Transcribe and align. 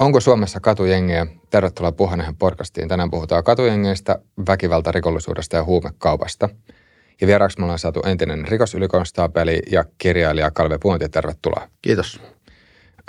Onko 0.00 0.20
Suomessa 0.20 0.60
katujengejä? 0.60 1.26
Tervetuloa 1.50 1.92
Puhanehen 1.92 2.36
podcastiin. 2.36 2.88
Tänään 2.88 3.10
puhutaan 3.10 3.44
katujengeistä, 3.44 4.18
väkivaltarikollisuudesta 4.48 5.56
ja 5.56 5.64
huumekaupasta. 5.64 6.48
Ja 7.20 7.26
vieraaksi 7.26 7.58
me 7.58 7.64
ollaan 7.64 7.78
saatu 7.78 8.00
entinen 8.06 8.48
rikosylikonstaapeli 8.48 9.62
ja 9.72 9.84
kirjailija 9.98 10.50
Kalve 10.50 10.78
Puonti. 10.78 11.08
Tervetuloa. 11.08 11.68
Kiitos. 11.82 12.20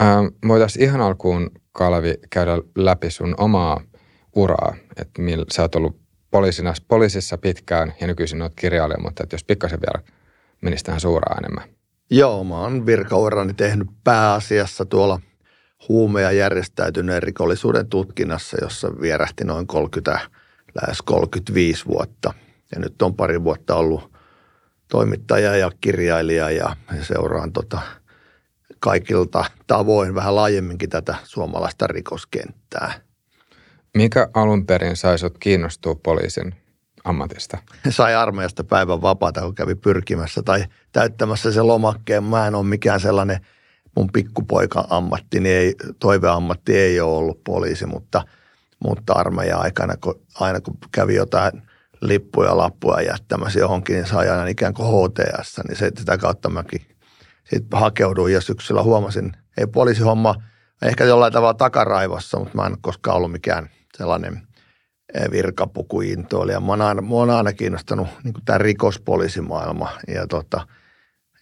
Ähm, 0.01 0.25
voitaisiin 0.47 0.85
ihan 0.85 1.01
alkuun, 1.01 1.51
Kalvi, 1.71 2.13
käydä 2.29 2.51
läpi 2.75 3.11
sun 3.11 3.35
omaa 3.37 3.81
uraa. 4.35 4.75
Että 4.97 5.21
millä 5.21 5.45
sä 5.51 5.61
oot 5.61 5.75
ollut 5.75 5.99
poliisina, 6.31 6.73
poliisissa 6.87 7.37
pitkään 7.37 7.93
ja 8.01 8.07
nykyisin 8.07 8.41
olet 8.41 8.53
kirjailija, 8.55 9.01
mutta 9.01 9.23
että 9.23 9.33
jos 9.33 9.43
pikkasen 9.43 9.79
vielä 9.81 10.05
menisi 10.61 10.83
tähän 10.83 11.01
suuraan 11.01 11.43
enemmän. 11.43 11.69
Joo, 12.11 12.43
mä 12.43 12.59
oon 12.61 12.85
virkaurani 12.85 13.53
tehnyt 13.53 13.87
pääasiassa 14.03 14.85
tuolla 14.85 15.19
huume- 15.87 16.21
ja 16.21 16.31
järjestäytyneen 16.31 17.23
rikollisuuden 17.23 17.87
tutkinnassa, 17.87 18.57
jossa 18.61 18.91
vierähti 19.01 19.43
noin 19.43 19.67
30, 19.67 20.19
lähes 20.81 21.01
35 21.01 21.85
vuotta. 21.85 22.33
Ja 22.71 22.79
nyt 22.79 23.01
on 23.01 23.15
pari 23.15 23.43
vuotta 23.43 23.75
ollut 23.75 24.11
toimittaja 24.87 25.55
ja 25.55 25.71
kirjailija 25.81 26.51
ja 26.51 26.75
seuraan 27.01 27.53
tota 27.53 27.79
kaikilta 28.79 29.45
tavoin 29.67 30.15
vähän 30.15 30.35
laajemminkin 30.35 30.89
tätä 30.89 31.15
suomalaista 31.23 31.87
rikoskenttää. 31.87 32.93
Mikä 33.97 34.29
alun 34.33 34.65
perin 34.65 34.95
sai 34.95 35.19
sut 35.19 35.37
kiinnostua 35.37 35.95
poliisin 35.95 36.55
ammatista? 37.03 37.57
Sai 37.89 38.15
armeijasta 38.15 38.63
päivän 38.63 39.01
vapaata, 39.01 39.41
kun 39.41 39.55
kävi 39.55 39.75
pyrkimässä 39.75 40.41
tai 40.43 40.65
täyttämässä 40.91 41.51
se 41.51 41.61
lomakkeen. 41.61 42.23
Mä 42.23 42.47
en 42.47 42.55
ole 42.55 42.65
mikään 42.65 42.99
sellainen 42.99 43.45
mun 43.95 44.09
pikkupoika 44.13 44.87
ammatti, 44.89 45.39
niin 45.39 45.55
ei, 45.55 45.75
toiveammatti 45.99 46.77
ei 46.77 46.99
ole 46.99 47.17
ollut 47.17 47.43
poliisi, 47.43 47.85
mutta, 47.85 48.21
mutta 48.85 49.13
armeija 49.13 49.57
aikana, 49.57 49.97
kun, 49.97 50.21
aina 50.39 50.61
kun 50.61 50.77
kävi 50.91 51.15
jotain 51.15 51.51
lippuja, 52.01 52.57
lappuja 52.57 53.01
jättämässä 53.01 53.59
johonkin, 53.59 53.93
niin 53.95 54.07
sai 54.07 54.29
aina 54.29 54.47
ikään 54.47 54.73
kuin 54.73 54.87
HTS, 54.87 55.59
niin 55.67 55.77
se, 55.77 55.91
sitä 55.97 56.17
kautta 56.17 56.49
mäkin 56.49 56.81
sitten 57.49 57.79
hakeuduin 57.79 58.33
ja 58.33 58.41
syksyllä 58.41 58.83
huomasin, 58.83 59.31
ei 59.57 59.67
poliisihomma 59.67 60.35
ehkä 60.81 61.05
jollain 61.05 61.33
tavalla 61.33 61.53
takaraivossa, 61.53 62.39
mutta 62.39 62.55
mä 62.55 62.65
en 62.65 62.77
koskaan 62.81 63.17
ollut 63.17 63.31
mikään 63.31 63.69
sellainen 63.97 64.41
eh, 65.13 65.31
virkapukuintoilija. 65.31 66.59
Mä 66.59 66.67
oon 66.67 66.81
aina, 66.81 67.01
mä 67.01 67.15
oon 67.15 67.29
aina 67.29 67.53
kiinnostanut 67.53 68.07
niin 68.23 68.33
tämä 68.45 68.57
rikospoliisimaailma 68.57 69.89
ja, 70.07 70.27
tota, 70.27 70.67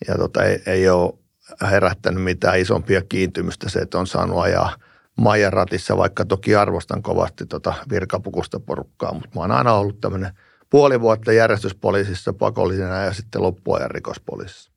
ja 0.08 0.18
tota, 0.18 0.44
ei, 0.44 0.62
ei 0.66 0.90
ole 0.90 1.14
herättänyt 1.62 2.24
mitään 2.24 2.60
isompia 2.60 3.02
kiintymystä 3.02 3.70
se, 3.70 3.80
että 3.80 4.00
on 4.00 4.08
saanut 4.08 4.40
ajaa 4.40 4.76
Maijan 5.18 5.54
ratissa, 5.54 5.98
vaikka 5.98 6.26
toki 6.26 6.56
arvostan 6.56 7.02
kovasti 7.02 7.46
tota 7.46 7.74
virkapukusta 7.90 8.60
porukkaa, 8.60 9.14
mutta 9.14 9.30
mä 9.36 9.42
oon 9.42 9.52
aina 9.52 9.74
ollut 9.74 10.02
tämmöinen 10.02 10.32
puoli 10.70 11.02
vuotta 11.02 11.34
järjestyspoliisissa 11.34 12.34
pakollisena 12.34 13.02
ja 13.02 13.14
sitten 13.14 13.42
loppuajan 13.42 13.92
rikospoliisissa. 13.92 14.72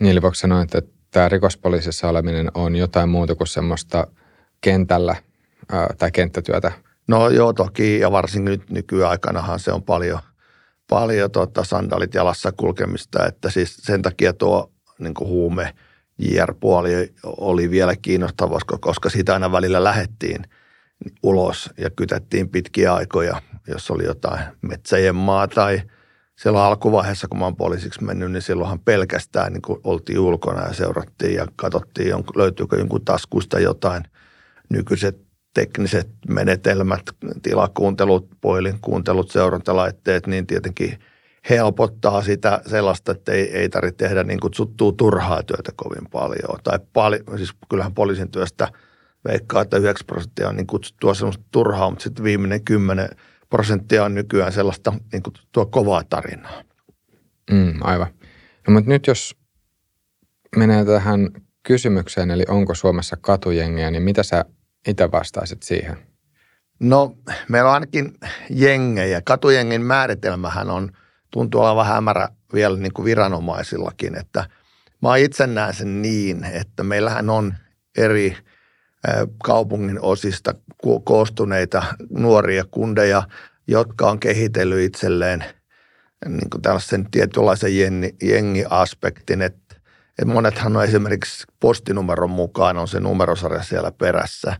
Niin, 0.00 0.12
eli 0.12 0.22
voiko 0.22 0.34
sanoa, 0.34 0.62
että 0.62 0.82
tämä 1.10 1.28
rikospoliisissa 1.28 2.08
oleminen 2.08 2.50
on 2.54 2.76
jotain 2.76 3.08
muuta 3.08 3.34
kuin 3.34 3.48
semmoista 3.48 4.06
kentällä 4.60 5.16
ää, 5.72 5.88
tai 5.98 6.10
kenttätyötä? 6.10 6.72
No 7.08 7.28
joo, 7.28 7.52
toki, 7.52 7.98
ja 7.98 8.12
varsinkin 8.12 8.50
nyt 8.52 8.70
nykyaikanahan 8.70 9.60
se 9.60 9.72
on 9.72 9.82
paljon, 9.82 10.18
paljon 10.90 11.30
tota, 11.30 11.64
sandalit 11.64 12.14
jalassa 12.14 12.52
kulkemista, 12.52 13.26
että 13.26 13.50
siis 13.50 13.76
sen 13.76 14.02
takia 14.02 14.32
tuo 14.32 14.73
niin 14.98 15.14
huume 15.20 15.74
JR-puoli 16.18 17.14
oli 17.24 17.70
vielä 17.70 17.96
kiinnostava, 17.96 18.58
koska 18.80 19.10
sitä 19.10 19.32
aina 19.32 19.52
välillä 19.52 19.84
lähettiin 19.84 20.44
ulos 21.22 21.70
ja 21.78 21.90
kytettiin 21.90 22.48
pitkiä 22.48 22.94
aikoja, 22.94 23.42
jos 23.68 23.90
oli 23.90 24.04
jotain 24.04 24.40
metsäjen 24.62 25.14
maa 25.14 25.48
tai 25.48 25.82
siellä 26.38 26.64
alkuvaiheessa, 26.64 27.28
kun 27.28 27.38
mä 27.38 27.44
oon 27.44 27.56
poliisiksi 27.56 28.04
mennyt, 28.04 28.32
niin 28.32 28.42
silloinhan 28.42 28.80
pelkästään 28.80 29.52
niin 29.52 29.62
kuin 29.62 29.80
oltiin 29.84 30.18
ulkona 30.18 30.66
ja 30.66 30.72
seurattiin 30.72 31.34
ja 31.34 31.46
katsottiin, 31.56 32.14
löytyykö 32.36 32.76
jonkun 32.76 33.04
taskuista 33.04 33.60
jotain. 33.60 34.02
Nykyiset 34.70 35.20
tekniset 35.54 36.08
menetelmät, 36.28 37.02
tilakuuntelut, 37.42 38.28
kuuntelut, 38.80 39.30
seurantalaitteet, 39.30 40.26
niin 40.26 40.46
tietenkin– 40.46 40.98
helpottaa 41.50 42.22
sitä 42.22 42.60
sellaista, 42.66 43.12
että 43.12 43.32
ei, 43.32 43.56
ei 43.56 43.68
tarvitse 43.68 43.96
tehdä 43.96 44.24
niin 44.24 44.40
kutsuttua 44.40 44.92
turhaa 44.92 45.42
työtä 45.42 45.72
kovin 45.76 46.10
paljon. 46.12 46.60
Tai 46.64 46.78
pali, 46.92 47.20
siis 47.36 47.50
kyllähän 47.68 47.94
poliisin 47.94 48.30
työstä 48.30 48.68
veikkaa, 49.28 49.62
että 49.62 49.76
9 49.76 50.06
prosenttia 50.06 50.48
on 50.48 50.56
niin 50.56 50.66
kutsuttua 50.66 51.14
sellaista 51.14 51.44
turhaa, 51.50 51.90
mutta 51.90 52.02
sitten 52.02 52.24
viimeinen 52.24 52.64
10 52.64 53.08
prosenttia 53.50 54.04
on 54.04 54.14
nykyään 54.14 54.52
sellaista 54.52 54.92
niin 55.12 55.22
tuo 55.52 55.66
kovaa 55.66 56.02
tarinaa. 56.10 56.62
Mm, 57.50 57.74
aivan. 57.80 58.08
No, 58.68 58.74
mutta 58.74 58.90
nyt 58.90 59.06
jos 59.06 59.36
menee 60.56 60.84
tähän 60.84 61.30
kysymykseen, 61.62 62.30
eli 62.30 62.44
onko 62.48 62.74
Suomessa 62.74 63.16
katujengejä, 63.20 63.90
niin 63.90 64.02
mitä 64.02 64.22
sä 64.22 64.44
itse 64.88 65.12
vastaisit 65.12 65.62
siihen? 65.62 65.96
No, 66.80 67.16
meillä 67.48 67.68
on 67.68 67.74
ainakin 67.74 68.14
jengejä. 68.50 69.22
Katujengin 69.24 69.82
määritelmähän 69.82 70.70
on– 70.70 70.90
tuntuu 71.34 71.62
vähän 71.62 71.94
hämärä 71.94 72.28
vielä 72.52 72.76
niin 72.76 72.92
kuin 72.92 73.04
viranomaisillakin, 73.04 74.18
että 74.18 74.48
mä 75.02 75.16
itse 75.16 75.46
näen 75.46 75.74
sen 75.74 76.02
niin, 76.02 76.44
että 76.44 76.82
meillähän 76.82 77.30
on 77.30 77.54
eri 77.98 78.36
kaupungin 79.44 80.00
osista 80.00 80.54
koostuneita 81.04 81.82
nuoria 82.10 82.64
kundeja, 82.70 83.22
jotka 83.66 84.10
on 84.10 84.20
kehitellyt 84.20 84.80
itselleen 84.80 85.44
niin 86.28 86.50
kuin 86.50 86.62
tällaisen 86.62 87.10
tietynlaisen 87.10 87.78
jengi, 87.78 88.16
jengiaspektin, 88.22 89.42
että, 89.42 89.76
että 90.08 90.34
monethan 90.34 90.76
on 90.76 90.84
esimerkiksi 90.84 91.46
postinumeron 91.60 92.30
mukaan 92.30 92.78
on 92.78 92.88
se 92.88 93.00
numerosarja 93.00 93.62
siellä 93.62 93.92
perässä. 93.92 94.56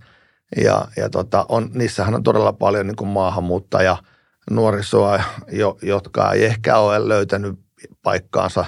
Ja, 0.64 0.88
ja 0.96 1.10
tota, 1.10 1.46
on, 1.48 1.70
niissähän 1.74 2.14
on 2.14 2.22
todella 2.22 2.52
paljon 2.52 2.86
niin 2.86 2.96
kuin 2.96 3.08
maahanmuuttaja– 3.08 3.96
nuorisoa, 4.50 5.22
jo, 5.52 5.78
jotka 5.82 6.32
ei 6.32 6.44
ehkä 6.44 6.78
ole 6.78 7.08
löytänyt 7.08 7.58
paikkaansa 8.02 8.64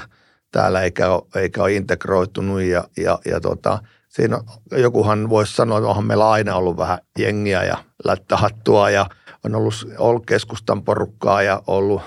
täällä 0.53 0.83
eikä 0.83 1.11
ole, 1.11 1.23
eikä 1.35 1.63
ole 1.63 1.73
integroitunut 1.73 2.63
ja, 2.63 2.85
ja, 2.97 3.19
ja 3.25 3.41
tota, 3.41 3.79
siinä 4.09 4.41
jokuhan 4.73 5.29
voisi 5.29 5.57
sanoa, 5.57 5.79
että 5.79 5.89
onhan 5.89 6.07
meillä 6.07 6.31
aina 6.31 6.57
ollut 6.57 6.77
vähän 6.77 6.99
jengiä 7.19 7.65
ja 7.65 7.77
lättähattua 8.05 8.91
ja 8.91 9.07
on 9.45 9.55
ollut, 9.55 9.75
ollut 9.99 10.27
keskustan 10.27 10.83
porukkaa 10.83 11.43
ja 11.43 11.63
ollut, 11.67 12.03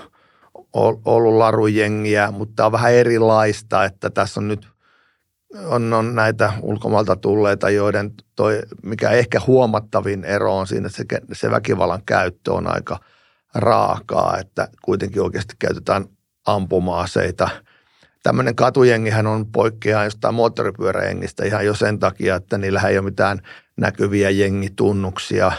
ollut 1.04 1.34
larujengiä, 1.34 2.30
mutta 2.30 2.66
on 2.66 2.72
vähän 2.72 2.92
erilaista, 2.92 3.84
että 3.84 4.10
tässä 4.10 4.40
on 4.40 4.48
nyt 4.48 4.68
on, 5.66 5.92
on 5.92 6.14
näitä 6.14 6.52
ulkomailta 6.62 7.16
tulleita, 7.16 7.70
joiden 7.70 8.10
toi, 8.36 8.62
mikä 8.82 9.10
ehkä 9.10 9.40
huomattavin 9.46 10.24
ero 10.24 10.58
on 10.58 10.66
siinä, 10.66 10.86
että 10.86 10.96
se, 10.96 11.20
se 11.32 11.50
väkivallan 11.50 12.02
käyttö 12.06 12.52
on 12.52 12.66
aika– 12.74 12.98
raakaa, 13.54 14.38
että 14.38 14.68
kuitenkin 14.82 15.22
oikeasti 15.22 15.54
käytetään 15.58 16.04
ampuma-aseita. 16.46 17.48
Tämmöinen 18.22 18.56
katujengihän 18.56 19.26
on 19.26 19.46
poikkeaa 19.46 20.04
jostain 20.04 20.34
moottoripyöräjengistä 20.34 21.44
ihan 21.44 21.66
jo 21.66 21.74
sen 21.74 21.98
takia, 21.98 22.36
että 22.36 22.58
niillä 22.58 22.80
ei 22.80 22.98
ole 22.98 23.04
mitään 23.04 23.40
näkyviä 23.76 24.30
jengitunnuksia. 24.30 25.52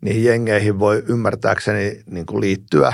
Niihin 0.00 0.24
jengeihin 0.24 0.78
voi 0.78 1.04
ymmärtääkseni 1.08 2.02
niin 2.06 2.26
kuin 2.26 2.40
liittyä 2.40 2.92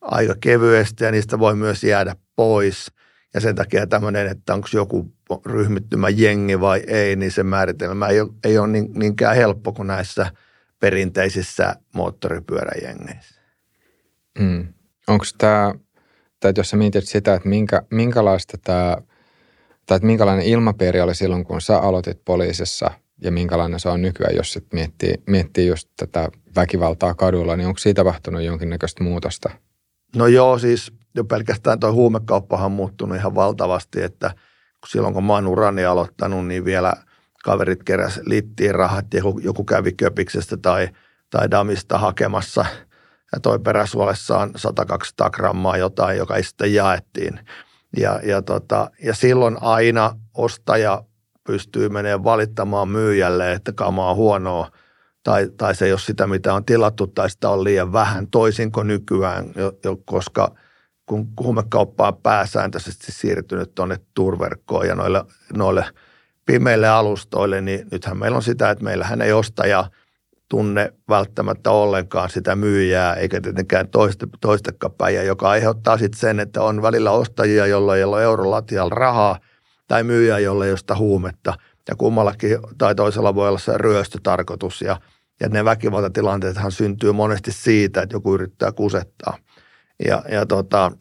aika 0.00 0.34
kevyesti 0.40 1.04
ja 1.04 1.10
niistä 1.10 1.38
voi 1.38 1.56
myös 1.56 1.84
jäädä 1.84 2.16
pois. 2.36 2.92
Ja 3.34 3.40
sen 3.40 3.54
takia 3.54 3.86
tämmöinen, 3.86 4.26
että 4.26 4.54
onko 4.54 4.68
joku 4.72 5.12
ryhmittymä 5.46 6.08
jengi 6.08 6.60
vai 6.60 6.82
ei, 6.86 7.16
niin 7.16 7.32
se 7.32 7.42
määritelmä 7.42 8.08
ei 8.08 8.20
ole, 8.20 8.30
ei 8.44 8.58
ole 8.58 8.68
niin, 8.68 8.92
niinkään 8.94 9.36
helppo 9.36 9.72
kuin 9.72 9.86
näissä 9.86 10.30
perinteisissä 10.80 11.76
moottoripyöräjengeissä. 11.94 13.35
Mm. 14.38 14.66
Onko 15.08 15.24
tämä, 15.38 15.74
tai 16.40 16.52
jos 16.56 16.70
sä 16.70 16.76
mietit 16.76 17.04
sitä, 17.04 17.34
että 17.34 17.48
minkä, 17.48 17.82
minkälaista 17.90 18.58
tämä, 18.64 18.96
tai 19.86 19.96
että 19.96 20.06
minkälainen 20.06 20.46
ilmapiiri 20.46 21.00
oli 21.00 21.14
silloin, 21.14 21.44
kun 21.44 21.60
sä 21.60 21.78
aloitit 21.78 22.24
poliisissa 22.24 22.90
ja 23.22 23.32
minkälainen 23.32 23.80
se 23.80 23.88
on 23.88 24.02
nykyään, 24.02 24.36
jos 24.36 24.52
sit 24.52 24.66
miettii, 24.72 25.14
miettii 25.26 25.66
just 25.66 25.88
tätä 25.96 26.28
väkivaltaa 26.56 27.14
kadulla, 27.14 27.56
niin 27.56 27.66
onko 27.66 27.78
siitä 27.78 28.00
tapahtunut 28.00 28.42
jonkinnäköistä 28.42 29.04
muutosta? 29.04 29.50
No 30.16 30.26
joo, 30.26 30.58
siis 30.58 30.92
jo 31.14 31.24
pelkästään 31.24 31.80
tuo 31.80 31.92
huumekauppahan 31.92 32.66
on 32.66 32.72
muuttunut 32.72 33.16
ihan 33.16 33.34
valtavasti, 33.34 34.02
että 34.02 34.30
silloin 34.88 35.14
kun 35.14 35.24
mä 35.24 35.32
oon 35.32 35.46
urani 35.46 35.84
aloittanut, 35.84 36.46
niin 36.46 36.64
vielä 36.64 36.92
kaverit 37.44 37.82
keräs 37.82 38.20
littiin 38.24 38.74
rahat 38.74 39.14
ja 39.14 39.22
joku 39.42 39.64
kävi 39.64 39.92
köpiksestä 39.92 40.56
tai, 40.56 40.88
tai 41.30 41.50
damista 41.50 41.98
hakemassa– 41.98 42.66
ja 43.36 43.40
toi 43.40 43.58
peräsuolessaan 43.58 44.50
100-200 45.26 45.30
grammaa 45.30 45.76
jotain, 45.76 46.18
joka 46.18 46.42
sitten 46.42 46.74
jaettiin. 46.74 47.40
Ja, 47.96 48.20
ja, 48.22 48.42
tota, 48.42 48.90
ja 49.02 49.14
silloin 49.14 49.56
aina 49.60 50.12
ostaja 50.34 51.02
pystyy 51.46 51.88
menemään 51.88 52.24
valittamaan 52.24 52.88
myyjälle, 52.88 53.52
että 53.52 53.72
kama 53.72 54.10
on 54.10 54.16
huonoa 54.16 54.70
tai, 55.22 55.48
tai 55.56 55.74
se 55.74 55.84
ei 55.84 55.92
ole 55.92 55.98
sitä, 55.98 56.26
mitä 56.26 56.54
on 56.54 56.64
tilattu 56.64 57.06
tai 57.06 57.30
sitä 57.30 57.50
on 57.50 57.64
liian 57.64 57.92
vähän, 57.92 58.26
toisin 58.30 58.72
kuin 58.72 58.86
nykyään, 58.86 59.46
jo, 59.56 59.72
jo, 59.84 59.96
koska 60.04 60.54
kun 61.06 61.28
huumekauppa 61.40 62.08
on 62.08 62.16
pääsääntöisesti 62.16 63.12
siirtynyt 63.12 63.74
tuonne 63.74 63.96
turverkkoon 64.14 64.86
ja 64.86 64.94
noille, 64.94 65.24
noille 65.54 65.84
pimeille 66.46 66.88
alustoille, 66.88 67.60
niin 67.60 67.88
nythän 67.92 68.18
meillä 68.18 68.36
on 68.36 68.42
sitä, 68.42 68.70
että 68.70 68.84
meillähän 68.84 69.22
ei 69.22 69.32
ostaja 69.32 69.90
tunne 70.48 70.92
välttämättä 71.08 71.70
ollenkaan 71.70 72.30
sitä 72.30 72.56
myyjää, 72.56 73.14
eikä 73.14 73.40
tietenkään 73.40 73.88
toista, 73.88 74.26
toistakaan 74.40 75.26
joka 75.26 75.48
aiheuttaa 75.48 75.98
sitten 75.98 76.20
sen, 76.20 76.40
että 76.40 76.62
on 76.62 76.82
välillä 76.82 77.10
ostajia, 77.10 77.66
jolla 77.66 77.96
ei 77.96 78.04
ole 78.04 78.22
eurolatialla 78.22 78.94
rahaa, 78.94 79.38
tai 79.88 80.04
myyjä, 80.04 80.38
jolla 80.38 80.64
ei 80.64 80.70
ole 80.70 80.78
sitä 80.78 80.96
huumetta, 80.96 81.54
ja 81.88 81.96
kummallakin 81.96 82.58
tai 82.78 82.94
toisella 82.94 83.34
voi 83.34 83.48
olla 83.48 83.58
se 83.58 83.78
ryöstötarkoitus, 83.78 84.82
ja– 84.82 85.00
ja 85.40 85.48
ne 85.48 85.64
väkivaltatilanteethan 85.64 86.72
syntyy 86.72 87.12
monesti 87.12 87.52
siitä, 87.52 88.02
että 88.02 88.16
joku 88.16 88.34
yrittää 88.34 88.72
kusettaa. 88.72 89.38
Ja, 90.04 90.22
ja, 90.28 90.46
tota, 90.46 90.92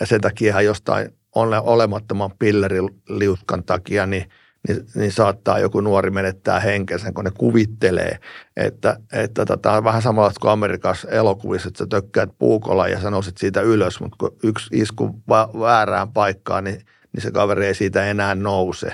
ja 0.00 0.06
sen 0.06 0.20
takia 0.20 0.60
jostain 0.60 1.08
olemattoman 1.34 2.30
pilleriliuskan 2.38 3.64
takia, 3.64 4.06
niin, 4.06 4.30
niin, 4.68 4.86
niin, 4.94 5.12
saattaa 5.12 5.58
joku 5.58 5.80
nuori 5.80 6.10
menettää 6.10 6.60
henkensä, 6.60 7.12
kun 7.12 7.24
ne 7.24 7.30
kuvittelee, 7.38 8.18
että, 8.56 8.96
että 9.12 9.46
tota, 9.46 9.72
on 9.72 9.84
vähän 9.84 10.02
samalla 10.02 10.32
kuin 10.40 10.50
Amerikassa 10.50 11.08
elokuvissa, 11.08 11.68
että 11.68 11.78
sä 11.78 11.86
tökkäät 11.86 12.30
puukolla 12.38 12.88
ja 12.88 13.00
sä 13.00 13.10
nousit 13.10 13.38
siitä 13.38 13.60
ylös, 13.60 14.00
mutta 14.00 14.16
kun 14.18 14.36
yksi 14.44 14.68
isku 14.72 15.22
väärään 15.60 16.12
paikkaan, 16.12 16.64
niin, 16.64 16.80
niin 17.12 17.22
se 17.22 17.30
kaveri 17.30 17.66
ei 17.66 17.74
siitä 17.74 18.06
enää 18.06 18.34
nouse. 18.34 18.92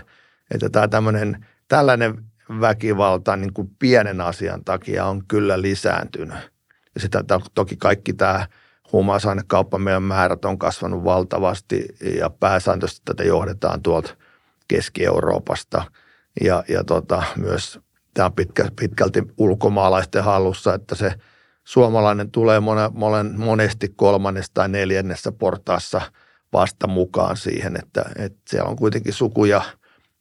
Että 0.54 0.70
tämä 0.70 0.88
tämmöinen, 0.88 1.46
tällainen 1.68 2.24
väkivalta 2.60 3.36
niin 3.36 3.52
kuin 3.52 3.70
pienen 3.78 4.20
asian 4.20 4.64
takia 4.64 5.04
on 5.04 5.26
kyllä 5.28 5.62
lisääntynyt. 5.62 6.36
Ja 6.94 7.00
sitä 7.00 7.24
toki 7.54 7.76
kaikki 7.76 8.12
tämä 8.12 8.46
huumausainekauppa 8.92 9.78
meidän 9.78 10.02
määrät 10.02 10.44
on 10.44 10.58
kasvanut 10.58 11.04
valtavasti 11.04 11.86
ja 12.18 12.30
pääsääntöisesti 12.30 13.02
tätä 13.04 13.24
johdetaan 13.24 13.82
tuolta 13.82 14.16
Keski-Euroopasta 14.68 15.84
ja, 16.40 16.64
ja 16.68 16.84
tota, 16.84 17.22
myös 17.36 17.80
tämä 18.14 18.26
on 18.26 18.32
pitkä, 18.32 18.68
pitkälti 18.80 19.22
ulkomaalaisten 19.38 20.24
hallussa, 20.24 20.74
että 20.74 20.94
se 20.94 21.12
suomalainen 21.64 22.30
tulee 22.30 22.60
mone, 22.60 22.90
monen, 22.92 23.40
monesti 23.40 23.88
kolmannessa 23.96 24.54
tai 24.54 24.68
neljännessä 24.68 25.32
portaassa 25.32 26.00
vasta 26.52 26.86
mukaan 26.86 27.36
siihen, 27.36 27.76
että, 27.76 28.04
että 28.16 28.38
siellä 28.48 28.70
on 28.70 28.76
kuitenkin 28.76 29.12
sukuja– 29.12 29.62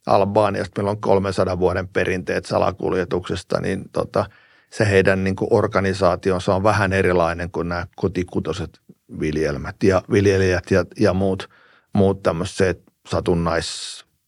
Albaaniasta, 0.07 0.81
meillä 0.81 0.91
on 0.91 1.01
300 1.01 1.59
vuoden 1.59 1.87
perinteet 1.87 2.45
salakuljetuksesta, 2.45 3.61
niin 3.61 3.83
tota, 3.91 4.25
se 4.69 4.89
heidän 4.89 5.23
niin 5.23 5.35
kuin 5.35 5.47
organisaationsa 5.51 6.55
on 6.55 6.63
vähän 6.63 6.93
erilainen 6.93 7.51
kuin 7.51 7.69
nämä 7.69 7.87
kotikutoset 7.95 8.79
viljelmät 9.19 9.75
ja 9.83 10.01
viljelijät 10.11 10.71
ja, 10.71 10.85
ja 10.99 11.13
muut, 11.13 11.49
muut 11.93 12.23
tämmöiset 12.23 12.83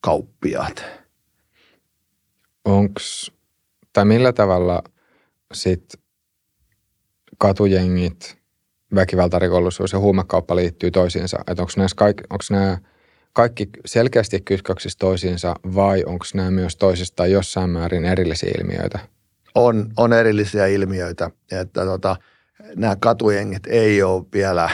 satunnaiskauppiaat. 0.05 0.85
Onks, 2.65 3.31
tai 3.93 4.05
millä 4.05 4.33
tavalla 4.33 4.83
sit 5.53 5.93
katujengit, 7.37 8.37
väkivaltarikollisuus 8.95 9.93
ja 9.93 9.99
huumekauppa 9.99 10.55
liittyy 10.55 10.91
toisiinsa? 10.91 11.37
Että 11.47 11.63
onko 11.63 12.43
nämä 12.49 12.77
kaikki 13.33 13.69
selkeästi 13.85 14.41
kytköksissä 14.41 14.99
toisiinsa 14.99 15.55
vai 15.75 16.03
onko 16.05 16.25
nämä 16.33 16.51
myös 16.51 16.75
toisistaan 16.75 17.31
jossain 17.31 17.69
määrin 17.69 18.05
erillisiä 18.05 18.51
ilmiöitä? 18.59 18.99
On, 19.55 19.89
on 19.97 20.13
erillisiä 20.13 20.67
ilmiöitä. 20.67 21.31
Että 21.51 21.85
tota, 21.85 22.15
nämä 22.75 22.95
katujengit 22.99 23.67
ei 23.67 24.03
ole 24.03 24.25
vielä 24.33 24.69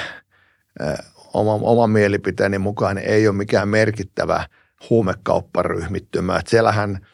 oma, 1.33 1.53
oman 1.53 1.89
mielipiteeni 1.89 2.57
mukaan 2.57 2.97
ei 2.97 3.27
ole 3.27 3.35
mikään 3.35 3.69
merkittävä 3.69 4.45
huumekaupparyhmittymä. 4.89 6.37
Että 6.37 6.49
siellähän 6.49 7.05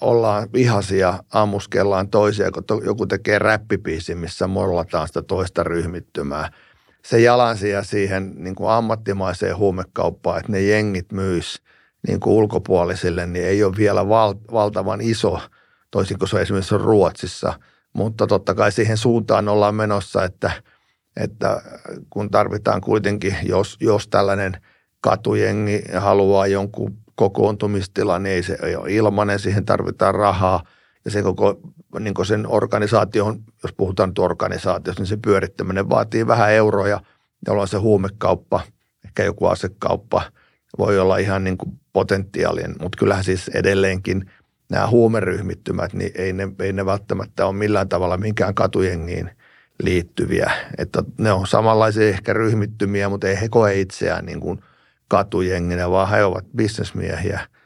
ollaan 0.00 0.48
vihaisia, 0.52 1.18
ammuskellaan 1.32 2.08
toisia, 2.08 2.50
kun 2.50 2.64
joku 2.84 3.06
tekee 3.06 3.38
räppipiisi, 3.38 4.14
missä 4.14 4.46
mollataan 4.46 5.06
sitä 5.06 5.22
toista 5.22 5.62
ryhmittymää– 5.64 6.50
se 7.06 7.20
jalansija 7.20 7.82
siihen 7.82 8.32
niin 8.36 8.54
kuin 8.54 8.70
ammattimaiseen 8.70 9.56
huumekauppaan, 9.56 10.38
että 10.38 10.52
ne 10.52 10.60
jengit 10.60 11.12
myys 11.12 11.62
niin 12.08 12.20
kuin 12.20 12.34
ulkopuolisille, 12.34 13.26
niin 13.26 13.44
ei 13.44 13.64
ole 13.64 13.76
vielä 13.76 14.08
val, 14.08 14.34
valtavan 14.52 15.00
iso, 15.00 15.40
toisin 15.90 16.18
kuin 16.18 16.28
se 16.28 16.40
esimerkiksi 16.40 16.78
Ruotsissa. 16.78 17.54
Mutta 17.92 18.26
totta 18.26 18.54
kai 18.54 18.72
siihen 18.72 18.96
suuntaan 18.96 19.48
ollaan 19.48 19.74
menossa, 19.74 20.24
että, 20.24 20.50
että 21.16 21.62
kun 22.10 22.30
tarvitaan 22.30 22.80
kuitenkin, 22.80 23.36
jos, 23.42 23.76
jos 23.80 24.08
tällainen 24.08 24.52
katujengi 25.00 25.82
haluaa 25.98 26.46
jonkun 26.46 26.96
kokoontumistila, 27.14 28.18
niin 28.18 28.34
ei 28.34 28.42
se 28.42 28.58
ole 28.76 28.92
ilmainen, 28.92 29.38
siihen 29.38 29.64
tarvitaan 29.64 30.14
rahaa– 30.14 30.62
ja 31.06 31.10
se 31.10 31.22
koko 31.22 31.60
niin 32.00 32.26
sen 32.26 32.46
organisaation, 32.48 33.44
jos 33.62 33.72
puhutaan 33.76 34.08
nyt 34.08 34.18
organisaatiosta, 34.18 35.02
niin 35.02 35.08
se 35.08 35.16
pyörittäminen 35.16 35.88
vaatii 35.88 36.26
vähän 36.26 36.52
euroja, 36.52 37.00
jolloin 37.46 37.68
se 37.68 37.76
huumekauppa, 37.76 38.60
ehkä 39.04 39.24
joku 39.24 39.46
asekauppa 39.46 40.22
voi 40.78 40.98
olla 40.98 41.16
ihan 41.16 41.44
niin 41.44 41.58
kuin 41.58 41.80
potentiaalinen, 41.92 42.74
mutta 42.80 42.98
kyllähän 42.98 43.24
siis 43.24 43.48
edelleenkin 43.48 44.30
nämä 44.70 44.88
huumeryhmittymät, 44.88 45.92
niin 45.92 46.10
ei 46.14 46.32
ne, 46.32 46.48
ei 46.60 46.72
ne 46.72 46.86
välttämättä 46.86 47.46
ole 47.46 47.54
millään 47.54 47.88
tavalla 47.88 48.16
minkään 48.16 48.54
katujengiin 48.54 49.30
liittyviä. 49.82 50.50
Että 50.78 51.02
ne 51.18 51.32
on 51.32 51.46
samanlaisia 51.46 52.08
ehkä 52.08 52.32
ryhmittymiä, 52.32 53.08
mutta 53.08 53.28
ei 53.28 53.40
he 53.40 53.48
koe 53.48 53.80
itseään 53.80 54.26
niin 54.26 54.40
kuin 54.40 54.60
katujenginä, 55.08 55.90
vaan 55.90 56.10
he 56.10 56.24
ovat 56.24 56.44
bisnesmiehiä– 56.56 57.40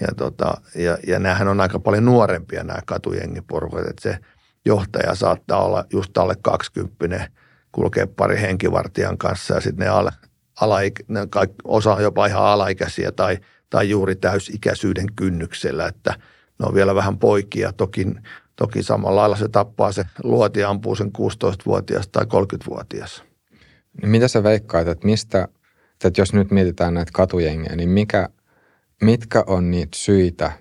ja, 0.00 0.08
tota, 0.16 0.54
ja, 0.74 0.98
ja 1.06 1.18
näähän 1.18 1.48
on 1.48 1.60
aika 1.60 1.78
paljon 1.78 2.04
nuorempia 2.04 2.64
nämä 2.64 2.78
katujengiporukat, 2.86 3.86
että 3.86 4.02
se 4.02 4.18
johtaja 4.64 5.14
saattaa 5.14 5.64
olla 5.64 5.84
just 5.92 6.18
alle 6.18 6.34
20, 6.42 7.30
kulkee 7.72 8.06
pari 8.06 8.40
henkivartijan 8.40 9.18
kanssa 9.18 9.54
ja 9.54 9.60
sitten 9.60 9.84
ne, 9.84 9.88
ala, 9.88 10.12
alaik, 10.60 11.08
ne 11.08 11.26
kaikki, 11.30 11.56
osa 11.64 11.94
on 11.94 12.02
jopa 12.02 12.26
ihan 12.26 12.44
alaikäisiä 12.44 13.12
tai, 13.12 13.38
tai 13.70 13.90
juuri 13.90 14.16
täysikäisyyden 14.16 15.06
kynnyksellä, 15.16 15.86
että 15.86 16.14
ne 16.58 16.66
on 16.66 16.74
vielä 16.74 16.94
vähän 16.94 17.18
poikia. 17.18 17.72
Toki, 17.72 18.06
toki 18.56 18.82
samalla 18.82 19.20
lailla 19.20 19.36
se 19.36 19.48
tappaa 19.48 19.92
se 19.92 20.04
luoti 20.22 20.64
ampuu 20.64 20.94
sen 20.94 21.10
16-vuotias 21.18 22.08
tai 22.08 22.24
30-vuotias. 22.24 23.24
Niin 24.00 24.10
mitä 24.10 24.28
sä 24.28 24.42
veikkaat, 24.42 24.88
että 24.88 25.06
mistä, 25.06 25.48
että 26.04 26.20
jos 26.20 26.32
nyt 26.32 26.50
mietitään 26.50 26.94
näitä 26.94 27.10
katujengejä, 27.14 27.76
niin 27.76 27.88
mikä 27.88 28.28
mitkä 29.02 29.44
on 29.46 29.70
niitä 29.70 29.96
syitä 29.96 30.52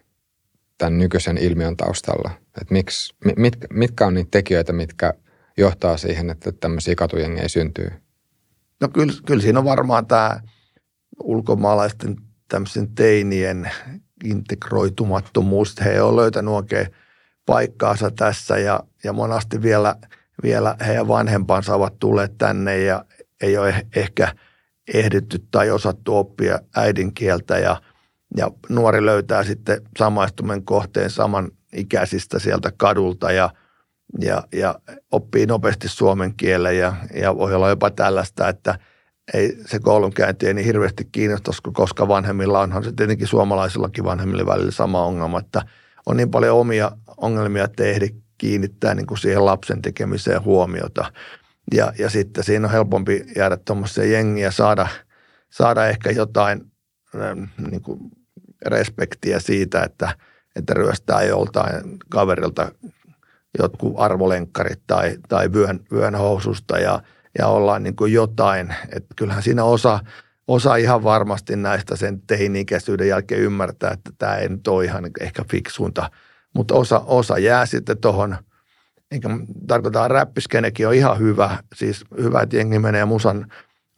tämän 0.77 0.97
nykyisen 0.97 1.37
ilmiön 1.37 1.77
taustalla? 1.77 2.31
Et 2.61 2.71
miksi, 2.71 3.15
mit, 3.37 3.57
mitkä 3.69 4.07
on 4.07 4.13
niitä 4.13 4.31
tekijöitä, 4.31 4.73
mitkä 4.73 5.13
johtaa 5.57 5.97
siihen, 5.97 6.29
että 6.29 6.51
tämmöisiä 6.51 6.95
katujengejä 6.95 7.47
syntyy? 7.47 7.91
No 8.81 8.87
kyllä, 8.87 9.13
kyllä 9.25 9.41
siinä 9.41 9.59
on 9.59 9.65
varmaan 9.65 10.05
tämä 10.05 10.41
ulkomaalaisten 11.23 12.15
tämmöisen 12.47 12.95
teinien 12.95 13.71
integroitumattomuus. 14.23 15.75
He 15.85 16.01
on 16.01 16.15
löytänyt 16.15 16.53
oikein 16.53 16.87
paikkaansa 17.45 18.11
tässä 18.11 18.57
ja, 18.57 18.79
ja 19.03 19.13
monasti 19.13 19.61
vielä, 19.61 19.95
vielä 20.43 20.75
heidän 20.87 21.07
vanhempansa 21.07 21.75
ovat 21.75 21.99
tulleet 21.99 22.37
tänne 22.37 22.77
ja 22.77 23.05
ei 23.41 23.57
ole 23.57 23.87
ehkä 23.95 24.33
ehditty 24.93 25.45
tai 25.51 25.71
osattu 25.71 26.17
oppia 26.17 26.59
äidinkieltä 26.75 27.57
ja– 27.57 27.81
ja 28.37 28.51
nuori 28.69 29.05
löytää 29.05 29.43
sitten 29.43 29.81
samaistumen 29.99 30.63
kohteen 30.63 31.09
saman 31.09 31.51
ikäisistä 31.73 32.39
sieltä 32.39 32.71
kadulta 32.77 33.31
ja, 33.31 33.49
ja, 34.21 34.43
ja 34.53 34.79
oppii 35.11 35.45
nopeasti 35.45 35.87
suomen 35.89 36.33
kielen 36.37 36.77
ja, 36.77 36.93
ja 37.13 37.35
voi 37.35 37.55
olla 37.55 37.69
jopa 37.69 37.89
tällaista, 37.89 38.49
että 38.49 38.79
ei 39.33 39.57
se 39.65 39.79
koulunkäynti 39.79 40.47
ei 40.47 40.53
niin 40.53 40.65
hirveästi 40.65 41.07
kiinnostaisi, 41.11 41.61
koska 41.73 42.07
vanhemmilla 42.07 42.59
onhan 42.59 42.83
se 42.83 42.91
tietenkin 42.91 43.27
suomalaisillakin 43.27 44.03
vanhemmilla 44.03 44.45
välillä 44.45 44.71
sama 44.71 45.05
ongelma, 45.05 45.39
että 45.39 45.61
on 46.05 46.17
niin 46.17 46.31
paljon 46.31 46.57
omia 46.57 46.91
ongelmia, 47.17 47.63
että 47.63 47.83
ei 47.83 47.91
ehdi 47.91 48.09
kiinnittää 48.37 48.95
niin 48.95 49.07
kuin 49.07 49.17
siihen 49.17 49.45
lapsen 49.45 49.81
tekemiseen 49.81 50.43
huomiota. 50.43 51.11
Ja, 51.73 51.93
ja 51.99 52.09
sitten 52.09 52.43
siinä 52.43 52.67
on 52.67 52.71
helpompi 52.71 53.25
jäädä 53.35 53.57
tuommoiseen 53.57 54.11
jengiä 54.11 54.51
saada, 54.51 54.87
saada 55.49 55.87
ehkä 55.87 56.11
jotain 56.11 56.71
niin 57.69 57.81
kuin 57.81 57.99
respektiä 58.65 59.39
siitä, 59.39 59.83
että, 59.83 60.17
että 60.55 60.73
ryöstää 60.73 61.23
joltain 61.23 61.97
kaverilta 62.09 62.71
jotkut 63.59 63.93
arvolenkkarit 63.97 64.81
tai, 64.87 65.17
tai 65.29 65.53
vyön, 65.53 65.79
vyön 65.91 66.15
housusta 66.15 66.79
ja, 66.79 67.01
ja 67.39 67.47
ollaan 67.47 67.83
niin 67.83 67.95
kuin 67.95 68.13
jotain. 68.13 68.75
Että 68.89 69.13
kyllähän 69.15 69.43
siinä 69.43 69.63
osa, 69.63 69.99
osa 70.47 70.75
ihan 70.75 71.03
varmasti 71.03 71.55
näistä 71.55 71.95
sen 71.95 72.21
teini-ikäisyyden 72.21 73.07
jälkeen 73.07 73.41
ymmärtää, 73.41 73.91
että 73.91 74.11
tämä 74.17 74.35
ei 74.35 74.49
nyt 74.49 74.67
ole 74.67 74.85
ihan 74.85 75.11
ehkä 75.19 75.43
fiksuunta, 75.51 76.11
mutta 76.53 76.75
osa, 76.75 76.99
osa 76.99 77.37
jää 77.37 77.65
sitten 77.65 77.97
tuohon, 77.97 78.37
eikä 79.15 79.29
tarkoita 79.67 80.07
räppiskenekin 80.07 80.87
on 80.87 80.93
ihan 80.93 81.19
hyvä, 81.19 81.57
siis 81.75 82.05
hyvä, 82.17 82.41
että 82.41 82.55
jengi 82.55 82.79
menee 82.79 83.05
musan, 83.05 83.51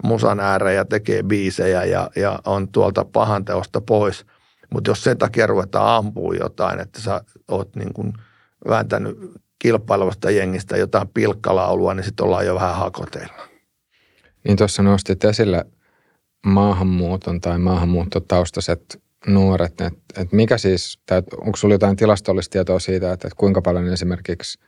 musan 0.04 0.40
ääreen 0.40 0.76
ja 0.76 0.86
tekee 0.86 1.24
biisejä 1.24 1.84
ja, 1.84 2.10
ja 2.16 2.40
on 2.46 2.68
tuolta 2.72 3.06
pahan 3.06 3.46
teosta 3.46 3.82
pois, 3.82 4.26
mutta 4.74 4.92
jos 4.92 5.04
sen 5.04 5.18
takia 5.18 5.48
ruvetaan 5.48 5.98
ampua 5.98 6.36
jotain, 6.36 6.80
että 6.80 7.02
sä 7.02 7.22
oot 7.48 7.76
niin 7.76 7.94
kuin 7.94 8.14
vääntänyt 8.68 9.18
kilpailevasta 9.60 10.32
jengistä 10.32 10.78
jotain 10.78 11.08
pilkkalaulua, 11.14 11.94
niin 11.94 12.04
sitten 12.04 12.26
ollaan 12.26 12.46
jo 12.46 12.56
vähän 12.56 12.76
hakoteilla. 12.76 13.48
Niin 14.44 14.58
tuossa 14.58 14.84
nostit 14.84 15.24
esille 15.24 15.66
maahanmuuton 16.46 17.42
tai 17.42 17.60
maahanmuuttotaustaiset 17.60 19.02
nuoret, 19.28 19.82
että 19.82 20.22
et 20.22 20.32
mikä 20.32 20.58
siis, 20.58 21.00
onko 21.38 21.58
sinulla 21.58 21.74
jotain 21.74 21.96
tilastollista 21.96 22.52
tietoa 22.52 22.80
siitä, 22.80 23.12
että, 23.14 23.28
että 23.28 23.38
kuinka 23.38 23.62
paljon 23.62 23.94
esimerkiksi 23.94 24.60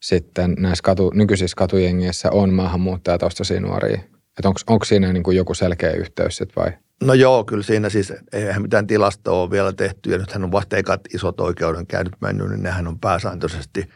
sitten 0.00 0.54
näissä 0.58 0.82
katu, 0.82 1.10
nykyisissä 1.14 1.56
katujengeissä 1.56 2.30
on 2.30 2.52
maahanmuuttajataustaisia 2.52 3.60
nuoria? 3.60 4.00
Että 4.38 4.48
onko 4.66 4.84
siinä 4.84 5.12
niin 5.12 5.22
kuin 5.22 5.36
joku 5.36 5.54
selkeä 5.54 5.92
yhteys 5.92 6.36
sitten 6.36 6.62
vai? 6.62 6.72
No 7.02 7.14
joo, 7.14 7.44
kyllä 7.44 7.62
siinä 7.62 7.88
siis 7.88 8.12
eihän 8.32 8.62
mitään 8.62 8.86
tilastoa 8.86 9.42
ole 9.42 9.50
vielä 9.50 9.72
tehty 9.72 10.10
ja 10.10 10.18
nythän 10.18 10.44
on 10.44 10.52
vasta 10.52 10.76
ekat 10.76 11.00
isot 11.14 11.40
oikeudenkäynnit 11.40 12.14
mennyt, 12.20 12.48
niin 12.48 12.62
nehän 12.62 12.88
on 12.88 12.98
pääsääntöisesti 12.98 13.88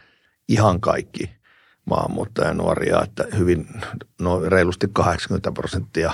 ihan 0.49 0.80
kaikki 0.80 1.30
maahanmuuttajanuoria, 1.85 3.02
että 3.02 3.25
hyvin 3.38 3.66
no, 4.21 4.40
reilusti 4.40 4.87
80 4.92 5.52
prosenttia 5.52 6.12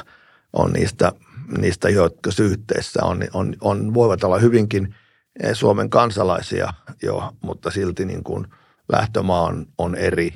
on 0.52 0.73
niistä, 0.73 1.12
niistä 1.59 1.88
jotka 1.88 2.30
syytteessä 2.30 3.00
on, 3.04 3.25
on, 3.33 3.57
on, 3.61 3.95
voivat 3.95 4.25
olla 4.25 4.38
hyvinkin 4.38 4.95
eh, 5.42 5.54
Suomen 5.54 5.90
kansalaisia 5.90 6.73
jo, 7.02 7.33
mutta 7.40 7.71
silti 7.71 8.04
niin 8.04 8.25
kuin 8.25 8.47
lähtömaa 8.92 9.42
on, 9.42 9.66
on 9.78 9.95
eri. 9.95 10.35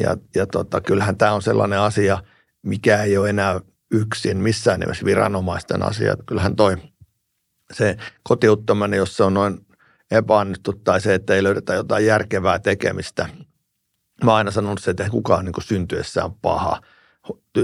Ja, 0.00 0.16
ja 0.34 0.46
tota, 0.46 0.80
kyllähän 0.80 1.18
tämä 1.18 1.32
on 1.32 1.42
sellainen 1.42 1.78
asia, 1.78 2.22
mikä 2.62 3.02
ei 3.02 3.16
ole 3.16 3.30
enää 3.30 3.60
yksin 3.90 4.36
missään 4.36 4.80
nimessä 4.80 5.04
viranomaisten 5.04 5.82
asia. 5.82 6.14
Kyllähän 6.26 6.56
toi 6.56 6.76
se 7.72 7.96
kotiuttaminen, 8.22 8.96
jos 8.96 9.16
se 9.16 9.22
on 9.22 9.34
noin 9.34 9.66
epäonnistuttu 10.10 10.82
tai 10.84 11.00
se, 11.00 11.14
että 11.14 11.34
ei 11.34 11.42
löydetä 11.42 11.74
jotain 11.74 12.06
järkevää 12.06 12.58
tekemistä. 12.58 13.28
Mä 14.24 14.30
oon 14.30 14.38
aina 14.38 14.50
sanonut 14.50 14.80
se, 14.80 14.90
että 14.90 15.10
kukaan 15.10 15.44
niin 15.44 15.54
syntyessään 15.60 16.32
paha. 16.32 16.80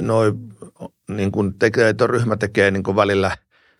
Noi, 0.00 0.32
niin 1.10 1.32
kuin 1.32 1.58
tekee, 1.58 1.94
ryhmä 2.06 2.36
tekee 2.36 2.70
niin 2.70 2.82
kuin 2.82 2.96
välillä 2.96 3.36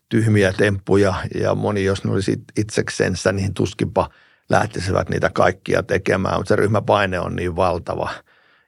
tyhmiä 0.08 0.52
temppuja 0.52 1.14
ja 1.34 1.54
moni, 1.54 1.84
jos 1.84 2.04
ne 2.04 2.10
olisi 2.10 2.42
itseksensä, 2.56 3.32
niin 3.32 3.54
tuskinpa 3.54 4.10
lähtisivät 4.50 5.08
niitä 5.08 5.30
kaikkia 5.30 5.82
tekemään, 5.82 6.36
mutta 6.36 6.48
se 6.48 6.56
ryhmäpaine 6.56 7.20
on 7.20 7.36
niin 7.36 7.56
valtava. 7.56 8.10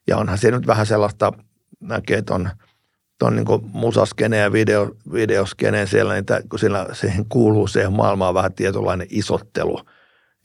Ja 0.07 0.17
onhan 0.17 0.39
se 0.39 0.51
nyt 0.51 0.67
vähän 0.67 0.87
sellaista, 0.87 1.33
näkee, 1.81 2.23
tuon 2.23 3.37
niin 3.37 3.47
musaskeneen 3.63 4.43
ja 4.43 4.53
video, 4.53 4.91
videoskeneen 5.13 5.89
siellä, 5.89 6.15
niin 6.15 6.25
kun 6.49 6.59
siellä 6.59 6.87
siihen 6.93 7.25
kuuluu 7.29 7.67
siihen 7.67 7.93
maailmaan 7.93 8.35
vähän 8.35 8.53
tietynlainen 8.53 9.07
isottelu. 9.11 9.81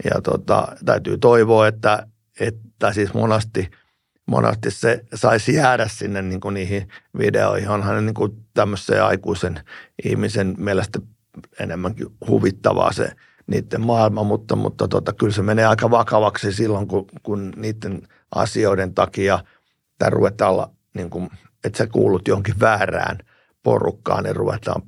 Ja 0.04 0.22
tota, 0.22 0.68
täytyy 0.86 1.18
toivoa, 1.18 1.68
että, 1.68 2.08
että 2.40 2.94
siis 2.94 3.14
monasti, 3.14 3.72
monasti 4.26 4.72
se 4.72 5.06
saisi 5.14 5.54
jäädä 5.54 5.88
sinne 5.88 6.22
niin 6.22 6.40
kuin 6.40 6.54
niihin 6.54 6.88
videoihin. 7.18 7.70
Onhan 7.70 8.06
niin 8.06 8.14
kuin 8.14 8.32
tämmöisen 8.54 9.04
aikuisen 9.04 9.60
ihmisen 10.06 10.56
mielestä 10.58 11.00
enemmänkin 11.60 12.08
huvittavaa 12.28 12.92
se 12.92 13.12
niiden 13.48 13.82
maailma, 13.82 14.24
mutta, 14.24 14.56
mutta 14.56 14.88
tota, 14.88 15.14
kyllä 15.14 15.34
se 15.34 15.42
menee 15.42 15.66
aika 15.66 15.92
vakavaksi 15.92 16.52
silloin, 16.54 16.88
kun, 16.88 17.06
kun 17.24 17.54
niiden 17.56 18.08
asioiden 18.36 18.94
takia 18.94 19.40
tämä 19.98 20.10
ruvetaan 20.10 20.70
niin 20.94 21.10
kuin 21.10 21.30
että 21.66 21.78
sä 21.78 21.88
kuulut 21.88 22.28
johonkin 22.28 22.60
väärään 22.60 23.18
porukkaan, 23.64 24.24
niin 24.24 24.36
ruvetaan, 24.36 24.82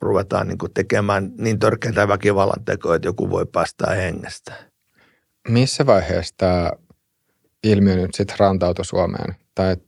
ruvetaan 0.00 0.48
niin 0.48 0.58
kuin 0.58 0.72
tekemään 0.74 1.32
niin 1.38 1.58
törkeitä 1.58 2.08
väkivallan 2.08 2.64
tekoja, 2.64 2.96
että 2.96 3.08
joku 3.08 3.30
voi 3.30 3.46
päästää 3.46 3.94
hengestä. 3.94 4.54
Missä 5.48 5.86
vaiheessa 5.86 6.34
tämä 6.38 6.70
ilmiö 7.64 7.96
nyt 7.96 8.14
sitten 8.14 8.38
rantautui 8.38 8.84
Suomeen? 8.84 9.34
Tai 9.54 9.72
että 9.72 9.86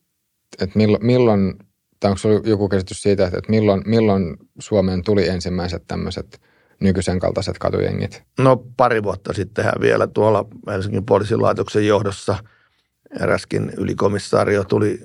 et 0.61 0.75
milloin, 0.75 1.07
milloin, 1.07 1.55
tai 2.01 2.11
onko 2.11 2.49
joku 2.49 2.69
käsitys 2.69 3.03
siitä, 3.03 3.27
että 3.27 3.39
et 3.39 3.49
milloin, 3.49 3.83
milloin 3.87 4.37
Suomeen 4.59 5.03
tuli 5.05 5.29
ensimmäiset 5.29 5.83
tämmöiset 5.89 6.41
nykyisen 6.83 7.19
kaltaiset 7.19 7.59
katujengit? 7.59 8.23
No 8.39 8.57
pari 8.77 9.03
vuotta 9.03 9.33
sittenhän 9.33 9.75
vielä 9.81 10.07
tuolla 10.07 10.45
Helsingin 10.71 11.07
poliisilaitoksen 11.07 11.87
johdossa– 11.87 12.37
eräskin 13.21 13.73
ylikomissaario 13.77 14.65
tuli 14.65 14.99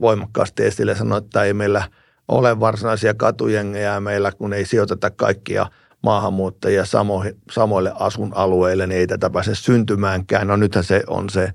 voimakkaasti 0.00 0.64
esille 0.64 0.92
ja 0.92 0.98
sanoi, 0.98 1.18
että 1.18 1.42
ei 1.42 1.54
meillä 1.54 1.88
ole 2.28 2.60
varsinaisia 2.60 3.14
katujengejä 3.14 4.00
meillä, 4.00 4.32
kun 4.32 4.52
ei 4.52 4.64
sijoiteta 4.64 5.10
kaikkia 5.10 5.66
maahanmuuttajia 6.02 6.84
samoille 7.52 7.92
asuinalueille, 8.00 8.86
niin 8.86 8.98
ei 8.98 9.06
tätä 9.06 9.30
pääse 9.30 9.54
syntymäänkään. 9.54 10.46
No 10.46 10.56
nythän 10.56 10.84
se 10.84 11.02
on 11.06 11.30
se 11.30 11.50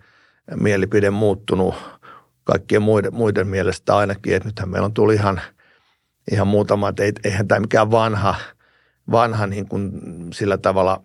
mielipide 0.56 1.10
muuttunut 1.10 1.75
kaikkien 2.44 2.82
muiden, 2.82 3.13
muiden 3.13 3.48
mielestä 3.48 3.98
ainakin, 3.98 4.36
että 4.36 4.50
nythän 4.50 4.70
meillä 4.70 4.86
on 4.86 4.94
tullut 4.94 5.13
ihan, 5.13 5.42
ihan 6.32 6.48
muutama, 6.48 6.90
että 6.90 7.04
eihän 7.24 7.48
tämä 7.48 7.60
mikään 7.60 7.92
vanha, 7.92 8.36
vanha 9.12 9.48
niin 9.48 9.68
kuin 9.68 9.91
sillä 10.34 10.58
tavalla 10.58 11.03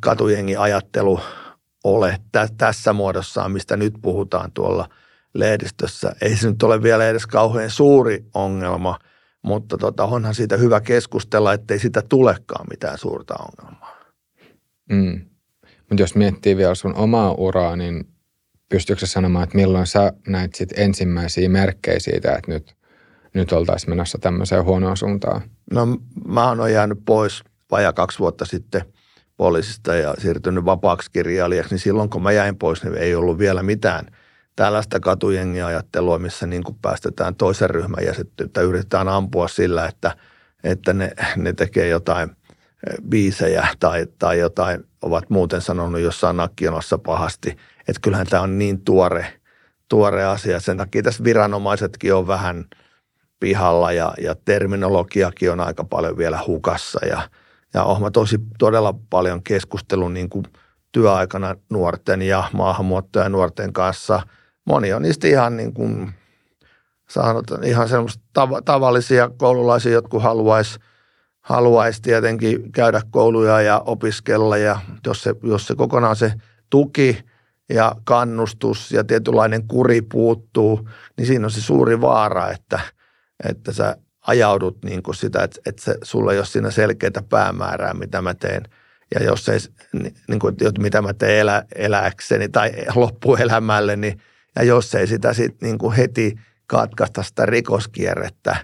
katujengi 0.00 0.56
ajattelu– 0.56 1.20
ole 1.84 2.20
tä- 2.32 2.48
tässä 2.58 2.92
muodossaan, 2.92 3.52
mistä 3.52 3.76
nyt 3.76 3.94
puhutaan 4.02 4.52
tuolla 4.52 4.88
lehdistössä. 5.34 6.16
Ei 6.20 6.36
se 6.36 6.48
nyt 6.48 6.62
ole 6.62 6.82
vielä 6.82 7.08
edes 7.08 7.26
kauhean 7.26 7.70
suuri 7.70 8.24
ongelma, 8.34 8.98
mutta 9.42 9.78
tota, 9.78 10.04
onhan 10.04 10.34
siitä 10.34 10.56
hyvä 10.56 10.80
keskustella, 10.80 11.52
ettei 11.52 11.78
sitä 11.78 12.02
tulekaan 12.08 12.66
mitään 12.70 12.98
suurta 12.98 13.34
ongelmaa. 13.34 13.96
Mm. 14.90 15.20
Mutta 15.78 16.02
jos 16.02 16.14
miettii 16.14 16.56
vielä 16.56 16.74
sun 16.74 16.94
omaa 16.94 17.32
uraa, 17.32 17.76
niin 17.76 18.08
pystyykö 18.68 19.06
sanomaan, 19.06 19.44
että 19.44 19.56
milloin 19.56 19.86
sä 19.86 20.12
näit 20.26 20.54
sit 20.54 20.78
ensimmäisiä 20.78 21.48
merkkejä 21.48 22.00
siitä, 22.00 22.32
että 22.32 22.50
nyt, 22.50 22.76
nyt 23.34 23.52
oltaisiin 23.52 23.90
menossa 23.90 24.18
tämmöiseen 24.18 24.64
huonoon 24.64 24.96
suuntaan? 24.96 25.42
No 25.70 25.86
mä 26.28 26.48
oon 26.48 26.72
jäänyt 26.72 26.98
pois 27.06 27.42
vajaa 27.70 27.92
kaksi 27.92 28.18
vuotta 28.18 28.44
sitten 28.44 28.84
poliisista 29.36 29.94
ja 29.94 30.14
siirtynyt 30.18 30.64
vapaaksi 30.64 31.10
kirjailijaksi, 31.10 31.74
niin 31.74 31.80
silloin 31.80 32.10
kun 32.10 32.22
mä 32.22 32.32
jäin 32.32 32.56
pois, 32.56 32.84
niin 32.84 32.96
ei 32.96 33.14
ollut 33.14 33.38
vielä 33.38 33.62
mitään 33.62 34.06
tällaista 34.56 35.00
katujengiajattelua, 35.00 36.18
missä 36.18 36.46
niin 36.46 36.64
kuin 36.64 36.78
päästetään 36.82 37.34
toisen 37.34 37.70
ryhmän 37.70 38.04
jäsettyyttä, 38.06 38.60
yritetään 38.60 39.08
ampua 39.08 39.48
sillä, 39.48 39.86
että, 39.86 40.16
että 40.64 40.92
ne, 40.92 41.12
ne 41.36 41.52
tekee 41.52 41.88
jotain 41.88 42.30
eh, 42.30 42.94
biisejä 43.08 43.68
tai, 43.80 44.06
tai 44.18 44.38
jotain, 44.38 44.84
ovat 45.02 45.30
muuten 45.30 45.60
sanonut 45.60 46.00
jossain 46.00 46.36
nakkionassa 46.36 46.98
pahasti. 46.98 47.50
Että 47.88 48.00
kyllähän 48.02 48.26
tämä 48.26 48.42
on 48.42 48.58
niin 48.58 48.84
tuore, 48.84 49.26
tuore 49.88 50.24
asia. 50.24 50.60
Sen 50.60 50.76
takia 50.76 51.02
tässä 51.02 51.24
viranomaisetkin 51.24 52.14
on 52.14 52.26
vähän 52.26 52.64
pihalla 53.40 53.92
ja, 53.92 54.14
ja 54.20 54.34
terminologiakin 54.44 55.52
on 55.52 55.60
aika 55.60 55.84
paljon 55.84 56.18
vielä 56.18 56.40
hukassa 56.46 57.06
ja– 57.06 57.22
ja 57.74 57.84
olen 57.84 58.12
tosi 58.12 58.38
todella 58.58 58.94
paljon 59.10 59.42
keskustelun 59.42 60.14
niin 60.14 60.30
kuin 60.30 60.44
työaikana 60.92 61.54
nuorten 61.70 62.22
ja 62.22 62.44
maahanmuuttajan 62.52 63.32
nuorten 63.32 63.72
kanssa. 63.72 64.22
Moni 64.64 64.92
on 64.92 65.02
niistä 65.02 65.28
ihan 65.28 65.56
niin 65.56 65.74
kuin, 65.74 66.12
saanut 67.08 67.44
ihan 67.62 67.88
semmoista 67.88 68.22
tav- 68.38 68.62
tavallisia 68.64 69.30
koululaisia, 69.36 69.92
jotka 69.92 70.20
haluaisi 70.20 70.78
haluais 71.40 72.00
tietenkin 72.00 72.72
käydä 72.72 73.02
kouluja 73.10 73.60
ja 73.60 73.78
opiskella 73.78 74.56
ja 74.56 74.80
jos 75.06 75.22
se, 75.22 75.34
jos 75.42 75.66
se 75.66 75.74
kokonaan 75.74 76.16
se 76.16 76.32
tuki 76.70 77.18
ja 77.68 77.96
kannustus 78.04 78.92
ja 78.92 79.04
tietynlainen 79.04 79.68
kuri 79.68 80.02
puuttuu, 80.02 80.88
niin 81.16 81.26
siinä 81.26 81.46
on 81.46 81.50
se 81.50 81.60
suuri 81.60 82.00
vaara, 82.00 82.50
että, 82.50 82.80
että 83.48 83.72
sä 83.72 83.96
ajaudut 84.26 84.84
niin 84.84 85.02
kuin 85.02 85.14
sitä, 85.14 85.42
että, 85.42 85.60
että 85.66 85.82
se, 85.82 85.94
sulla 86.02 86.32
ei 86.32 86.38
ole 86.38 86.46
siinä 86.46 86.70
selkeää 86.70 87.22
päämäärää, 87.28 87.94
mitä 87.94 88.22
mä 88.22 88.34
teen. 88.34 88.62
Ja 89.14 89.24
jos 89.24 89.48
ei, 89.48 89.58
niin 90.28 90.38
kuin, 90.40 90.56
mitä 90.78 91.02
mä 91.02 91.14
teen 91.14 91.40
elä, 91.40 91.64
eläkseni 91.74 92.48
tai 92.48 92.72
loppuelämälle, 92.94 93.96
niin, 93.96 94.20
ja 94.56 94.62
jos 94.62 94.94
ei 94.94 95.06
sitä 95.06 95.32
sit 95.32 95.62
niin 95.62 95.78
kuin 95.78 95.96
heti 95.96 96.34
katkaista 96.66 97.22
sitä 97.22 97.46
rikoskierrettä, 97.46 98.56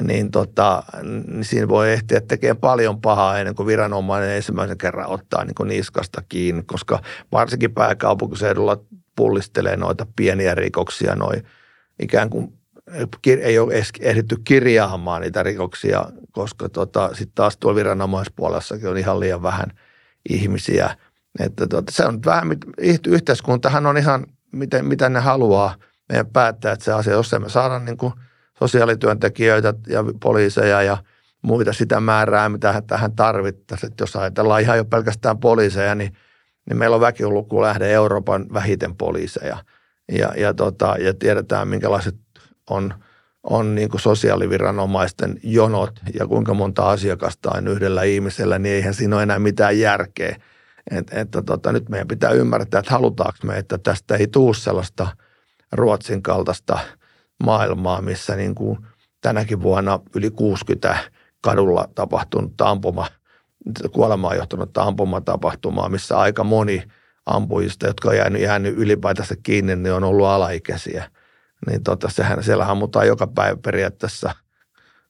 niin, 0.00 0.30
tota, 0.30 0.82
niin 1.02 1.44
siinä 1.44 1.68
voi 1.68 1.92
ehtiä 1.92 2.20
tekemään 2.20 2.56
paljon 2.56 3.00
pahaa 3.00 3.38
ennen 3.38 3.54
kuin 3.54 3.66
viranomainen 3.66 4.30
ensimmäisen 4.30 4.78
kerran 4.78 5.08
ottaa 5.08 5.44
niin 5.44 5.54
kuin 5.54 5.68
niskasta 5.68 6.22
kiinni, 6.28 6.62
koska 6.62 7.02
varsinkin 7.32 7.74
pääkaupunkiseudulla 7.74 8.84
pullistelee 9.16 9.76
noita 9.76 10.06
pieniä 10.16 10.54
rikoksia, 10.54 11.14
noin 11.14 11.42
ikään 12.02 12.30
kuin 12.30 12.61
ei 13.26 13.58
ole 13.58 13.74
ehditty 14.00 14.36
kirjaamaan 14.44 15.22
niitä 15.22 15.42
rikoksia, 15.42 16.04
koska 16.32 16.68
tota, 16.68 17.08
sitten 17.08 17.34
taas 17.34 17.56
tuolla 17.56 17.76
viranomaispuolessakin 17.76 18.88
on 18.88 18.98
ihan 18.98 19.20
liian 19.20 19.42
vähän 19.42 19.66
ihmisiä. 20.28 20.96
Että 21.40 21.66
tota, 21.66 21.92
se 21.92 22.06
on 22.06 22.24
vähän, 22.24 22.48
yhteiskuntahan 23.06 23.86
on 23.86 23.98
ihan 23.98 24.26
miten, 24.52 24.86
mitä 24.86 25.08
ne 25.08 25.20
haluaa 25.20 25.74
meidän 26.08 26.26
päättää, 26.26 26.72
että 26.72 26.84
se 26.84 26.92
asia, 26.92 27.12
jos 27.12 27.32
me 27.38 27.48
saada 27.48 27.78
niin 27.78 27.96
kuin 27.96 28.12
sosiaalityöntekijöitä 28.58 29.74
ja 29.86 30.04
poliiseja 30.22 30.82
ja 30.82 30.96
muita 31.42 31.72
sitä 31.72 32.00
määrää, 32.00 32.48
mitä 32.48 32.82
tähän 32.86 33.16
tarvittaisiin. 33.16 33.90
Että 33.90 34.02
jos 34.02 34.16
ajatellaan 34.16 34.60
ihan 34.60 34.76
jo 34.76 34.84
pelkästään 34.84 35.38
poliiseja, 35.38 35.94
niin, 35.94 36.12
niin 36.68 36.76
meillä 36.76 36.94
on 36.94 37.00
väkiluku 37.00 37.62
lähde 37.62 37.92
Euroopan 37.92 38.46
vähiten 38.52 38.96
poliiseja. 38.96 39.58
Ja, 40.12 40.32
ja, 40.36 40.54
tota, 40.54 40.96
ja 40.98 41.14
tiedetään, 41.14 41.68
minkälaiset 41.68 42.16
on, 42.72 42.94
on 43.42 43.74
niin 43.74 43.88
kuin 43.88 44.00
sosiaaliviranomaisten 44.00 45.40
jonot 45.42 46.00
ja 46.18 46.26
kuinka 46.26 46.54
monta 46.54 46.90
asiakasta 46.90 47.50
on 47.54 47.68
yhdellä 47.68 48.02
ihmisellä, 48.02 48.58
niin 48.58 48.74
eihän 48.74 48.94
siinä 48.94 49.16
ole 49.16 49.22
enää 49.22 49.38
mitään 49.38 49.78
järkeä. 49.78 50.36
Et, 50.90 51.12
että 51.12 51.42
tota, 51.42 51.72
nyt 51.72 51.88
meidän 51.88 52.08
pitää 52.08 52.30
ymmärtää, 52.30 52.78
että 52.78 52.92
halutaanko 52.92 53.38
me, 53.44 53.58
että 53.58 53.78
tästä 53.78 54.16
ei 54.16 54.26
tule 54.26 54.54
sellaista 54.54 55.08
Ruotsin 55.72 56.22
kaltaista 56.22 56.78
maailmaa, 57.44 58.02
missä 58.02 58.36
niin 58.36 58.54
kuin 58.54 58.78
tänäkin 59.20 59.62
vuonna 59.62 60.00
yli 60.14 60.30
60 60.30 60.96
kadulla 61.40 61.88
tapahtunut 61.94 62.60
ampuma, 62.60 63.06
kuolemaan 63.92 64.36
johtunut 64.36 64.78
ampumatapahtumaa, 64.78 65.88
missä 65.88 66.18
aika 66.18 66.44
moni 66.44 66.82
ampujista, 67.26 67.86
jotka 67.86 68.08
on 68.08 68.16
jäänyt, 68.16 68.42
jäänyt 68.42 68.78
ylipäätänsä 68.78 69.34
kiinni, 69.42 69.76
niin 69.76 69.92
on 69.92 70.04
ollut 70.04 70.26
alaikäisiä. 70.26 71.10
Niin 71.66 71.82
tota, 71.82 72.08
sehän 72.10 72.44
siellä 72.44 72.66
ammutaan 72.66 73.06
joka 73.06 73.26
päivä 73.26 73.56
periaatteessa 73.56 74.34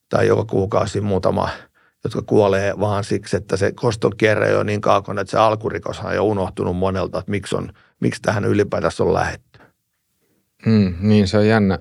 tai 0.09 0.27
joka 0.27 0.45
kuukausi 0.45 1.01
muutama, 1.01 1.49
jotka 2.05 2.23
kuolee 2.23 2.75
vaan 2.81 3.05
siksi, 3.05 3.37
että 3.37 3.57
se 3.57 3.73
koston 3.73 4.17
kierre 4.17 4.57
on 4.57 4.67
niin 4.67 4.81
kaukana, 4.81 5.21
että 5.21 5.31
se 5.31 5.39
alkurikos 5.39 6.01
on 6.01 6.15
jo 6.15 6.25
unohtunut 6.25 6.77
monelta, 6.77 7.19
että 7.19 7.31
miksi, 7.31 7.57
on, 7.57 7.73
miksi 8.01 8.23
tähän 8.23 8.45
ylipäätänsä 8.45 9.05
on 9.05 9.15
lähetty. 9.15 9.61
Mm, 10.67 10.95
niin, 11.01 11.29
se 11.29 11.39
on 11.39 11.47
jännä, 11.47 11.79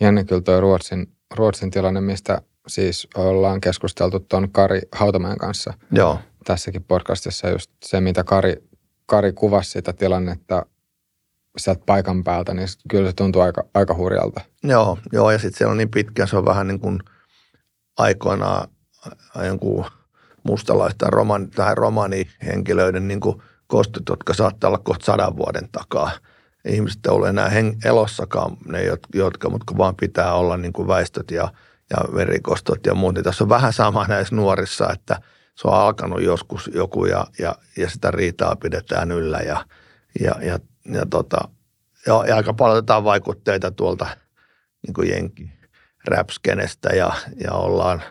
jännä 0.00 0.24
kyllä 0.24 0.42
tuo 0.42 0.60
Ruotsin, 0.60 1.12
Ruotsin 1.34 1.70
tilanne, 1.70 2.00
mistä 2.00 2.42
siis 2.66 3.08
ollaan 3.14 3.60
keskusteltu 3.60 4.20
tuon 4.20 4.50
Kari 4.50 4.80
Hautamäen 4.92 5.38
kanssa. 5.38 5.74
Joo. 5.92 6.18
Tässäkin 6.44 6.84
podcastissa 6.84 7.48
just 7.48 7.70
se, 7.84 8.00
mitä 8.00 8.24
Kari, 8.24 8.56
Kari 9.06 9.32
kuvasi 9.32 9.70
sitä 9.70 9.92
tilannetta 9.92 10.66
sieltä 11.56 11.82
paikan 11.86 12.24
päältä, 12.24 12.54
niin 12.54 12.68
kyllä 12.88 13.10
se 13.10 13.16
tuntuu 13.16 13.42
aika, 13.42 13.64
aika 13.74 13.94
hurjalta. 13.94 14.40
Joo, 14.64 14.98
joo 15.12 15.30
ja 15.30 15.38
sitten 15.38 15.58
siellä 15.58 15.70
on 15.70 15.78
niin 15.78 15.90
pitkä, 15.90 16.26
se 16.26 16.36
on 16.36 16.44
vähän 16.44 16.68
niin 16.68 16.80
kuin 16.80 17.00
aikoinaan 17.98 18.68
jonkun 19.46 19.84
mustalaista 20.42 21.06
roman, 21.10 21.50
tai 21.50 21.74
romanihenkilöiden 21.74 23.08
niin 23.08 23.20
kuin 23.20 23.42
kostit, 23.66 24.02
jotka 24.08 24.34
saattaa 24.34 24.68
olla 24.68 24.78
kohta 24.78 25.04
sadan 25.04 25.36
vuoden 25.36 25.68
takaa. 25.72 26.10
Ihmiset 26.68 27.06
ei 27.06 27.12
ole 27.12 27.28
enää 27.28 27.48
heng- 27.48 27.78
elossakaan, 27.84 28.56
ne 28.68 28.84
jotka, 29.14 29.50
mutta 29.50 29.78
vaan 29.78 29.96
pitää 29.96 30.34
olla 30.34 30.56
niin 30.56 30.72
kuin 30.72 30.88
väistöt 30.88 31.30
ja, 31.30 31.48
ja 31.90 32.14
verikostot 32.14 32.86
ja 32.86 32.94
muut. 32.94 33.14
Niin 33.14 33.24
tässä 33.24 33.44
on 33.44 33.48
vähän 33.48 33.72
sama 33.72 34.06
näissä 34.06 34.34
nuorissa, 34.34 34.92
että 34.92 35.20
se 35.54 35.68
on 35.68 35.74
alkanut 35.74 36.22
joskus 36.22 36.70
joku 36.74 37.04
ja, 37.04 37.26
ja, 37.38 37.54
ja 37.76 37.90
sitä 37.90 38.10
riitaa 38.10 38.56
pidetään 38.56 39.12
yllä 39.12 39.38
ja, 39.38 39.64
ja, 40.20 40.34
ja 40.42 40.58
ja, 40.90 41.06
tota, 41.10 41.48
ja, 42.06 42.24
ja 42.28 42.36
aika 42.36 42.54
paljon 42.54 42.78
otetaan 42.78 43.04
vaikutteita 43.04 43.70
tuolta 43.70 44.06
niin 44.86 44.94
kuin 44.94 45.08
jenki 45.08 45.50
räpskenestä 46.06 46.88
ja, 46.88 47.12
ja 47.44 47.52
ollaan 47.52 48.02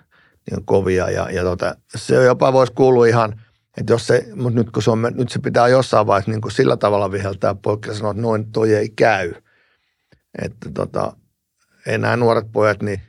niin 0.51 0.65
kovia 0.65 1.10
ja, 1.10 1.32
ja 1.32 1.44
tota, 1.44 1.75
se 1.96 2.24
jopa 2.24 2.53
voisi 2.53 2.74
kuulua 2.74 3.05
ihan, 3.05 3.41
että 3.77 3.94
jos 3.94 4.08
se, 4.08 4.27
mutta 4.36 4.60
nyt 4.60 4.72
kun 4.72 4.84
se 4.84 4.91
on, 4.91 5.01
nyt 5.15 5.29
se 5.29 5.39
pitää 5.39 5.67
jossain 5.67 6.08
vaiheessa 6.08 6.32
niin 6.32 6.41
kuin 6.41 6.51
sillä 6.51 6.77
tavalla 6.77 7.12
viheltää 7.12 7.55
poikki 7.55 7.94
sanoa, 7.94 8.12
että 8.12 8.22
noin 8.22 8.51
toi 8.51 8.74
ei 8.74 8.89
käy. 8.89 9.34
Että 10.42 10.70
tota, 10.74 11.18
enää 11.85 12.18
nuoret 12.18 12.51
pojat, 12.51 12.83
niin 12.83 13.01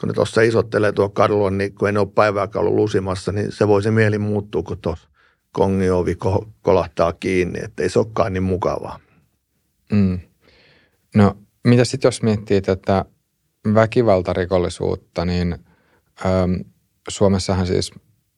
kun 0.00 0.08
ne 0.08 0.12
tuossa 0.12 0.40
isottelee 0.40 0.92
tuo 0.92 1.08
kadulla, 1.08 1.50
niin 1.50 1.74
kun 1.74 1.88
ei 1.88 1.92
ne 1.92 2.00
ole 2.00 2.08
päivääkään 2.14 2.60
ollut 2.60 2.74
lusimassa, 2.74 3.32
niin 3.32 3.52
se 3.52 3.68
voi 3.68 3.82
se 3.82 3.90
mieli 3.90 4.18
muuttua, 4.18 4.62
kun 4.62 4.78
tuossa 4.78 5.08
kongiovi 5.52 6.16
kolahtaa 6.62 7.12
kiinni, 7.12 7.60
että 7.62 7.82
ei 7.82 7.88
se 7.88 7.98
olekaan 7.98 8.32
niin 8.32 8.42
mukavaa. 8.42 9.00
Mm. 9.92 10.18
No, 11.14 11.36
mitä 11.64 11.84
sitten 11.84 12.08
jos 12.08 12.22
miettii 12.22 12.60
tätä 12.60 13.04
väkivaltarikollisuutta, 13.74 15.24
niin 15.24 15.52
äm, 16.26 16.64
Suomessahan 17.08 17.66
siis, 17.66 17.90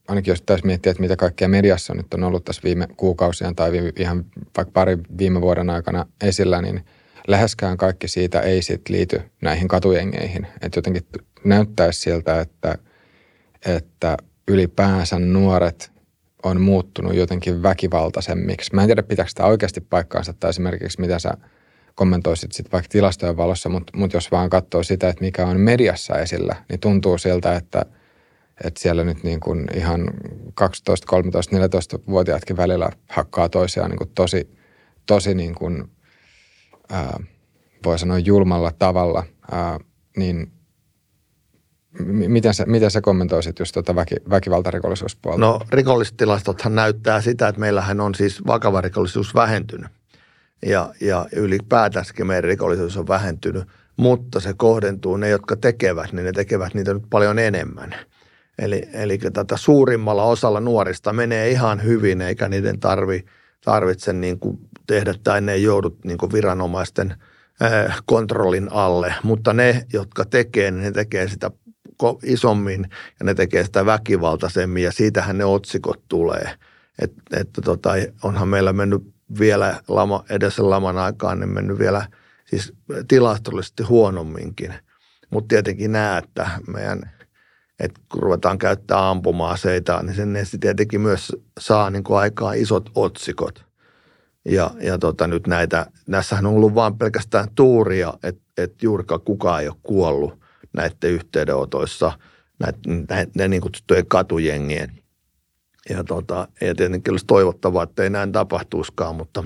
ainakin 0.09 0.33
jos 0.33 0.43
taisi 0.43 0.67
miettiä, 0.67 0.91
että 0.91 1.01
mitä 1.01 1.17
kaikkea 1.17 1.49
mediassa 1.49 1.95
nyt 1.95 2.15
on 2.15 2.25
ollut 2.25 2.45
tässä 2.45 2.63
viime 2.65 2.87
kuukausien 2.97 3.57
tai 3.57 3.73
viime, 3.73 3.93
ihan 3.99 4.25
vaikka 4.57 4.73
pari 4.73 4.99
viime 5.19 5.41
vuoden 5.41 5.71
aikana 5.71 6.07
esillä, 6.21 6.63
niin 6.63 6.85
läheskään 7.29 7.77
kaikki 7.77 8.09
siitä 8.09 8.41
ei 8.41 8.63
sitten 8.63 8.97
liity 8.97 9.23
näihin 9.43 9.69
katujengeihin. 9.69 10.47
Että 10.63 10.79
jotenkin 10.79 11.07
näyttäisi 11.45 12.01
siltä, 12.01 12.41
että, 12.41 12.79
että 13.67 14.17
ylipäänsä 14.49 15.19
nuoret 15.19 15.93
on 16.43 16.61
muuttunut 16.61 17.15
jotenkin 17.15 17.63
väkivaltaisemmiksi. 17.63 18.75
Mä 18.75 18.83
en 18.83 18.89
tiedä, 18.89 19.03
pitääkö 19.03 19.29
sitä 19.29 19.47
oikeasti 19.47 19.81
paikkaansa 19.81 20.33
tai 20.33 20.51
esimerkiksi 20.51 21.01
mitä 21.01 21.19
sä 21.19 21.35
kommentoisit 21.95 22.53
sitten 22.53 22.73
vaikka 22.73 22.89
tilastojen 22.89 23.37
valossa, 23.37 23.69
mutta, 23.69 23.93
mutta 23.97 24.17
jos 24.17 24.31
vaan 24.31 24.51
katsoo 24.51 24.83
sitä, 24.83 25.09
että 25.09 25.25
mikä 25.25 25.47
on 25.47 25.61
mediassa 25.61 26.19
esillä, 26.19 26.57
niin 26.69 26.81
tuntuu 26.81 27.19
siltä, 27.19 27.57
että, 27.57 27.87
että 28.65 28.81
siellä 28.81 29.05
nyt 29.05 29.23
niin 29.23 29.41
kuin 29.41 29.67
ihan 29.75 30.11
12, 30.55 31.07
13, 31.07 31.57
14-vuotiaatkin 31.57 32.57
välillä 32.57 32.91
hakkaa 33.09 33.49
toisiaan 33.49 33.91
niin 33.91 33.99
kuin 33.99 34.11
tosi, 34.15 34.57
tosi 35.07 35.35
niin 35.35 35.55
kuin, 35.55 35.91
ää, 36.91 37.21
voi 37.85 37.99
sanoa 37.99 38.19
julmalla 38.19 38.73
tavalla, 38.79 39.25
ää, 39.53 39.79
niin 40.17 40.53
Miten 42.29 42.55
sä, 42.55 42.67
miten 42.67 42.91
sä 42.91 43.01
kommentoisit 43.01 43.59
just 43.59 43.73
tuota 43.73 43.95
väki, 43.95 44.15
väkivaltarikollisuuspuolta? 44.31 45.41
No 45.41 45.61
rikollistilastothan 45.71 46.75
näyttää 46.75 47.21
sitä, 47.21 47.49
että 47.49 47.61
meillähän 47.61 48.01
on 48.01 48.15
siis 48.15 48.47
vakava 48.47 48.81
rikollisuus 48.81 49.35
vähentynyt. 49.35 49.91
Ja, 50.67 50.95
ja 51.01 51.27
ylipäätänsäkin 51.37 52.27
meidän 52.27 52.45
rikollisuus 52.45 52.97
on 52.97 53.09
vähentynyt, 53.09 53.65
mutta 53.97 54.41
se 54.41 54.55
kohdentuu, 54.57 55.17
ne 55.17 55.29
jotka 55.29 55.57
tekevät, 55.57 56.13
niin 56.13 56.25
ne 56.25 56.33
tekevät 56.33 56.75
niitä 56.75 56.95
nyt 56.95 57.03
paljon 57.11 57.39
enemmän. 57.39 57.95
Eli, 58.59 58.89
eli 58.93 59.19
tätä 59.19 59.57
suurimmalla 59.57 60.25
osalla 60.25 60.61
nuorista 60.61 61.13
menee 61.13 61.51
ihan 61.51 61.85
hyvin, 61.85 62.21
eikä 62.21 62.49
niiden 62.49 62.81
tarvi, 62.81 63.25
tarvitse 63.65 64.13
niin 64.13 64.39
kuin 64.39 64.59
tehdä 64.87 65.15
tai 65.25 65.41
ne 65.41 65.53
ei 65.53 65.63
joudu 65.63 65.97
niin 66.05 66.19
kuin 66.19 66.33
viranomaisten 66.33 67.15
kontrollin 68.05 68.73
alle, 68.73 69.15
mutta 69.23 69.53
ne, 69.53 69.87
jotka 69.93 70.25
tekee, 70.25 70.71
niin 70.71 70.83
ne 70.83 70.93
tekee 70.93 71.29
sitä 71.29 71.51
isommin 72.23 72.87
ja 73.21 73.27
ne 73.27 73.35
tekee 73.35 73.65
sitä 73.65 73.87
väkivaltaisemmin 73.87 74.83
ja 74.83 74.93
siitähän 74.93 75.39
ne 75.39 75.45
otsikot 75.45 76.03
tulee. 76.09 76.55
Että 76.99 77.23
et, 77.37 77.49
tota, 77.65 77.91
onhan 78.23 78.49
meillä 78.49 78.73
mennyt 78.73 79.03
vielä 79.39 79.81
lama, 79.89 80.25
edessä 80.31 80.71
laman 80.71 80.99
aikaan, 80.99 81.41
niin 81.41 81.51
mennyt 81.51 81.79
vielä 81.79 82.07
siis 82.47 82.73
tilastollisesti 83.09 83.83
huonomminkin. 83.83 84.75
Mutta 85.31 85.49
tietenkin 85.49 85.93
nämä, 85.93 86.19
että 86.19 86.51
meidän, 86.67 87.11
että 87.81 88.01
kun 88.13 88.23
ruvetaan 88.23 88.59
käyttää 88.59 89.11
ampuma-aseita, 89.11 90.03
niin 90.03 90.17
sen 90.17 90.33
ne 90.33 90.43
tietenkin 90.61 91.01
myös 91.01 91.37
saa 91.61 91.91
niin 91.91 92.05
kuin 92.05 92.19
aikaan 92.19 92.57
isot 92.57 92.91
otsikot. 92.95 93.65
Ja, 94.45 94.71
ja 94.81 94.99
tota, 94.99 95.27
nyt 95.27 95.47
näitä, 95.47 95.87
näissähän 96.07 96.47
on 96.47 96.55
ollut 96.55 96.75
vain 96.75 96.99
pelkästään 96.99 97.49
tuuria, 97.55 98.15
että 98.23 98.43
et 98.57 98.83
juurikaan 98.83 99.21
kukaan 99.21 99.63
ei 99.63 99.69
ole 99.69 99.77
kuollut 99.83 100.40
näiden 100.73 101.11
yhteydenotoissa, 101.11 102.13
näiden, 103.09 103.51
niin 103.51 103.63
kutsuttujen 103.63 104.07
katujengien. 104.07 105.03
Ja, 105.89 106.05
tota, 106.05 106.49
ja 106.61 106.75
tietenkin 106.75 107.13
olisi 107.13 107.27
toivottavaa, 107.27 107.83
että 107.83 108.03
ei 108.03 108.11
näin 108.11 108.33
tapahtuisikaan, 108.33 109.17
mutta 109.17 109.45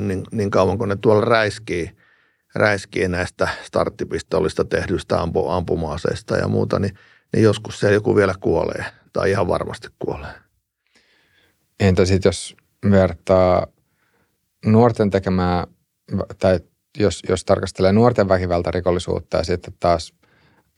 niin, 0.00 0.24
niin 0.32 0.50
kauan 0.50 0.78
kun 0.78 0.88
ne 0.88 0.96
tuolla 0.96 1.24
räiskii, 1.24 1.90
räiskii 2.54 3.08
näistä 3.08 3.48
starttipistolista 3.62 4.64
tehdyistä 4.64 5.20
ampu, 5.20 5.48
ampuma-aseista 5.48 6.36
ja 6.36 6.48
muuta, 6.48 6.78
niin, 6.78 6.94
niin 7.32 7.42
joskus 7.42 7.80
se 7.80 7.92
joku 7.92 8.16
vielä 8.16 8.34
kuolee 8.40 8.84
tai 9.12 9.30
ihan 9.30 9.48
varmasti 9.48 9.88
kuolee. 9.98 10.34
Entä 11.80 12.04
sitten 12.04 12.28
jos 12.28 12.56
vertaa 12.90 13.66
nuorten 14.66 15.10
tekemää 15.10 15.66
tai 16.38 16.60
jos, 16.98 17.22
jos 17.28 17.44
tarkastelee 17.44 17.92
nuorten 17.92 18.28
väkivaltarikollisuutta 18.28 19.36
ja 19.36 19.44
sitten 19.44 19.74
taas 19.80 20.14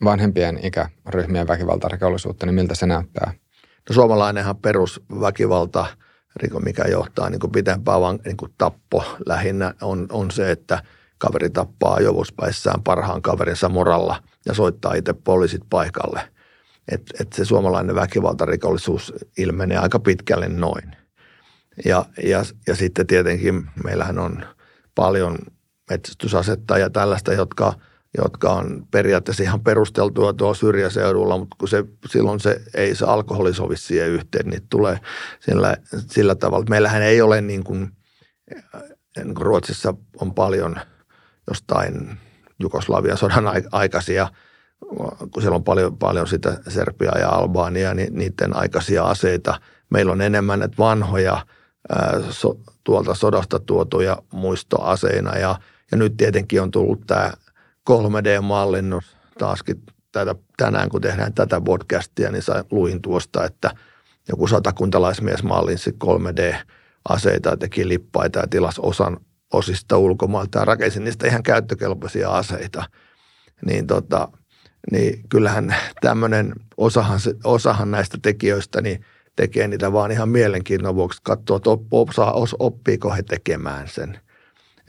vanhempien 0.03 0.59
ikäryhmien 0.63 1.47
väkivaltarikollisuutta, 1.47 2.45
niin 2.45 2.55
miltä 2.55 2.75
se 2.75 2.85
näyttää? 2.85 3.33
No 3.89 3.93
suomalainenhan 3.93 4.57
perusväkivalta, 4.57 5.85
mikä 6.63 6.83
johtaa 6.83 7.29
niin 7.29 7.39
kuin 7.39 7.51
pitempään 7.51 8.01
vaan 8.01 8.19
niin 8.25 8.37
kuin 8.37 8.53
tappo 8.57 9.03
lähinnä, 9.25 9.73
on, 9.81 10.07
on 10.11 10.31
se, 10.31 10.51
että 10.51 10.83
kaveri 11.17 11.49
tappaa 11.49 11.99
jovuspäissään 11.99 12.83
parhaan 12.83 13.21
kaverinsa 13.21 13.69
moralla 13.69 14.23
ja 14.45 14.53
soittaa 14.53 14.93
itse 14.93 15.13
poliisit 15.13 15.61
paikalle. 15.69 16.21
Että 16.91 17.13
et 17.19 17.33
se 17.33 17.45
suomalainen 17.45 17.95
väkivaltarikollisuus 17.95 19.13
ilmenee 19.37 19.77
aika 19.77 19.99
pitkälle 19.99 20.49
noin. 20.49 20.95
Ja, 21.85 22.05
ja, 22.23 22.45
ja 22.67 22.75
sitten 22.75 23.07
tietenkin 23.07 23.69
meillähän 23.83 24.19
on 24.19 24.45
paljon 24.95 25.37
metsästysasetta 25.91 26.77
ja 26.77 26.89
tällaista, 26.89 27.33
jotka, 27.33 27.73
jotka 28.17 28.53
on 28.53 28.87
periaatteessa 28.91 29.43
ihan 29.43 29.61
perusteltua 29.61 30.33
tuolla 30.33 30.53
syrjäseudulla, 30.53 31.37
mutta 31.37 31.55
kun 31.59 31.67
se, 31.67 31.85
silloin 32.09 32.39
se 32.39 32.61
ei 32.73 32.95
se 32.95 33.05
alkoholi 33.05 33.53
sovi 33.53 33.77
siihen 33.77 34.09
yhteen, 34.09 34.45
niin 34.45 34.67
tulee 34.69 34.99
sillä, 35.39 35.77
sillä 36.07 36.35
tavalla. 36.35 36.65
Meillähän 36.69 37.01
ei 37.01 37.21
ole 37.21 37.41
niin 37.41 37.63
kuin, 37.63 37.91
niin 39.17 39.35
kuin 39.35 39.45
Ruotsissa 39.45 39.93
on 40.21 40.33
paljon 40.33 40.75
jostain 41.47 42.17
Jugoslavian 42.59 43.17
sodan 43.17 43.45
aikaisia, 43.71 44.27
kun 45.31 45.41
siellä 45.41 45.55
on 45.55 45.63
paljon, 45.63 45.97
paljon 45.97 46.27
sitä 46.27 46.57
Serbia 46.67 47.19
ja 47.19 47.29
Albania, 47.29 47.93
niin 47.93 48.13
niiden 48.13 48.55
aikaisia 48.55 49.03
aseita. 49.03 49.59
Meillä 49.89 50.11
on 50.11 50.21
enemmän 50.21 50.59
näitä 50.59 50.75
vanhoja 50.77 51.45
so, 52.29 52.57
tuolta 52.83 53.13
sodasta 53.13 53.59
tuotuja 53.59 54.17
muistoaseina 54.33 55.37
ja, 55.37 55.55
ja 55.91 55.97
nyt 55.97 56.17
tietenkin 56.17 56.61
on 56.61 56.71
tullut 56.71 57.01
tämä 57.07 57.31
3D-mallinnus 57.89 59.17
taaskin 59.37 59.83
tätä, 60.11 60.35
tänään, 60.57 60.89
kun 60.89 61.01
tehdään 61.01 61.33
tätä 61.33 61.61
podcastia, 61.61 62.31
niin 62.31 62.43
sain, 62.43 62.63
luin 62.71 63.01
tuosta, 63.01 63.45
että 63.45 63.71
joku 64.29 64.47
satakuntalaismies 64.47 65.43
mallinsi 65.43 65.91
3D-aseita 66.03 67.49
ja 67.49 67.57
teki 67.57 67.87
lippaita 67.87 68.39
ja 68.39 68.47
tilas 68.47 68.79
osan 68.79 69.17
osista 69.53 69.97
ulkomailta 69.97 70.59
ja 70.59 70.65
rakensi 70.65 70.99
niistä 70.99 71.27
ihan 71.27 71.43
käyttökelpoisia 71.43 72.29
aseita. 72.29 72.83
Niin, 73.65 73.87
tota, 73.87 74.27
niin 74.91 75.23
kyllähän 75.29 75.75
tämmöinen 76.01 76.53
osahan, 76.77 77.19
osahan 77.43 77.91
näistä 77.91 78.17
tekijöistä 78.21 78.81
niin 78.81 79.05
tekee 79.35 79.67
niitä 79.67 79.93
vaan 79.93 80.11
ihan 80.11 80.29
mielenkiinnon 80.29 80.95
vuoksi 80.95 81.21
katsoa, 81.23 81.57
että 81.57 81.69
oppiiko 82.59 83.13
he 83.13 83.23
tekemään 83.23 83.87
sen. 83.87 84.19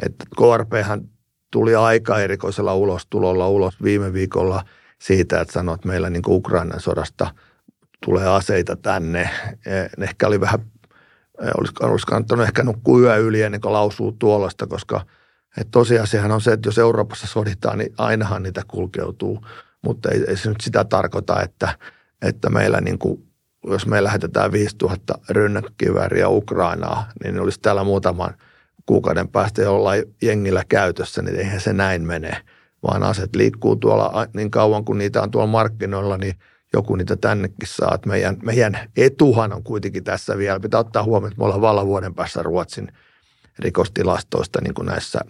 Että 0.03 0.25
KRPhän 0.37 1.09
tuli 1.53 1.75
aika 1.75 2.21
erikoisella 2.21 2.75
ulostulolla 2.75 3.49
ulos 3.49 3.83
viime 3.83 4.13
viikolla 4.13 4.65
siitä, 4.99 5.41
että 5.41 5.53
sanoi, 5.53 5.75
että 5.75 5.89
meillä 5.89 6.11
niin 6.11 6.23
Ukrainan 6.27 6.81
sodasta 6.81 7.35
tulee 8.05 8.29
aseita 8.29 8.77
tänne. 8.77 9.31
Ne 9.97 10.05
ehkä 10.05 10.27
oli 10.27 10.41
vähän, 10.41 10.61
olisi, 11.59 11.73
olisi 11.81 12.07
kannattanut 12.07 12.47
ehkä 12.47 12.63
nukkua 12.63 13.01
yö 13.01 13.17
yli 13.17 13.43
ennen 13.43 13.61
kuin 13.61 13.73
lausuu 13.73 14.13
tuollaista, 14.13 14.67
koska 14.67 15.01
että 15.59 15.71
tosiasiahan 15.71 16.33
on 16.33 16.41
se, 16.41 16.53
että 16.53 16.69
jos 16.69 16.79
Euroopassa 16.79 17.27
soditaan, 17.27 17.79
niin 17.79 17.95
ainahan 17.99 18.43
niitä 18.43 18.63
kulkeutuu. 18.69 19.47
Mutta 19.83 20.11
ei, 20.11 20.25
ei 20.29 20.37
se 20.37 20.49
nyt 20.49 20.61
sitä 20.61 20.85
tarkoita, 20.85 21.43
että, 21.43 21.79
että 22.23 22.51
meillä 22.51 22.81
niin 22.81 22.99
kuin, 22.99 23.27
jos 23.67 23.87
me 23.87 24.05
lähetetään 24.05 24.53
5000 24.53 25.15
rynnäkkökivääriä 25.31 26.29
Ukrainaa, 26.29 27.09
niin 27.23 27.35
ne 27.35 27.41
olisi 27.41 27.61
täällä 27.61 27.85
muutaman– 27.85 28.35
kuukauden 28.87 29.29
päästä 29.29 29.63
jollain 29.63 30.05
jengillä 30.23 30.65
käytössä, 30.69 31.23
niin 31.23 31.37
eihän 31.37 31.61
se 31.61 31.73
näin 31.73 32.03
mene, 32.03 32.37
vaan 32.89 33.03
aset 33.03 33.37
liikkuu 33.37 33.77
tuolla 33.77 34.27
niin 34.35 34.51
kauan 34.51 34.85
kuin 34.85 34.99
niitä 34.99 35.23
on 35.23 35.31
tuolla 35.31 35.47
markkinoilla, 35.47 36.17
niin 36.17 36.35
joku 36.73 36.97
niitä 36.97 37.17
tännekin 37.17 37.69
saa. 37.69 37.99
Meidän, 38.07 38.37
meidän 38.43 38.79
etuhan 38.97 39.53
on 39.53 39.63
kuitenkin 39.63 40.05
tässä 40.05 40.39
vielä. 40.39 40.61
Pitää 40.61 40.81
ottaa 40.81 41.03
huomioon, 41.03 41.33
että 41.33 41.39
me 41.41 41.45
ollaan 41.45 41.61
vallan 41.61 41.87
vuoden 41.87 42.15
päässä 42.15 42.43
Ruotsin 42.43 42.93
rikostilastoista 43.59 44.61
niin 44.63 44.75
kuin 44.75 44.87
näissä 44.87 45.21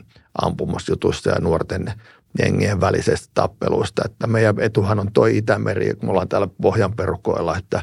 ampumusjutuissa 0.43 1.31
ja 1.31 1.41
nuorten 1.41 1.93
jengien 2.39 2.81
välisestä 2.81 3.31
tappeluista. 3.35 4.03
Että 4.05 4.27
meidän 4.27 4.61
etuhan 4.61 5.01
on 5.01 5.13
toi 5.13 5.37
Itämeri, 5.37 5.95
kun 5.95 6.09
me 6.09 6.11
ollaan 6.11 6.29
täällä 6.29 6.49
Pohjan 6.63 6.97
perukoilla, 6.97 7.57
että, 7.57 7.83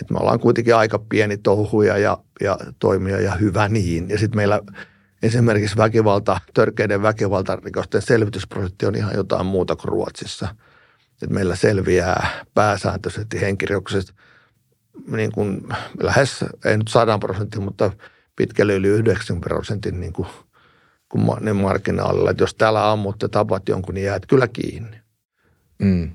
että 0.00 0.14
me 0.14 0.18
ollaan 0.20 0.40
kuitenkin 0.40 0.76
aika 0.76 0.98
pieni 0.98 1.38
touhuja 1.38 1.98
ja, 1.98 2.18
ja 2.40 2.58
toimia 2.78 3.20
ja 3.20 3.34
hyvä 3.34 3.68
niin. 3.68 4.08
Ja 4.08 4.18
sitten 4.18 4.36
meillä 4.36 4.60
esimerkiksi 5.22 5.76
väkivalta, 5.76 6.40
törkeiden 6.54 7.02
väkivaltarikosten 7.02 8.02
selvitysprosentti 8.02 8.86
on 8.86 8.94
ihan 8.94 9.14
jotain 9.14 9.46
muuta 9.46 9.76
kuin 9.76 9.88
Ruotsissa. 9.88 10.54
Et 11.22 11.30
meillä 11.30 11.56
selviää 11.56 12.30
pääsääntöisesti 12.54 13.40
henkirikokset 13.40 14.14
niin 15.06 15.32
kuin 15.32 15.68
lähes, 16.02 16.44
ei 16.64 16.78
nyt 16.78 16.88
100 16.88 17.18
prosenttia, 17.18 17.60
mutta 17.60 17.90
pitkälle 18.36 18.74
yli 18.74 18.88
90 18.88 19.48
prosentin 19.48 20.00
niin 20.00 20.12
kuin, 20.12 20.28
kuin 21.08 21.26
ne 21.40 21.52
marginaalilla. 21.52 22.30
Että 22.30 22.42
jos 22.42 22.54
täällä 22.54 22.92
ammut 22.92 23.22
ja 23.22 23.28
tapat 23.28 23.68
jonkun, 23.68 23.94
niin 23.94 24.04
jäät 24.04 24.26
kyllä 24.26 24.48
kiinni. 24.48 24.96
Mm. 25.78 26.10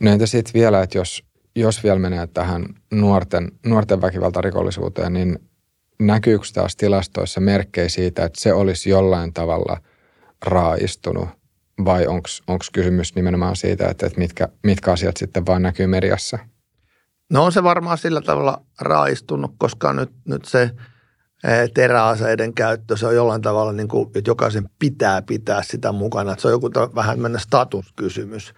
No 0.00 0.10
entä 0.10 0.26
sitten 0.26 0.54
vielä, 0.54 0.82
että 0.82 0.98
jos, 0.98 1.24
jos 1.56 1.84
vielä 1.84 1.98
menee 1.98 2.26
tähän 2.26 2.66
nuorten, 2.92 3.52
nuorten 3.66 4.00
väkivaltarikollisuuteen, 4.00 5.12
niin 5.12 5.47
näkyykö 5.98 6.44
taas 6.54 6.76
tilastoissa 6.76 7.40
merkkejä 7.40 7.88
siitä, 7.88 8.24
että 8.24 8.40
se 8.40 8.52
olisi 8.52 8.90
jollain 8.90 9.32
tavalla 9.32 9.80
raaistunut 10.42 11.28
vai 11.84 12.06
onko 12.06 12.64
kysymys 12.72 13.14
nimenomaan 13.14 13.56
siitä, 13.56 13.88
että, 13.88 14.06
että 14.06 14.18
mitkä, 14.18 14.48
mitkä 14.62 14.92
asiat 14.92 15.16
sitten 15.16 15.46
vaan 15.46 15.62
näkyy 15.62 15.86
mediassa? 15.86 16.38
No 17.30 17.44
on 17.44 17.52
se 17.52 17.62
varmaan 17.62 17.98
sillä 17.98 18.20
tavalla 18.20 18.62
raaistunut, 18.80 19.54
koska 19.58 19.92
nyt, 19.92 20.10
nyt 20.24 20.44
se 20.44 20.70
e, 21.44 21.68
teräaseiden 21.74 22.54
käyttö, 22.54 22.96
se 22.96 23.06
on 23.06 23.14
jollain 23.14 23.42
tavalla 23.42 23.72
niin 23.72 23.88
kuin, 23.88 24.10
että 24.14 24.30
jokaisen 24.30 24.70
pitää 24.78 25.22
pitää 25.22 25.62
sitä 25.62 25.92
mukana. 25.92 26.32
Että 26.32 26.42
se 26.42 26.48
on 26.48 26.52
joku 26.52 26.70
vähän 26.94 27.20
mennä 27.20 27.38
statuskysymys. 27.38 28.54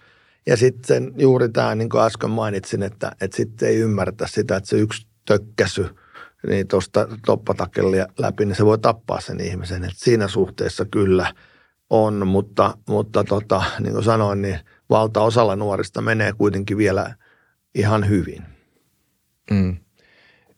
Ja 0.47 0.57
sitten 0.57 1.13
juuri 1.17 1.49
tämä, 1.49 1.75
niin 1.75 1.89
kuin 1.89 2.03
äsken 2.03 2.29
mainitsin, 2.29 2.83
että, 2.83 3.11
että 3.21 3.37
sitten 3.37 3.69
ei 3.69 3.75
ymmärtä 3.75 4.27
sitä, 4.27 4.55
että 4.55 4.69
se 4.69 4.77
yksi 4.77 5.07
tökkäsy– 5.25 5.89
niin 6.47 6.67
tuosta 6.67 7.07
toppatakellia 7.25 8.07
läpi, 8.17 8.45
niin 8.45 8.55
se 8.55 8.65
voi 8.65 8.79
tappaa 8.79 9.21
sen 9.21 9.39
ihmisen. 9.39 9.83
Et 9.83 9.91
siinä 9.95 10.27
suhteessa 10.27 10.85
kyllä 10.85 11.33
on, 11.89 12.27
mutta, 12.27 12.77
mutta 12.87 13.23
tota, 13.23 13.63
niin 13.79 13.93
kuin 13.93 14.03
sanoin, 14.03 14.41
niin 14.41 14.59
valtaosalla 14.89 15.55
nuorista 15.55 16.01
menee 16.01 16.33
kuitenkin 16.33 16.77
vielä 16.77 17.15
ihan 17.75 18.09
hyvin. 18.09 18.43
Mm. 19.51 19.77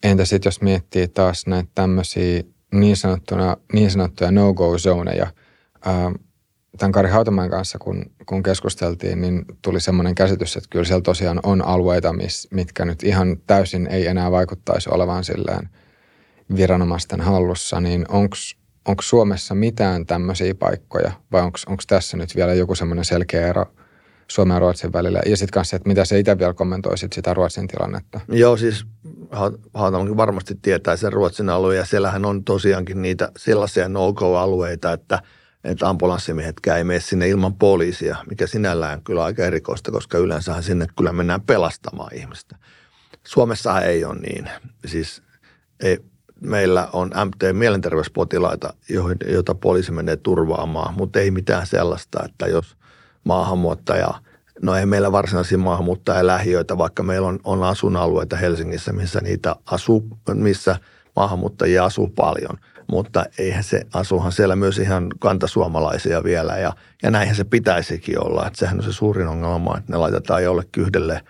Entä 0.04 0.26
sitten 0.26 0.48
jos 0.48 0.62
miettii 0.62 1.08
taas 1.08 1.48
näitä 1.48 1.69
tämmöisiä 1.76 2.43
niin, 2.74 2.98
sanottuna, 2.98 3.58
niin 3.74 3.91
sanottuja 3.91 4.32
no-go-zoneja, 4.32 5.28
tämän 6.78 6.92
Kari 6.92 7.10
Hautamäen 7.10 7.50
kanssa, 7.50 7.80
kun, 7.80 8.06
kun 8.26 8.44
keskusteltiin, 8.44 9.22
niin 9.22 9.46
tuli 9.62 9.80
semmoinen 9.80 10.16
käsitys, 10.16 10.58
että 10.58 10.70
kyllä 10.70 10.86
siellä 10.86 11.02
tosiaan 11.02 11.40
on 11.44 11.66
alueita, 11.66 12.14
miss, 12.14 12.48
mitkä 12.52 12.86
nyt 12.86 13.04
ihan 13.04 13.38
täysin 13.48 13.88
ei 13.88 14.08
enää 14.08 14.32
vaikuttaisi 14.32 14.90
olevan 14.90 15.24
silleen 15.24 15.70
viranomaisten 16.56 17.22
hallussa, 17.22 17.80
niin 17.80 18.06
onko 18.86 19.02
Suomessa 19.02 19.56
mitään 19.56 20.06
tämmöisiä 20.06 20.56
paikkoja 20.56 21.12
vai 21.32 21.42
onko 21.42 21.84
tässä 21.88 22.18
nyt 22.18 22.36
vielä 22.36 22.54
joku 22.54 22.76
semmoinen 22.76 23.06
selkeä 23.06 23.48
ero 23.48 23.66
Suomen 24.28 24.56
ja 24.56 24.60
Ruotsin 24.60 24.94
välillä? 24.94 25.22
Ja 25.26 25.38
sitten 25.38 25.54
kanssa, 25.54 25.76
että 25.76 25.90
mitä 25.90 26.06
se 26.06 26.20
itse 26.20 26.40
vielä 26.40 26.54
kommentoi 26.54 26.98
sit 26.98 27.14
sitä 27.14 27.34
Ruotsin 27.34 27.68
tilannetta? 27.68 28.20
Joo, 28.28 28.58
siis 28.58 28.86
Hautamankin 29.74 30.18
varmasti 30.18 30.56
tietää 30.62 30.98
sen 30.98 31.14
Ruotsin 31.14 31.50
alueen 31.50 31.78
ja 31.78 31.86
siellähän 31.86 32.26
on 32.26 32.44
tosiaankin 32.44 33.02
niitä 33.02 33.32
sellaisia 33.38 33.90
no-go-alueita, 33.90 34.94
että– 34.94 35.20
että 35.63 35.89
ambulanssimiehetkään 35.89 36.78
ei 36.78 36.84
mene 36.84 36.99
sinne 36.99 37.30
ilman 37.30 37.54
poliisia, 37.54 38.17
mikä 38.30 38.47
sinällään 38.47 39.02
kyllä 39.02 39.23
aika 39.23 39.45
erikoista, 39.45 39.91
koska 39.91 40.17
yleensähän 40.17 40.63
sinne 40.63 40.86
kyllä 40.97 41.12
mennään 41.12 41.41
pelastamaan 41.41 42.15
ihmistä. 42.15 42.56
Suomessa 43.23 43.82
ei 43.82 44.06
ole 44.06 44.19
niin. 44.19 44.49
Siis 44.86 45.21
ei, 45.84 45.99
meillä 46.41 46.89
on 46.93 47.12
MT-mielenterveyspotilaita, 47.26 48.73
joita 49.28 49.56
poliisi 49.56 49.91
menee 49.91 50.15
turvaamaan, 50.17 50.93
mutta 50.93 51.19
ei 51.19 51.32
mitään 51.32 51.67
sellaista, 51.67 52.23
että 52.26 52.47
jos 52.47 52.78
maahanmuuttaja, 53.23 54.13
no 54.62 54.76
ei 54.76 54.86
meillä 54.86 55.12
varsinaisia 55.12 55.58
maahanmuuttajalähiöitä, 55.58 56.78
vaikka 56.78 57.04
meillä 57.04 57.28
on, 57.28 57.39
on 57.43 57.63
asuinalueita 57.63 58.36
Helsingissä, 58.36 58.93
missä 58.93 59.21
niitä 59.21 59.56
asuu, 59.65 60.08
missä 60.34 60.76
maahanmuuttajia 61.15 61.86
asuu 61.86 62.08
paljon– 62.08 62.58
mutta 62.88 63.26
eihän 63.38 63.63
se, 63.63 63.82
asuhan 63.93 64.32
siellä 64.32 64.56
myös 64.56 64.80
ihan 64.80 65.10
kantasuomalaisia 65.19 66.24
vielä 66.24 66.58
ja, 66.58 66.74
ja 67.04 67.12
näinhän 67.12 67.36
se 67.36 67.43
pitäisikin 67.43 68.26
olla. 68.26 68.48
Että 68.48 68.60
sehän 68.60 68.78
on 68.78 68.84
se 68.84 68.93
suurin 68.93 69.28
ongelma, 69.28 69.78
että 69.78 69.93
ne 69.93 69.98
laitetaan 69.98 70.43
jollekin 70.43 70.84
yhdelle 70.84 71.22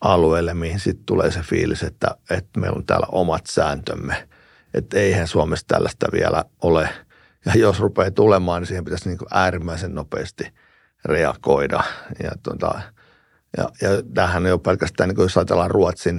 alueelle, 0.00 0.54
mihin 0.54 0.80
sitten 0.80 1.06
tulee 1.06 1.30
se 1.30 1.40
fiilis, 1.40 1.82
että, 1.82 2.08
että 2.30 2.60
meillä 2.60 2.76
on 2.76 2.86
täällä 2.86 3.06
omat 3.12 3.46
sääntömme. 3.46 4.28
Että 4.74 4.98
eihän 4.98 5.28
Suomessa 5.28 5.66
tällaista 5.66 6.06
vielä 6.12 6.44
ole. 6.62 6.88
Ja 7.46 7.52
jos 7.54 7.80
rupeaa 7.80 8.10
tulemaan, 8.10 8.62
niin 8.62 8.66
siihen 8.66 8.84
pitäisi 8.84 9.08
niin 9.08 9.18
kuin 9.18 9.28
äärimmäisen 9.30 9.94
nopeasti 9.94 10.44
reagoida. 11.04 11.82
Ja, 12.22 12.30
tuota, 12.42 12.80
ja, 13.56 13.68
ja 13.82 13.88
tämähän 14.14 14.42
on 14.42 14.48
jo 14.48 14.58
pelkästään, 14.58 15.08
niin 15.08 15.16
kuin 15.16 15.24
jos 15.24 15.36
ajatellaan 15.36 15.70
Ruotsin, 15.70 16.16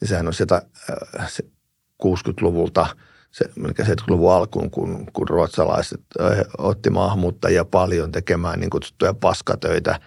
niin 0.00 0.08
sehän 0.08 0.26
on 0.26 0.34
sieltä 0.34 0.62
äh, 1.20 1.28
60-luvulta– 2.02 2.86
se, 3.34 3.44
70-luvun 3.82 4.32
alkuun, 4.32 4.70
kun, 4.70 5.06
kun 5.12 5.28
ruotsalaiset 5.28 6.00
otti 6.58 6.90
maahanmuuttajia 6.90 7.64
paljon 7.64 8.12
tekemään 8.12 8.60
niin 8.60 8.70
kutsuttuja 8.70 9.14
paskatöitä, 9.14 10.00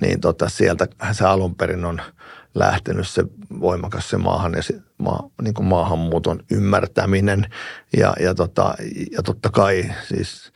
niin 0.00 0.20
tota, 0.20 0.48
sieltä 0.48 0.86
se 1.12 1.24
alun 1.24 1.54
perin 1.54 1.84
on 1.84 2.02
lähtenyt 2.54 3.08
se 3.08 3.24
voimakas 3.60 4.10
se 4.10 4.16
maahan 4.18 4.52
ja 4.54 4.62
se, 4.62 4.74
maa, 4.98 5.30
niin 5.42 5.54
kuin 5.54 5.66
maahanmuuton 5.66 6.40
ymmärtäminen. 6.50 7.46
Ja, 7.96 8.14
ja, 8.20 8.34
tota, 8.34 8.74
ja 9.12 9.22
totta 9.22 9.50
kai 9.50 9.84
siis 10.08 10.52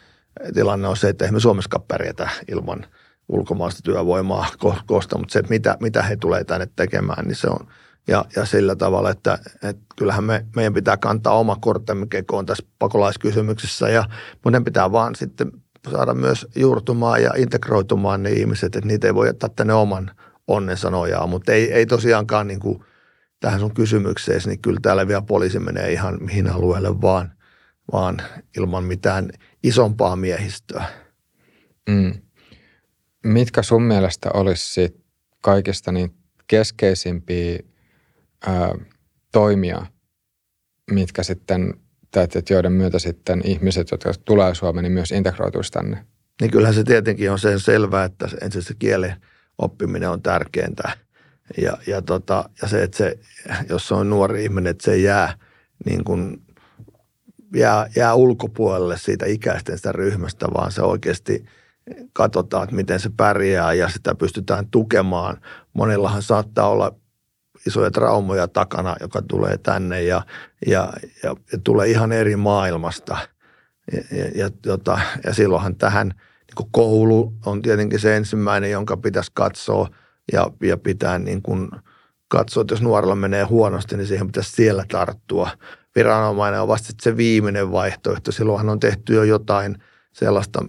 tilanne 0.55 0.89
on 0.89 0.97
se, 0.97 1.09
että 1.09 1.25
eihän 1.25 1.35
me 1.35 1.41
Suomessa 1.41 1.79
pärjätä 1.89 2.29
ilman 2.49 2.87
ulkomaista 3.29 3.83
työvoimaa 3.83 4.47
koosta, 4.87 5.19
mutta 5.19 5.33
se, 5.33 5.43
mitä, 5.49 5.77
mitä 5.81 6.03
he 6.03 6.17
tulee 6.17 6.45
tänne 6.45 6.69
tekemään, 6.77 7.25
niin 7.25 7.37
se 7.37 7.49
on– 7.49 7.69
ja, 8.09 8.25
ja 8.37 8.47
sillä 8.47 8.77
tavalla, 8.77 9.11
että, 9.11 9.39
että 9.63 9.83
kyllähän 9.97 10.25
me, 10.25 10.47
meidän 10.57 10.75
pitää 10.75 10.97
kantaa 10.97 11.39
oma 11.39 11.57
korttemme 11.61 12.07
kekoon 12.11 12.47
tässä 12.47 12.67
pakolaiskysymyksessä 12.79 13.89
ja 13.89 14.05
meidän 14.45 14.65
pitää 14.65 14.93
vaan 14.93 15.15
sitten 15.15 15.53
saada 15.91 16.15
myös 16.15 16.47
juurtumaan 16.57 17.23
ja 17.23 17.31
integroitumaan 17.37 18.23
ne 18.23 18.31
ihmiset, 18.31 18.77
että 18.77 18.89
niitä 18.89 19.07
ei 19.07 19.15
voi 19.15 19.27
jättää 19.27 19.51
tänne 19.57 19.73
oman 19.73 20.11
onnensa 20.49 20.91
nojaa, 20.91 21.27
mutta 21.27 21.53
ei, 21.53 21.73
ei 21.73 21.87
tosiaankaan 21.87 22.47
niin 22.47 22.61
kuin 22.61 22.85
tähän 23.41 23.61
sun 23.61 23.75
kysymykseen, 23.75 24.41
niin 24.47 24.59
kyllä 24.59 24.79
täällä 24.83 25.09
vielä 25.09 25.23
poliisi 25.23 25.59
menee 25.59 25.93
ihan 25.93 26.19
mihin 26.21 26.51
alueelle 26.51 27.01
vaan, 27.01 27.33
vaan 27.93 28.23
ilman 28.57 28.85
mitään 28.85 29.31
isompaa 29.63 30.17
miehistöä. 30.17 30.85
Mm. 31.89 32.13
Mitkä 33.25 33.63
sun 33.63 33.83
mielestä 33.83 34.31
olisi 34.35 35.03
kaikista 35.43 35.93
niin 35.93 36.15
keskeisimpiä 36.47 37.59
ää, 38.47 38.75
toimia, 39.33 39.87
mitkä 40.91 41.23
sitten, 41.23 41.75
että 42.17 42.55
joiden 42.55 42.73
myötä 42.73 42.99
sitten 42.99 43.41
ihmiset, 43.45 43.91
jotka 43.91 44.13
tulee 44.25 44.55
Suomeen, 44.55 44.83
niin 44.83 44.93
myös 44.93 45.13
integroituisi 45.13 45.73
tänne? 45.73 46.07
Niin 46.41 46.51
kyllähän 46.51 46.75
se 46.75 46.85
tietenkin 46.85 47.33
on 47.33 47.39
sen 47.39 47.61
selvää, 47.61 48.05
että 48.05 48.29
se 48.61 48.75
kielen 48.79 49.17
oppiminen 49.59 50.11
on 50.11 50.23
tärkeintä. 50.23 50.91
Ja, 51.63 51.79
ja, 51.87 52.03
tota, 52.03 52.51
ja 52.63 52.69
se, 52.69 52.83
että 52.83 52.97
se, 52.97 53.19
jos 53.69 53.89
se 53.89 53.95
on 53.95 54.11
nuori 54.11 54.45
ihminen, 54.45 54.71
että 54.71 54.85
se 54.85 54.97
jää, 54.97 55.35
niin 55.87 56.05
kuin, 56.05 56.43
jää, 57.57 57.91
jää 57.97 58.15
ulkopuolelle 58.15 58.99
siitä 58.99 59.27
ikäisten 59.27 59.77
sitä 59.77 59.93
ryhmästä, 59.93 60.47
vaan 60.55 60.73
se 60.73 60.83
oikeasti 60.83 61.45
katsotaan, 62.13 62.65
että 62.65 62.77
miten 62.77 63.01
se 63.01 63.11
pärjää 63.17 63.73
ja 63.73 63.89
sitä 63.89 64.15
pystytään 64.15 64.67
tukemaan. 64.71 65.41
Monillahan 65.73 66.23
saattaa 66.23 66.69
olla 66.69 66.95
isoja 67.67 67.91
traumoja 67.91 68.49
takana, 68.49 68.97
joka 69.01 69.23
tulee 69.23 69.59
tänne 69.59 70.03
ja, 70.03 70.23
ja, 70.67 70.93
ja, 71.23 71.37
ja 71.53 71.59
tulee 71.65 71.89
ihan 71.89 72.13
eri 72.13 72.37
maailmasta. 72.37 73.19
Ja, 73.93 74.19
ja, 74.19 74.31
ja, 74.35 74.51
tota, 74.51 74.99
ja 75.25 75.35
silloinhan 75.35 75.77
tähän 75.77 76.09
niin 76.09 76.69
koulu 76.73 77.33
on 77.47 77.63
tietenkin 77.63 78.01
se 78.01 78.17
ensimmäinen, 78.17 78.71
jonka 78.71 78.97
pitäisi 78.97 79.31
katsoa 79.35 79.89
ja, 80.33 80.51
ja 80.63 80.77
pitää 80.77 81.19
niin 81.19 81.43
kuin 81.43 81.71
katsoa, 82.29 82.61
että 82.61 82.73
jos 82.73 82.83
nuorella 82.83 83.15
menee 83.15 83.45
huonosti, 83.45 83.97
niin 83.97 84.07
siihen 84.07 84.27
pitäisi 84.27 84.53
siellä 84.53 84.85
tarttua. 84.91 85.51
Viranomainen 85.95 86.61
on 86.61 86.69
vasta 86.69 86.93
se 87.03 87.17
viimeinen 87.17 87.73
vaihtoehto. 87.73 88.33
Silloinhan 88.33 88.69
on 88.69 88.81
tehty 88.81 89.15
jo 89.15 89.23
jotain 89.23 89.83
sellaista 90.13 90.65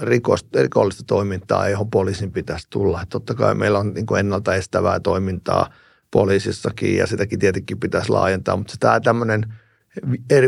rikosta, 0.00 0.62
rikollista 0.62 1.02
toimintaa, 1.06 1.68
johon 1.68 1.90
poliisin 1.90 2.32
pitäisi 2.32 2.66
tulla. 2.70 3.02
Totta 3.08 3.34
kai 3.34 3.54
meillä 3.54 3.78
on 3.78 3.94
niin 3.94 4.18
ennaltaestävää 4.18 5.00
toimintaa– 5.00 5.70
poliisissakin 6.10 6.96
ja 6.96 7.06
sitäkin 7.06 7.38
tietenkin 7.38 7.80
pitäisi 7.80 8.08
laajentaa, 8.08 8.56
mutta 8.56 8.74
tämä 8.80 9.00
tämmöinen 9.00 9.54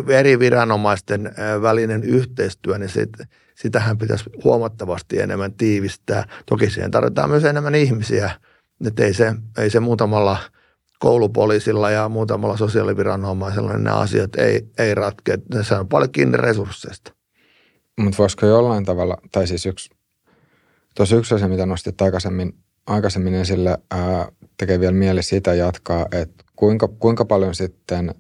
eri, 0.09 0.39
viranomaisten 0.39 1.33
välinen 1.63 2.05
yhteistyö, 2.05 2.79
niin 2.79 2.89
sit, 2.89 3.11
sitähän 3.55 3.99
pitäisi 3.99 4.25
huomattavasti 4.45 5.21
enemmän 5.21 5.53
tiivistää. 5.53 6.25
Toki 6.47 6.71
siihen 6.71 6.91
tarvitaan 6.91 7.31
myös 7.31 7.45
enemmän 7.45 7.75
ihmisiä, 7.75 8.31
että 8.87 9.05
ei 9.05 9.15
se, 9.15 9.35
ei 9.59 9.71
se 9.71 9.81
muutamalla 9.81 10.39
koulupoliisilla 10.99 11.91
ja 11.91 12.09
muutamalla 12.09 12.57
sosiaaliviranomaisella 12.57 13.73
niin 13.73 13.85
nämä 13.85 13.97
asiat 13.97 14.37
ei, 14.37 14.69
ei 14.79 14.95
ratkea. 14.95 15.37
Se 15.63 15.75
on 15.75 15.89
paljon 15.89 16.13
kiinni 16.13 16.37
resursseista. 16.37 17.13
Mutta 18.01 18.19
voisiko 18.19 18.47
jollain 18.47 18.85
tavalla, 18.85 19.17
tai 19.33 19.47
siis 19.47 19.67
yksi, 19.67 19.91
tuossa 20.97 21.17
yksi 21.17 21.35
asia, 21.35 21.49
mitä 21.49 21.67
nostit 21.67 22.01
aikaisemmin, 22.01 22.55
aikaisemmin 22.87 23.35
esille, 23.35 23.79
ää, 23.91 24.29
tekee 24.57 24.81
vielä 24.81 24.93
mieli 24.93 25.23
sitä 25.23 25.55
jatkaa, 25.55 26.07
että 26.13 26.45
kuinka, 26.57 26.89
kuinka 26.89 27.25
paljon 27.25 27.55
sitten 27.55 28.15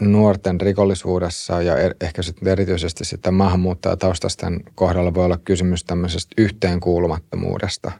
nuorten 0.00 0.60
rikollisuudessa 0.60 1.62
ja 1.62 1.76
er, 1.76 1.94
ehkä 2.00 2.22
sitten 2.22 2.48
erityisesti 2.48 3.04
sitten 3.04 3.34
maahanmuuttajataustaisten 3.34 4.60
kohdalla 4.74 5.14
voi 5.14 5.24
olla 5.24 5.38
kysymys 5.44 5.84
tämmöisestä 5.84 6.34
yhteenkuulumattomuudesta. 6.38 7.92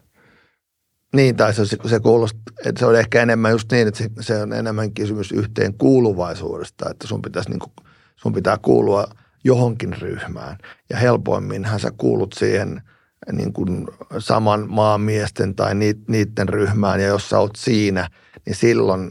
Niin, 1.15 1.37
tai 1.37 1.55
se, 1.55 1.67
se, 1.67 2.01
kuulostaa, 2.01 2.43
että 2.67 2.79
se 2.79 2.87
on 2.87 2.99
ehkä 2.99 3.23
enemmän 3.23 3.53
just 3.53 3.73
niin, 3.73 3.89
että 3.89 3.99
se, 3.99 4.11
se 4.21 4.43
on 4.43 4.53
enemmän 4.53 4.93
kysymys 4.93 5.33
yhteenkuuluvaisuudesta, 5.33 6.91
että 6.91 7.07
sun, 7.07 7.23
pitäisi 7.23 7.51
niin 7.51 7.59
kuin, 7.59 7.73
sun 8.17 8.33
pitää 8.33 8.59
kuulua 8.63 9.05
johonkin 9.45 9.93
ryhmään. 10.01 10.59
Ja 10.91 10.97
helpoimminhan 10.97 11.81
sä 11.81 11.91
kuulut 11.97 12.33
siihen– 12.39 12.83
niin 13.33 13.53
kuin 13.53 13.87
saman 14.19 14.67
maan 14.69 15.01
miesten 15.01 15.55
tai 15.55 15.75
niiden 16.09 16.49
ryhmään 16.49 17.01
ja 17.01 17.07
jos 17.07 17.29
sä 17.29 17.39
oot 17.39 17.57
siinä, 17.57 18.09
niin 18.47 18.57
silloin, 18.57 19.11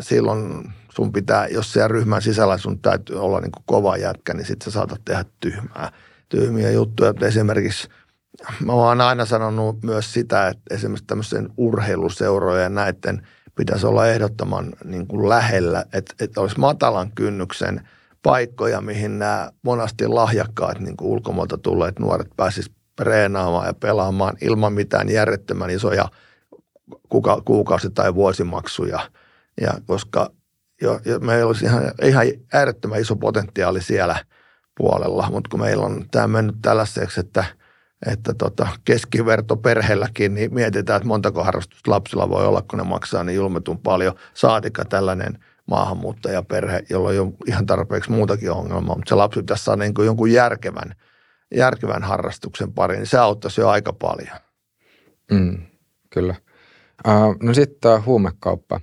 silloin 0.00 0.72
sun 0.94 1.12
pitää, 1.12 1.48
jos 1.48 1.72
siellä 1.72 1.88
ryhmän 1.88 2.22
sisällä 2.22 2.58
sun 2.58 2.78
täytyy 2.78 3.20
olla 3.20 3.40
niin 3.40 3.52
kuin 3.52 3.64
kova 3.66 3.96
jätkä, 3.96 4.34
niin 4.34 4.46
sitten 4.46 4.64
sä 4.64 4.70
saatat 4.70 5.00
tehdä 5.04 5.24
tyhmää, 5.40 5.92
tyhmiä 6.28 6.70
juttuja. 6.70 7.14
Esimerkiksi 7.22 7.88
mä 8.64 8.72
oon 8.72 9.00
aina 9.00 9.24
sanonut 9.24 9.82
myös 9.82 10.12
sitä, 10.12 10.48
että 10.48 10.74
esimerkiksi 10.74 11.06
tämmöisen 11.06 11.48
urheiluseurojen 11.56 12.62
ja 12.62 12.68
näiden 12.68 13.26
pitäisi 13.54 13.86
olla 13.86 14.06
ehdottoman 14.06 14.72
niin 14.84 15.06
kuin 15.06 15.28
lähellä, 15.28 15.84
että, 15.92 16.14
että 16.20 16.40
olisi 16.40 16.58
matalan 16.58 17.12
kynnyksen 17.14 17.88
paikkoja, 18.22 18.80
mihin 18.80 19.18
nämä 19.18 19.50
monasti 19.62 20.06
lahjakkaat 20.06 20.80
niin 20.80 20.96
kuin 20.96 21.08
ulkomailta 21.08 21.58
tulleet 21.58 21.98
nuoret 21.98 22.28
pääsisivät 22.36 22.79
reenaamaan 23.00 23.66
ja 23.66 23.74
pelaamaan 23.74 24.36
ilman 24.40 24.72
mitään 24.72 25.08
järjettömän 25.08 25.70
isoja 25.70 26.08
kuka, 27.08 27.42
kuukausi- 27.44 27.90
tai 27.90 28.14
vuosimaksuja. 28.14 29.00
Ja 29.60 29.72
koska 29.86 30.30
jo, 30.82 31.00
jo 31.04 31.18
meillä 31.18 31.46
olisi 31.46 31.64
ihan, 31.64 31.82
ihan 32.02 32.26
äärettömän 32.52 33.00
iso 33.00 33.16
potentiaali 33.16 33.82
siellä 33.82 34.16
puolella, 34.76 35.28
mutta 35.30 35.48
kun 35.50 35.60
meillä 35.60 35.86
on 35.86 36.04
tämä 36.10 36.26
mennyt 36.26 36.56
tällaiseksi, 36.62 37.20
että, 37.20 37.44
että 38.06 38.34
tota, 38.34 38.68
keskiverto 38.84 39.56
perheelläkin, 39.56 40.34
niin 40.34 40.54
mietitään, 40.54 40.96
että 40.96 41.08
montako 41.08 41.44
harrastusta 41.44 41.90
lapsilla 41.90 42.28
voi 42.28 42.46
olla, 42.46 42.62
kun 42.62 42.78
ne 42.78 42.84
maksaa 42.84 43.24
niin 43.24 43.36
julmetun 43.36 43.78
paljon. 43.78 44.14
Saatika 44.34 44.84
tällainen 44.84 45.44
maahanmuuttajaperhe, 45.66 46.82
jolla 46.90 47.08
on 47.08 47.16
jo 47.16 47.32
ihan 47.46 47.66
tarpeeksi 47.66 48.10
muutakin 48.10 48.50
ongelmaa, 48.50 48.96
mutta 48.96 49.08
se 49.08 49.14
lapsi 49.14 49.40
pitäisi 49.40 49.64
saada 49.64 49.82
niin 49.82 49.94
kuin 49.94 50.06
jonkun 50.06 50.32
järkevän– 50.32 50.94
järkevän 51.54 52.02
harrastuksen 52.02 52.72
pariin, 52.72 52.98
niin 52.98 53.06
se 53.06 53.18
auttaisi 53.18 53.60
jo 53.60 53.68
aika 53.68 53.92
paljon. 53.92 54.36
Mm, 55.30 55.58
kyllä. 56.10 56.34
Uh, 57.08 57.36
no 57.42 57.54
sitten 57.54 57.80
tämä 57.80 58.02
huumekauppa. 58.06 58.80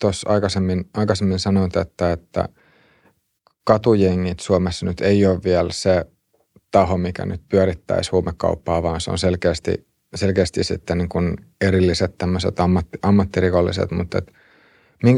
Tuossa 0.00 0.30
aikaisemmin, 0.30 0.90
aikaisemmin 0.94 1.38
sanoit, 1.38 1.76
että, 1.76 2.12
että 2.12 2.48
katujengit 3.64 4.40
Suomessa 4.40 4.86
nyt 4.86 5.00
ei 5.00 5.26
ole 5.26 5.40
vielä 5.44 5.72
se 5.72 6.04
taho, 6.70 6.96
mikä 6.98 7.26
nyt 7.26 7.42
pyörittäisi 7.48 8.10
huumekauppaa, 8.10 8.82
vaan 8.82 9.00
se 9.00 9.10
on 9.10 9.18
selkeästi, 9.18 9.86
selkeästi 10.14 10.64
sitten 10.64 10.98
niin 10.98 11.08
kuin 11.08 11.36
erilliset 11.60 12.18
tämmöiset 12.18 12.60
ammatti, 12.60 12.98
ammattirikolliset, 13.02 13.90
mutta 13.90 14.18
et, 14.18 14.32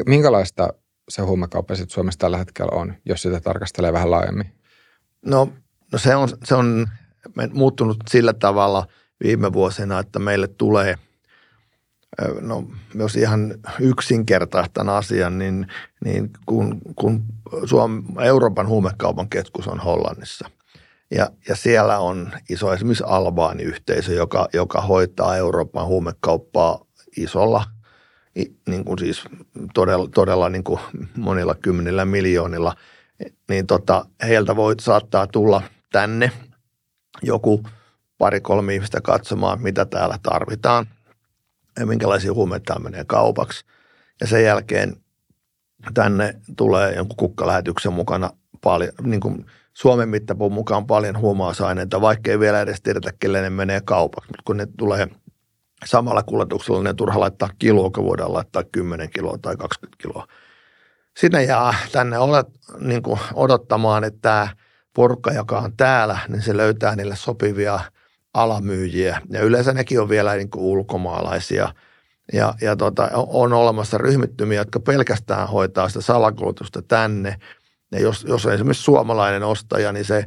minkälaista 0.07 0.68
se 1.09 1.23
huumekauppa 1.23 1.75
sitten 1.75 1.94
Suomessa 1.94 2.18
tällä 2.18 2.38
hetkellä 2.38 2.81
on, 2.81 2.94
jos 3.05 3.23
sitä 3.23 3.40
tarkastelee 3.40 3.92
vähän 3.92 4.11
laajemmin? 4.11 4.55
No 5.27 5.49
No 5.94 5.98
se 5.98 6.16
on, 6.16 6.28
se 6.44 6.54
on 6.54 6.87
muuttunut 7.52 7.96
sillä 8.11 8.33
tavalla 8.33 8.87
viime 9.24 9.52
vuosina, 9.52 9.98
että 9.98 10.18
meille 10.18 10.48
tulee, 10.48 10.94
no 12.40 12.64
jos 12.94 13.16
ihan 13.16 13.54
yksinkertaistan 13.80 14.88
asian, 14.88 15.38
niin, 15.38 15.66
niin 16.04 16.30
kun, 16.46 16.80
kun 16.96 17.24
Suom, 17.64 18.04
Euroopan 18.20 18.68
huumekaupan 18.68 19.28
keskus 19.28 19.68
on 19.68 19.80
Hollannissa– 19.80 20.50
ja, 21.11 21.30
ja 21.48 21.57
siellä 21.57 21.98
on 21.98 22.30
iso 22.50 22.72
esimerkiksi 22.72 23.04
Albaani-yhteisö, 23.07 24.12
joka, 24.12 24.48
joka 24.52 24.80
hoitaa 24.80 25.37
Euroopan 25.37 25.87
huumekauppaa 25.87 26.85
isolla, 27.16 27.64
niin 28.68 28.85
kuin 28.85 28.98
siis 28.98 29.24
todella, 29.74 30.09
todella 30.14 30.48
niin 30.48 30.64
kuin 30.64 30.80
monilla 31.16 31.54
kymmenillä 31.54 32.04
miljoonilla, 32.04 32.74
niin 33.48 33.66
tota, 33.66 34.07
heiltä 34.22 34.57
voi 34.57 34.74
saattaa 34.80 35.26
tulla 35.26 35.62
tänne 35.94 36.33
joku 37.22 37.62
pari-kolme 38.18 38.74
ihmistä 38.74 39.00
katsomaan, 39.00 39.62
mitä 39.62 39.85
täällä 39.85 40.18
tarvitaan 40.22 40.87
ja 41.78 41.87
minkälaisia 41.87 42.33
huumeita 42.35 42.64
täällä 42.64 42.90
menee 42.90 43.04
kaupaksi. 43.04 43.64
Ja 44.20 44.26
sen 44.26 44.44
jälkeen 44.44 44.96
tänne 45.94 46.40
tulee 46.57 46.94
jonkun 46.94 47.16
kukkalähetyksen 47.16 47.92
mukana 47.92 48.30
paljon, 48.62 48.92
niin 49.02 49.20
kuin 49.20 49.46
Suomen 49.72 50.09
mittapuun 50.09 50.52
mukaan 50.52 50.87
paljon 50.87 51.18
huumausaineita, 51.18 52.00
vaikka 52.00 52.30
ei 52.30 52.38
vielä 52.38 52.61
edes 52.61 52.83
tiedetä, 52.83 53.11
kelle 53.20 53.40
ne 53.40 53.50
menee 53.50 53.80
kaupaksi. 53.80 54.28
Mutta 54.28 54.42
kun 54.44 54.57
ne 54.57 54.66
tulee 54.78 55.09
samalla 55.85 56.22
kuljetuksella, 56.22 56.83
niin 56.83 56.96
turha 56.96 57.20
laittaa 57.20 57.50
kiloa, 57.59 57.90
kun 57.90 58.04
voidaan 58.04 58.33
laittaa 58.33 58.64
10 58.72 59.11
kiloa 59.11 59.38
tai 59.42 59.57
20 59.57 60.02
kiloa. 60.02 60.26
Sinne 61.16 61.44
jää 61.44 61.74
tänne 61.92 62.18
olet, 62.18 62.46
niin 62.78 63.02
kuin 63.02 63.20
odottamaan, 63.35 64.04
että 64.04 64.20
tämä 64.20 64.63
porukka, 64.94 65.33
joka 65.33 65.59
on 65.59 65.76
täällä, 65.76 66.18
niin 66.28 66.42
se 66.42 66.57
löytää 66.57 66.96
niille 66.96 67.16
sopivia 67.16 67.80
alamyyjiä. 68.35 69.20
Ja 69.30 69.40
yleensä 69.40 69.72
nekin 69.72 70.00
on 70.00 70.09
vielä 70.09 70.35
niin 70.35 70.50
kuin 70.50 70.64
ulkomaalaisia– 70.64 71.68
ja, 72.33 72.54
ja 72.61 72.76
tota, 72.76 73.11
on 73.14 73.52
olemassa 73.52 73.98
ryhmittymiä, 73.98 74.61
jotka 74.61 74.80
pelkästään 74.80 75.48
hoitaa 75.48 75.88
sitä 75.88 76.00
salakulutusta 76.00 76.83
tänne. 76.83 77.37
Ja 77.92 78.00
jos, 78.00 78.24
jos 78.28 78.46
on 78.46 78.52
esimerkiksi 78.52 78.83
suomalainen 78.83 79.42
ostaja, 79.42 79.92
niin 79.92 80.04
se, 80.04 80.24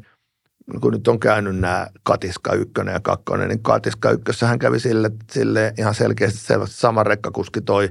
kun 0.81 0.93
nyt 0.93 1.07
on 1.07 1.19
käynyt 1.19 1.55
nämä 1.59 1.87
Katiska 2.03 2.53
1 2.53 2.73
ja 2.93 2.99
2, 2.99 3.23
niin 3.47 3.63
Katiska 3.63 4.11
1 4.11 4.45
hän 4.45 4.59
kävi 4.59 4.79
sille, 4.79 5.11
sille 5.31 5.73
ihan 5.77 5.95
selkeästi 5.95 6.39
selvästi 6.39 6.75
sama 6.75 7.03
rekkakuski 7.03 7.61
toi 7.61 7.89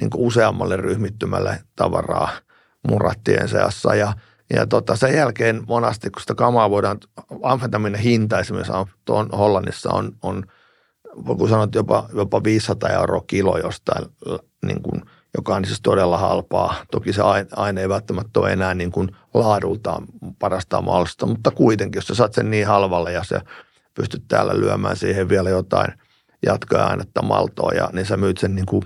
niin 0.00 0.10
useammalle 0.16 0.76
ryhmittymälle 0.76 1.60
tavaraa 1.76 2.30
murattien 2.88 3.48
seassa. 3.48 3.94
Ja, 3.94 4.12
ja 4.54 4.66
tota, 4.66 4.96
sen 4.96 5.14
jälkeen 5.14 5.62
monasti, 5.66 6.10
kun 6.10 6.20
sitä 6.20 6.34
kamaa 6.34 6.70
voidaan, 6.70 6.98
amfetamiinin 7.42 8.00
hinta 8.00 8.40
esimerkiksi 8.40 8.72
tuon 9.04 9.28
Hollannissa 9.32 9.90
on, 9.90 10.12
on– 10.22 10.44
sanoa, 11.48 11.64
että 11.64 11.78
jopa, 11.78 12.08
jopa 12.14 12.44
500 12.44 12.90
euroa 12.90 13.22
kilo 13.26 13.58
jostain, 13.58 14.06
niin 14.66 14.82
kuin, 14.82 15.02
joka 15.36 15.54
on 15.54 15.64
siis 15.64 15.80
todella 15.80 16.18
halpaa. 16.18 16.74
Toki 16.90 17.12
se 17.12 17.22
aine 17.56 17.80
ei 17.80 17.88
välttämättä 17.88 18.40
ole 18.40 18.52
enää 18.52 18.74
niin 18.74 18.92
kuin 18.92 19.08
laadultaan 19.34 20.06
parasta 20.38 20.82
mahdollista, 20.82 21.26
mutta 21.26 21.50
kuitenkin, 21.50 21.98
jos 21.98 22.06
sä 22.06 22.14
saat 22.14 22.32
sen 22.32 22.50
niin 22.50 22.66
halvalle 22.66 23.12
ja 23.12 23.24
sä 23.24 23.40
pystyt 23.94 24.24
täällä 24.28 24.60
lyömään 24.60 24.96
siihen 24.96 25.28
vielä 25.28 25.50
jotain 25.50 25.92
jatkoainetta 26.46 27.22
maltoa, 27.22 27.72
ja, 27.72 27.90
niin 27.92 28.06
sä 28.06 28.16
myyt 28.16 28.38
sen 28.38 28.54
niin 28.54 28.66
kuin 28.66 28.82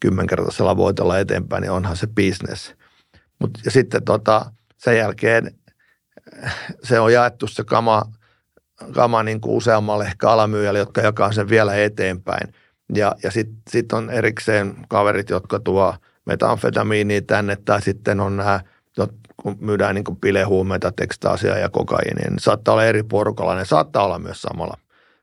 kymmenkertaisella 0.00 0.76
voitolla 0.76 1.18
eteenpäin, 1.18 1.60
niin 1.60 1.72
onhan 1.72 1.96
se 1.96 2.06
business. 2.06 2.74
Mut, 3.38 3.50
ja 3.64 3.70
sitten 3.70 4.04
tota, 4.04 4.52
sen 4.78 4.96
jälkeen 4.96 5.54
se 6.82 7.00
on 7.00 7.12
jaettu 7.12 7.46
se 7.46 7.64
kama– 7.64 8.02
kama 8.94 9.22
niin 9.22 9.40
kuin 9.40 9.56
useammalle 9.56 10.04
ehkä 10.04 10.30
alamyyjälle, 10.30 10.78
jotka 10.78 11.00
jakaa 11.00 11.32
sen 11.32 11.48
vielä 11.48 11.76
eteenpäin. 11.76 12.54
Ja, 12.94 13.14
ja 13.22 13.30
sitten 13.30 13.62
sit 13.70 13.92
on 13.92 14.10
erikseen 14.10 14.76
kaverit, 14.88 15.30
jotka 15.30 15.60
tuo 15.60 15.94
metamfetamiinia 16.24 17.22
tänne, 17.22 17.56
tai 17.56 17.82
sitten 17.82 18.20
on 18.20 18.36
nämä, 18.36 18.60
kun 19.36 19.56
myydään 19.60 19.94
niin 19.94 20.04
kuin 20.04 20.16
pilehuumeita, 20.16 20.92
tekstaasia 20.92 21.58
ja 21.58 21.68
kokaiinia, 21.68 22.30
niin 22.30 22.38
saattaa 22.38 22.72
olla 22.72 22.84
eri 22.84 23.02
porukalla, 23.02 23.54
ne 23.54 23.64
saattaa 23.64 24.04
olla 24.04 24.18
myös 24.18 24.42
samalla, 24.42 24.78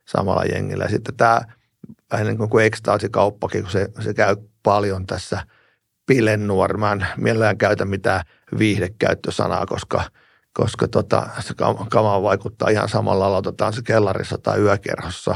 samalla 0.06 0.44
jengillä. 0.44 0.84
Ja 0.84 0.90
sitten 0.90 1.16
tämä 1.16 1.42
vähän 2.12 2.28
niin 2.28 2.50
kuin 2.50 2.66
ekstaasikauppakin, 2.66 3.62
kun 3.62 3.72
se, 3.72 3.90
se 4.00 4.14
käy 4.14 4.36
paljon 4.64 5.06
tässä 5.06 5.40
pilennuor. 6.06 6.78
Mä 6.78 6.92
en 6.92 7.08
mielellään 7.18 7.58
käytä 7.58 7.86
mitään 7.86 8.22
viihdekäyttösanaa, 8.58 9.66
koska– 9.66 10.04
koska 10.56 10.88
tota, 10.88 11.30
se 11.40 11.54
kama 11.90 12.22
vaikuttaa 12.22 12.70
ihan 12.70 12.90
samalla 12.90 13.32
lailla, 13.32 13.72
se 13.72 13.82
kellarissa 13.82 14.38
tai 14.38 14.60
yökerhossa. 14.60 15.36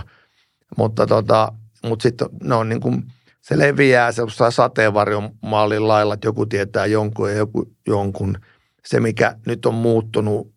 Mutta 0.77 1.07
tota, 1.07 1.51
mut 1.83 2.01
sitten 2.01 2.27
ne 2.43 2.55
on 2.55 2.69
niin 2.69 2.81
kuin, 2.81 3.03
se 3.41 3.57
leviää 3.57 4.11
sellaisella 4.11 4.51
sateenvarjomallin 4.51 5.87
lailla, 5.87 6.13
että 6.13 6.27
joku 6.27 6.45
tietää 6.45 6.85
jonkun 6.85 7.29
ja 7.29 7.35
joku 7.35 7.71
jonkun. 7.87 8.37
Se, 8.85 8.99
mikä 8.99 9.35
nyt 9.45 9.65
on 9.65 9.73
muuttunut 9.73 10.53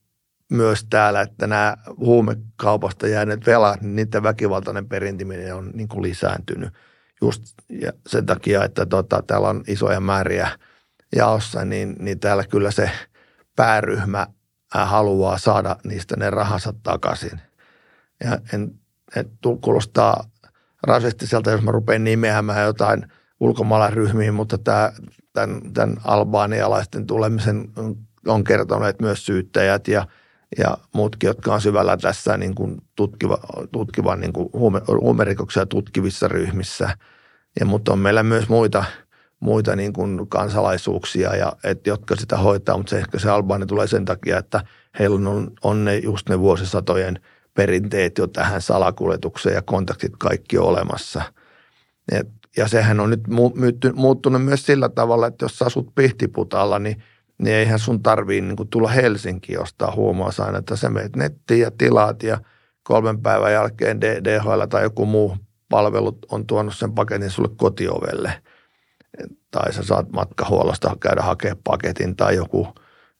myös 0.53 0.87
täällä, 0.91 1.21
että 1.21 1.47
nämä 1.47 1.77
huumekaupasta 1.97 3.09
jääneet 3.09 3.47
velat, 3.47 3.81
niin 3.81 3.97
niiden 3.97 4.23
väkivaltainen 4.23 4.89
perintiminen 4.89 5.55
on 5.55 5.71
niin 5.75 5.89
kuin 5.89 6.03
lisääntynyt. 6.03 6.75
Just 7.23 7.43
sen 8.07 8.27
takia, 8.27 8.65
että 8.65 8.87
tota, 8.87 9.23
täällä 9.27 9.49
on 9.49 9.65
isoja 9.67 10.01
määriä 10.01 10.49
jaossa, 11.17 11.65
niin, 11.65 11.97
niin 11.99 12.21
täällä 12.21 12.45
kyllä 12.45 12.71
se 12.71 12.91
pääryhmä 13.57 14.27
haluaa 14.71 15.39
saada 15.39 15.77
niistä 15.85 16.17
ne 16.17 16.31
rahansa 16.31 16.75
takaisin. 16.83 17.41
Ja 18.25 18.39
en, 18.55 18.75
en 19.17 19.31
kuulostaa 19.61 20.25
rasistiselta, 20.83 21.51
jos 21.51 21.63
mä 21.63 21.71
rupean 21.71 22.05
nimeämään 22.05 22.67
jotain 22.67 23.07
ulkomaalaisryhmiä, 23.41 24.33
mutta 24.33 24.59
tämä, 24.59 24.93
tämän, 25.33 25.61
tämän 25.73 25.97
albaanialaisten 26.05 27.07
tulemisen 27.07 27.69
on 28.27 28.45
kertoneet 28.45 29.01
myös 29.01 29.27
syyttäjät 29.27 29.89
ja, 29.89 30.07
ja 30.59 30.79
muutkin, 30.95 31.27
jotka 31.27 31.55
on 31.55 31.61
syvällä 31.61 31.97
tässä 31.97 32.37
niin 32.37 32.55
kuin 32.55 32.77
tutkiva, 32.97 33.39
tutkivan 33.73 34.21
niin 34.21 34.33
kuin 34.33 34.51
huume, 34.53 34.81
huumerikoksia 35.01 35.67
tutkivissa 35.67 36.29
ryhmissä. 36.29 36.97
Ja, 37.61 37.67
mutta 37.67 37.93
on 37.93 37.99
meillä 37.99 38.23
myös 38.23 38.49
muita– 38.49 38.85
muita 39.43 39.77
niin 39.77 39.93
kuin 39.93 40.29
kansalaisuuksia, 40.29 41.37
ja, 41.37 41.53
et, 41.65 41.87
jotka 41.87 42.17
sitä 42.17 42.37
hoitaa, 42.37 42.77
mutta 42.77 42.91
se 42.91 42.99
ehkä 42.99 43.19
se 43.19 43.31
Albani 43.31 43.67
tulee 43.67 43.87
sen 43.87 44.05
takia, 44.05 44.39
että 44.39 44.61
heillä 44.99 45.31
on, 45.31 45.51
on 45.63 45.85
ne, 45.85 45.97
just 45.97 46.29
ne 46.29 46.39
vuosisatojen 46.39 47.21
perinteet 47.55 48.19
jo 48.19 48.27
tähän 48.27 48.63
salakuljetukseen 48.63 49.55
ja 49.55 49.63
kontaktit 49.63 50.13
kaikki 50.19 50.59
olemassa. 50.59 51.23
Et, 52.13 52.29
ja 52.57 52.69
sehän 52.69 53.01
on 53.01 53.11
nyt 53.11 53.21
mu- 53.29 53.93
muuttunut 53.95 54.45
myös 54.45 54.67
sillä 54.67 54.89
tavalla, 54.89 55.27
että 55.27 55.45
jos 55.45 55.63
asut 55.63 55.95
Pihtiputalla, 55.95 56.79
niin, 56.79 57.03
niin 57.39 57.57
eihän 57.57 57.79
sun 57.79 58.03
tarvii 58.03 58.41
niin 58.41 58.69
tulla 58.71 58.89
Helsinkiin 58.89 59.61
ostaa 59.61 59.95
että 60.59 60.77
Sä 60.77 60.91
menet 60.91 61.17
nettiin 61.17 61.61
ja 61.61 61.71
tilaat 61.79 62.23
ja 62.23 62.39
kolmen 62.83 63.23
päivän 63.23 63.53
jälkeen 63.53 64.01
DHL 64.01 64.65
tai 64.71 64.83
joku 64.83 65.07
muu 65.07 65.37
palvelu 65.69 66.19
on 66.31 66.47
tuonut 66.47 66.77
sen 66.77 66.93
paketin 66.93 67.31
sulle 67.31 67.49
kotiovelle– 67.57 68.33
tai 69.51 69.73
sä 69.73 69.83
saat 69.83 70.13
matkahuollosta 70.13 70.97
käydä 71.01 71.23
hakemaan 71.23 71.61
paketin 71.65 72.17
tai 72.17 72.37
joku 72.37 72.69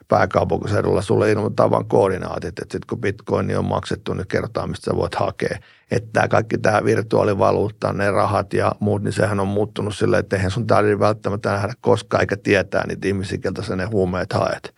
pääkaupunkiseudulla 0.09 1.03
sulle 1.03 1.31
ilmoittaa 1.31 1.71
vain 1.71 1.89
koordinaatit, 1.89 2.49
että 2.49 2.63
sitten 2.63 2.87
kun 2.89 3.01
bitcoin 3.01 3.59
on 3.59 3.65
maksettu, 3.65 4.15
niin 4.15 4.27
kertaa, 4.29 4.67
mistä 4.67 4.91
sä 4.91 4.97
voit 4.97 5.15
hakea. 5.15 5.59
Että 5.91 6.09
tämä 6.13 6.29
kaikki 6.29 6.59
tämä 6.59 6.85
virtuaalivaluutta, 6.85 7.93
ne 7.93 8.11
rahat 8.11 8.55
ja 8.55 8.73
muut, 8.81 9.03
niin 9.03 9.13
sehän 9.13 9.41
on 9.41 9.49
muuttunut 9.49 9.97
silleen, 9.97 10.21
että 10.21 10.37
eihän 10.37 10.51
sun 10.51 10.67
tarvitse 10.67 10.99
välttämättä 10.99 11.53
nähdä 11.53 11.73
koskaan 11.81 12.21
eikä 12.21 12.37
tietää 12.37 12.87
niitä 12.87 13.09
ihmisiä, 13.09 13.39
keltä 13.39 13.63
sä 13.63 13.77
ne 13.77 13.85
huumeet 13.85 14.33
haet. 14.33 14.75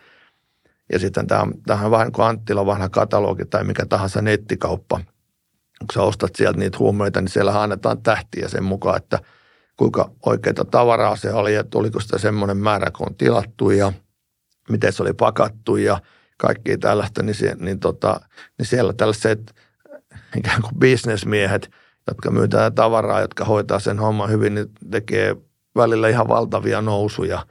Ja 0.92 0.98
sitten 0.98 1.27
tämä, 1.27 1.42
on 1.85 1.90
vähän 1.90 2.12
kuin 2.12 2.27
Anttila 2.27 2.66
vanha 2.66 2.88
katalogi 2.88 3.44
tai 3.44 3.64
mikä 3.64 3.87
tahansa 3.87 4.22
nettikauppa. 4.22 5.00
Kun 5.79 5.88
sä 5.94 6.03
ostat 6.03 6.37
sieltä 6.37 6.59
niitä 6.59 6.79
huumeita, 6.79 7.20
niin 7.20 7.29
siellä 7.29 7.62
annetaan 7.62 8.03
tähtiä 8.03 8.48
sen 8.48 8.64
mukaan, 8.64 8.96
että– 8.96 9.18
kuinka 9.76 10.10
oikeita 10.26 10.64
tavaraa 10.64 11.16
se 11.16 11.32
oli 11.32 11.54
ja 11.54 11.64
tuliko 11.64 12.00
sitä 12.00 12.18
semmoinen 12.18 12.56
määrä, 12.56 12.90
kun 12.90 13.06
on 13.08 13.14
tilattu 13.14 13.70
ja 13.70 13.92
miten 14.70 14.92
se 14.92 15.02
oli 15.02 15.12
pakattu 15.12 15.76
ja 15.76 16.00
kaikki 16.37 16.78
tällaista, 16.78 17.22
niin, 17.22 17.34
se, 17.34 17.56
niin, 17.58 17.80
tota, 17.80 18.20
niin 18.58 18.66
siellä 18.66 18.92
tällaiset 18.92 19.54
ikään 20.37 20.62
kuin 20.62 20.78
bisnesmiehet, 20.78 21.70
jotka 22.08 22.30
myytää 22.30 22.70
tavaraa, 22.70 23.20
jotka 23.20 23.44
hoitaa 23.44 23.78
sen 23.78 23.98
homman 23.98 24.30
hyvin, 24.30 24.54
niin 24.54 24.66
tekee 24.90 25.37
välillä 25.76 26.08
ihan 26.08 26.28
valtavia 26.28 26.82
nousuja 26.82 27.46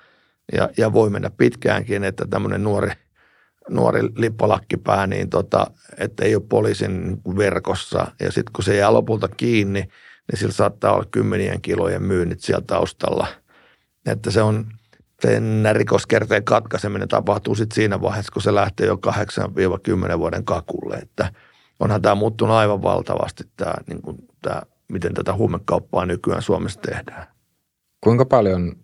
ja, 0.54 0.70
ja 0.78 0.94
voi 0.94 1.10
mennä 1.10 1.30
pitkäänkin, 1.30 2.04
että 2.04 2.26
tämmöinen 2.30 2.64
nuori, 2.64 2.92
nuori 3.70 4.02
lippalakkipää, 4.16 5.08
niin 5.08 5.30
tota, 5.30 5.68
että 5.98 6.26
ei 6.26 6.36
ole 6.36 6.44
poliisin 6.50 7.22
verkossa. 7.38 8.12
Ja 8.20 8.32
sitten 8.32 8.54
kun 8.54 8.64
se 8.64 8.76
jää 8.76 8.94
lopulta 8.94 9.28
kiinni, 9.28 9.88
niin 10.32 10.40
sillä 10.40 10.54
saattaa 10.54 10.94
olla 10.94 11.06
kymmenien 11.12 11.62
kilojen 11.62 12.04
myynnit 12.04 12.42
siellä 12.42 12.64
taustalla. 12.68 13.28
Että 14.06 14.32
se 14.32 14.42
on, 14.42 14.66
sen 15.22 15.66
rikoskerteen 15.74 16.44
katkaiseminen 16.44 17.08
tapahtuu 17.08 17.56
sitten 17.56 17.76
siinä 17.76 18.02
vaiheessa, 18.02 18.34
kun 18.34 18.42
se 18.42 18.56
lähtee 18.56 18.88
jo 18.88 19.00
8-10 20.16 20.20
vuoden 20.20 20.46
kakulle. 20.46 20.96
Että 20.96 21.34
onhan 21.80 22.02
tämä 22.02 22.16
muuttunut 22.16 22.56
aivan 22.56 22.82
valtavasti, 22.82 23.44
tämä, 23.58 23.74
niin 23.88 24.02
kuin, 24.02 24.18
tämä, 24.42 24.62
miten 24.92 25.14
tätä 25.14 25.34
huumekauppaa 25.34 26.06
nykyään 26.06 26.42
Suomessa 26.42 26.82
tehdään. 26.82 27.28
Kuinka 28.02 28.26
paljon 28.26 28.76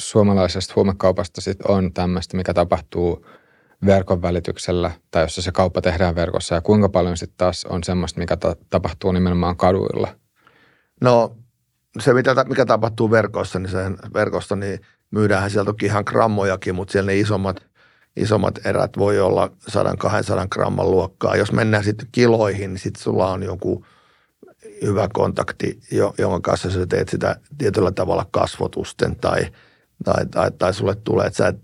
suomalaisesta 0.00 0.72
huumekaupasta 0.76 1.40
sit 1.40 1.62
on 1.62 1.92
tämmöistä, 1.92 2.36
mikä 2.36 2.54
tapahtuu 2.54 3.26
verkon 3.86 4.22
välityksellä 4.22 4.90
tai 5.10 5.24
jossa 5.24 5.42
se 5.42 5.52
kauppa 5.52 5.80
tehdään 5.80 6.14
verkossa 6.14 6.54
ja 6.54 6.60
kuinka 6.60 6.88
paljon 6.88 7.16
sitten 7.16 7.36
taas 7.36 7.64
on 7.64 7.84
semmoista, 7.84 8.20
mikä 8.20 8.36
ta- 8.36 8.56
tapahtuu 8.70 9.12
nimenomaan 9.12 9.56
kaduilla– 9.56 10.08
No 11.00 11.36
se, 12.00 12.14
mitä, 12.14 12.44
mikä 12.48 12.66
tapahtuu 12.66 13.10
verkossa, 13.10 13.58
niin 13.58 13.70
sen 13.70 13.98
verkosta 14.14 14.56
niin 14.56 14.80
myydään 15.10 15.50
sieltä 15.50 15.66
toki 15.66 15.86
ihan 15.86 16.04
grammojakin, 16.06 16.74
mutta 16.74 16.92
siellä 16.92 17.10
ne 17.10 17.18
isommat, 17.18 17.66
isommat 18.16 18.66
erät 18.66 18.98
voi 18.98 19.20
olla 19.20 19.50
100-200 19.70 19.78
gramman 20.50 20.90
luokkaa. 20.90 21.36
Jos 21.36 21.52
mennään 21.52 21.84
sitten 21.84 22.08
kiloihin, 22.12 22.70
niin 22.70 22.80
sitten 22.80 23.02
sulla 23.02 23.30
on 23.30 23.42
joku 23.42 23.84
hyvä 24.82 25.08
kontakti, 25.12 25.80
jonka 26.18 26.40
kanssa 26.40 26.70
sä 26.70 26.86
teet 26.86 27.08
sitä 27.08 27.36
tietyllä 27.58 27.92
tavalla 27.92 28.26
kasvotusten 28.30 29.16
tai, 29.16 29.46
tai, 30.04 30.26
tai, 30.26 30.50
tai 30.50 30.74
sulle 30.74 30.94
tulee, 30.94 31.26
että 31.26 31.36
sä 31.36 31.48
et, 31.48 31.58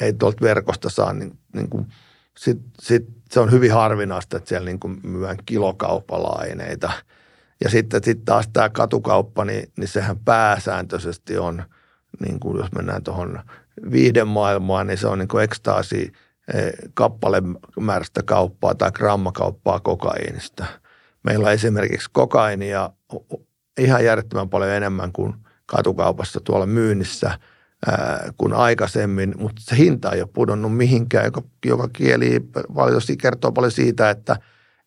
ei 0.00 0.12
tuolta 0.12 0.40
verkosta 0.40 0.90
saa 0.90 1.12
niin, 1.12 1.38
niin 1.54 1.70
kuin 1.70 1.86
sit, 2.38 2.58
sit 2.80 3.06
se 3.30 3.40
on 3.40 3.50
hyvin 3.50 3.72
harvinaista, 3.72 4.36
että 4.36 4.48
siellä 4.48 4.66
niin 4.66 4.80
kuin 4.80 5.00
myydään 5.02 5.36
kilokaupalla 5.46 6.28
aineita. 6.28 6.92
Ja 7.64 7.70
sitten 7.70 8.04
sit 8.04 8.24
taas 8.24 8.48
tämä 8.52 8.68
katukauppa, 8.68 9.44
niin, 9.44 9.72
niin 9.76 9.88
sehän 9.88 10.18
pääsääntöisesti 10.18 11.38
on, 11.38 11.62
niin 12.26 12.40
kuin 12.40 12.58
jos 12.58 12.72
mennään 12.72 13.02
tuohon 13.02 13.40
viiden 13.90 14.28
maailmaan, 14.28 14.86
niin 14.86 14.98
se 14.98 15.06
on 15.06 15.18
niin 15.18 15.28
kuin 15.28 15.44
ekstaasi 15.44 16.12
eh, 16.54 16.72
kappalemääräistä 16.94 18.22
kauppaa 18.22 18.74
tai 18.74 18.92
grammakauppaa 18.92 19.80
kokaiinista. 19.80 20.66
Meillä 21.22 21.46
on 21.46 21.52
esimerkiksi 21.52 22.10
kokainia 22.12 22.90
ihan 23.78 24.04
järjettömän 24.04 24.48
paljon 24.48 24.70
enemmän 24.70 25.12
kuin 25.12 25.34
katukaupassa 25.66 26.40
tuolla 26.40 26.66
myynnissä– 26.66 27.30
kuin 28.36 28.52
aikaisemmin, 28.52 29.34
mutta 29.38 29.62
se 29.64 29.76
hinta 29.76 30.12
ei 30.12 30.20
ole 30.20 30.28
pudonnut 30.32 30.76
mihinkään, 30.76 31.24
joka, 31.24 31.42
joka 31.66 31.88
kieli 31.88 32.40
valitettavasti 32.74 33.16
kertoo 33.16 33.52
paljon 33.52 33.72
siitä, 33.72 34.10
että, 34.10 34.36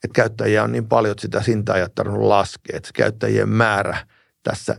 että 0.04 0.16
käyttäjiä 0.16 0.64
on 0.64 0.72
niin 0.72 0.88
paljon, 0.88 1.12
että 1.12 1.22
sitä 1.22 1.42
hintaa 1.48 1.76
ei 1.76 1.82
ole 1.82 1.92
tarvinnut 1.96 2.28
laskea. 2.28 2.78
Että 2.78 2.90
käyttäjien 2.94 3.50
määrä 3.50 3.98
tässä 4.44 4.76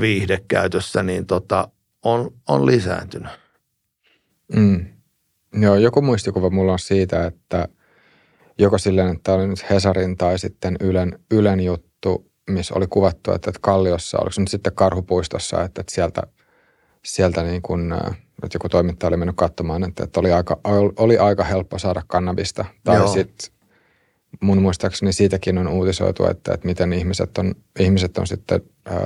viihdekäytössä 0.00 1.02
niin 1.02 1.26
tota, 1.26 1.68
on, 2.02 2.30
on 2.48 2.66
lisääntynyt. 2.66 3.32
Mm. 4.56 4.86
Joo, 5.52 5.74
joku 5.74 6.02
muistikuva 6.02 6.50
mulla 6.50 6.72
on 6.72 6.78
siitä, 6.78 7.26
että 7.26 7.68
joko 8.58 8.78
silleen, 8.78 9.16
että 9.16 9.32
oli 9.32 9.48
nyt 9.48 9.70
Hesarin 9.70 10.16
tai 10.16 10.38
sitten 10.38 10.76
Ylen, 10.80 11.18
Ylen 11.30 11.60
juttu, 11.60 12.30
missä 12.50 12.74
oli 12.74 12.86
kuvattu, 12.86 13.32
että, 13.32 13.50
että 13.50 13.60
Kalliossa, 13.62 14.18
oliko 14.18 14.32
se 14.32 14.40
nyt 14.40 14.50
sitten 14.50 14.74
Karhupuistossa, 14.74 15.64
että, 15.64 15.80
että 15.80 15.94
sieltä– 15.94 16.22
sieltä 17.06 17.42
niin 17.42 17.62
kuin, 17.62 17.92
että 18.42 18.54
joku 18.54 18.68
toimittaja 18.68 19.08
oli 19.08 19.16
mennyt 19.16 19.36
katsomaan, 19.36 19.84
että, 19.84 20.04
että 20.04 20.20
oli, 20.20 20.32
aika, 20.32 20.60
oli 20.98 21.18
aika 21.18 21.44
helppo 21.44 21.78
saada 21.78 22.02
kannabista. 22.06 22.64
Tai 22.84 23.08
sitten 23.08 23.55
mun 24.40 24.62
muistaakseni 24.62 25.12
siitäkin 25.12 25.58
on 25.58 25.68
uutisoitu, 25.68 26.26
että, 26.26 26.54
että 26.54 26.66
miten 26.66 26.92
ihmiset 26.92 27.38
on, 27.38 27.54
ihmiset 27.78 28.18
on 28.18 28.26
sitten 28.26 28.60
äh, 28.90 28.96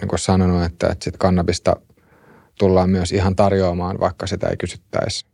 niin 0.00 0.08
kuin 0.08 0.18
sanonut, 0.18 0.62
että, 0.62 0.88
että 0.88 1.04
sit 1.04 1.16
kannabista 1.16 1.76
tullaan 2.58 2.90
myös 2.90 3.12
ihan 3.12 3.36
tarjoamaan, 3.36 4.00
vaikka 4.00 4.26
sitä 4.26 4.48
ei 4.48 4.56
kysyttäisi. 4.56 5.26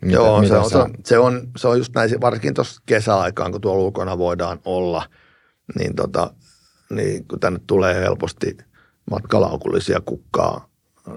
Mitä, 0.00 0.14
Joo, 0.14 0.40
mitä 0.40 0.68
se, 0.68 0.76
on, 0.78 0.90
se, 1.04 1.18
on, 1.18 1.48
se 1.56 1.68
on 1.68 1.78
just 1.78 1.94
näin, 1.94 2.20
varsinkin 2.20 2.54
tuossa 2.54 2.82
kesäaikaan, 2.86 3.52
kun 3.52 3.60
tuolla 3.60 3.84
ulkona 3.84 4.18
voidaan 4.18 4.60
olla, 4.64 5.06
niin, 5.78 5.96
tota, 5.96 6.34
niin 6.90 7.28
kun 7.28 7.40
tänne 7.40 7.60
tulee 7.66 7.94
helposti 7.94 8.56
matkalaukullisia 9.10 10.00
kukkaa 10.00 10.68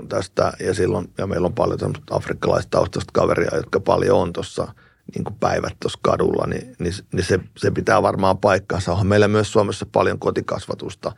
tästä 0.09 0.53
ja 0.59 0.73
silloin, 0.73 1.07
ja 1.17 1.27
meillä 1.27 1.45
on 1.45 1.53
paljon 1.53 1.93
afrikkalaistaustasta 2.11 3.11
kaveria, 3.13 3.55
jotka 3.55 3.79
paljon 3.79 4.19
on 4.19 4.33
tuossa 4.33 4.73
niin 5.15 5.23
kuin 5.23 5.35
päivät 5.39 5.73
tuossa 5.79 5.99
kadulla, 6.01 6.47
niin, 6.47 6.75
niin, 6.79 6.93
niin 7.13 7.25
se, 7.25 7.39
se, 7.57 7.71
pitää 7.71 8.01
varmaan 8.01 8.37
paikkaansa. 8.37 8.91
Onhan 8.91 9.07
meillä 9.07 9.27
myös 9.27 9.51
Suomessa 9.51 9.85
paljon 9.91 10.19
kotikasvatusta, 10.19 11.11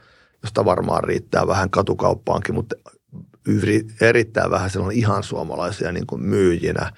josta 0.43 0.65
varmaan 0.65 1.03
riittää 1.03 1.47
vähän 1.47 1.69
katukauppaankin, 1.69 2.55
mutta 2.55 2.75
yri, 3.47 3.85
erittäin 4.01 4.51
vähän 4.51 4.69
on 4.79 4.91
ihan 4.91 5.23
suomalaisia 5.23 5.91
niin 5.91 6.07
kuin 6.07 6.21
myyjinä. 6.21 6.91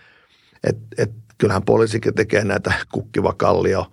Et, 0.64 0.78
et, 0.98 1.12
kyllähän 1.38 1.64
poliisikin 1.64 2.16
tekee 2.16 2.44
näitä 2.44 2.74
kukkiva 2.92 3.34
kallio 3.34 3.92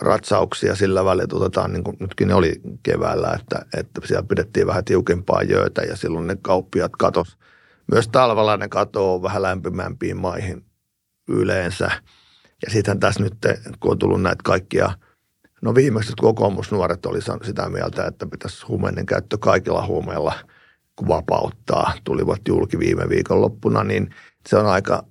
ratsauksia 0.00 0.74
sillä 0.74 1.04
välillä, 1.04 1.22
että 1.22 1.36
otetaan, 1.36 1.72
niin 1.72 1.84
kuin 1.84 1.96
nytkin 2.00 2.28
ne 2.28 2.34
oli 2.34 2.60
keväällä, 2.82 3.36
että, 3.40 3.66
että 3.76 4.00
siellä 4.04 4.26
pidettiin 4.28 4.66
vähän 4.66 4.84
tiukempaa 4.84 5.42
jöötä 5.42 5.82
ja 5.82 5.96
silloin 5.96 6.26
ne 6.26 6.36
kauppiat 6.42 6.92
katos. 6.98 7.36
Myös 7.92 8.08
talvella 8.08 8.56
ne 8.56 8.68
katoaa 8.68 9.22
vähän 9.22 9.42
lämpimämpiin 9.42 10.16
maihin 10.16 10.64
yleensä. 11.28 11.90
Ja 12.62 12.70
sitten 12.70 13.00
tässä 13.00 13.22
nyt, 13.22 13.34
kun 13.80 13.90
on 13.90 13.98
tullut 13.98 14.22
näitä 14.22 14.40
kaikkia, 14.44 14.90
no 15.62 15.74
viimeksi 15.74 16.12
kokoomusnuoret 16.20 17.06
oli 17.06 17.20
sitä 17.44 17.68
mieltä, 17.68 18.06
että 18.06 18.26
pitäisi 18.26 18.66
huumeiden 18.66 19.06
käyttö 19.06 19.38
kaikilla 19.38 19.86
huumeilla 19.86 20.34
vapauttaa, 21.08 21.92
tulivat 22.04 22.40
julki 22.48 22.78
viime 22.78 23.08
viikon 23.08 23.40
loppuna, 23.40 23.84
niin 23.84 24.10
se 24.48 24.56
on 24.56 24.66
aika 24.66 25.04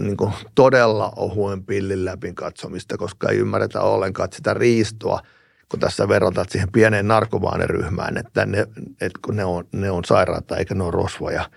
niin 0.00 0.16
kuin 0.16 0.32
todella 0.54 1.12
ohuen 1.16 1.64
pillin 1.64 2.04
läpi 2.04 2.32
katsomista, 2.32 2.96
koska 2.96 3.28
ei 3.28 3.38
ymmärretä 3.38 3.80
ollenkaan 3.80 4.28
sitä 4.32 4.54
riistoa, 4.54 5.20
kun 5.68 5.80
tässä 5.80 6.08
verrataan 6.08 6.46
siihen 6.50 6.72
pieneen 6.72 7.08
narkomaaniryhmään, 7.08 8.16
että, 8.16 8.46
ne, 8.46 8.58
että 9.00 9.18
kun 9.24 9.36
ne 9.36 9.44
on, 9.44 9.64
ne 9.72 9.90
on 9.90 10.04
sairaata 10.04 10.56
eikä 10.56 10.74
ne 10.74 10.84
ole 10.84 10.90
rosvoja, 10.90 11.50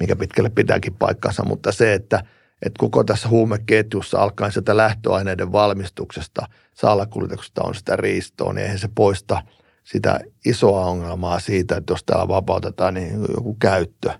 mikä 0.00 0.16
pitkälle 0.16 0.50
pitääkin 0.50 0.94
paikkansa, 0.94 1.44
mutta 1.44 1.72
se, 1.72 1.94
että, 1.94 2.24
että 2.62 2.78
koko 2.78 3.04
tässä 3.04 3.28
huumeketjussa 3.28 4.18
alkaen 4.18 4.52
sieltä 4.52 4.76
lähtöaineiden 4.76 5.52
valmistuksesta, 5.52 6.46
salakuljetuksesta 6.74 7.62
on 7.62 7.74
sitä 7.74 7.96
riistoa, 7.96 8.52
niin 8.52 8.62
eihän 8.62 8.78
se 8.78 8.88
poista 8.94 9.42
sitä 9.84 10.20
isoa 10.44 10.86
ongelmaa 10.86 11.40
siitä, 11.40 11.76
että 11.76 11.92
jos 11.92 12.04
täällä 12.04 12.28
vapautetaan, 12.28 12.94
niin 12.94 13.20
joku 13.34 13.54
käyttö. 13.54 14.10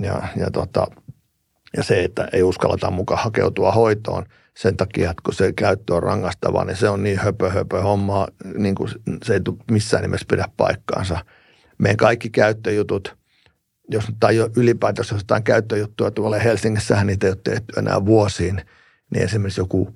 Ja, 0.00 0.22
ja 0.36 0.50
tota, 0.50 0.86
ja 1.76 1.82
se, 1.82 2.04
että 2.04 2.28
ei 2.32 2.42
uskalleta 2.42 2.90
mukaan 2.90 3.24
hakeutua 3.24 3.72
hoitoon 3.72 4.24
sen 4.56 4.76
takia, 4.76 5.10
että 5.10 5.22
kun 5.24 5.34
se 5.34 5.52
käyttö 5.52 5.94
on 5.94 6.02
rangaistavaa, 6.02 6.64
niin 6.64 6.76
se 6.76 6.88
on 6.88 7.02
niin 7.02 7.18
höpö 7.18 7.50
höpö 7.50 7.82
hommaa, 7.82 8.28
niin 8.58 8.74
kuin 8.74 8.90
se 9.24 9.34
ei 9.34 9.40
missään 9.70 10.02
nimessä 10.02 10.26
pidä 10.30 10.48
paikkaansa. 10.56 11.18
Meidän 11.78 11.96
kaikki 11.96 12.30
käyttöjutut, 12.30 13.16
jos 13.90 14.04
tai 14.20 14.36
ylipäätänsä 14.56 15.14
jostain 15.14 15.42
käyttöjuttua 15.42 16.10
tuolla 16.10 16.38
Helsingissähän 16.38 17.06
niitä 17.06 17.26
ei 17.26 17.30
ole 17.30 17.38
tehty 17.44 17.72
enää 17.78 18.06
vuosiin, 18.06 18.62
niin 19.14 19.24
esimerkiksi 19.24 19.60
joku, 19.60 19.94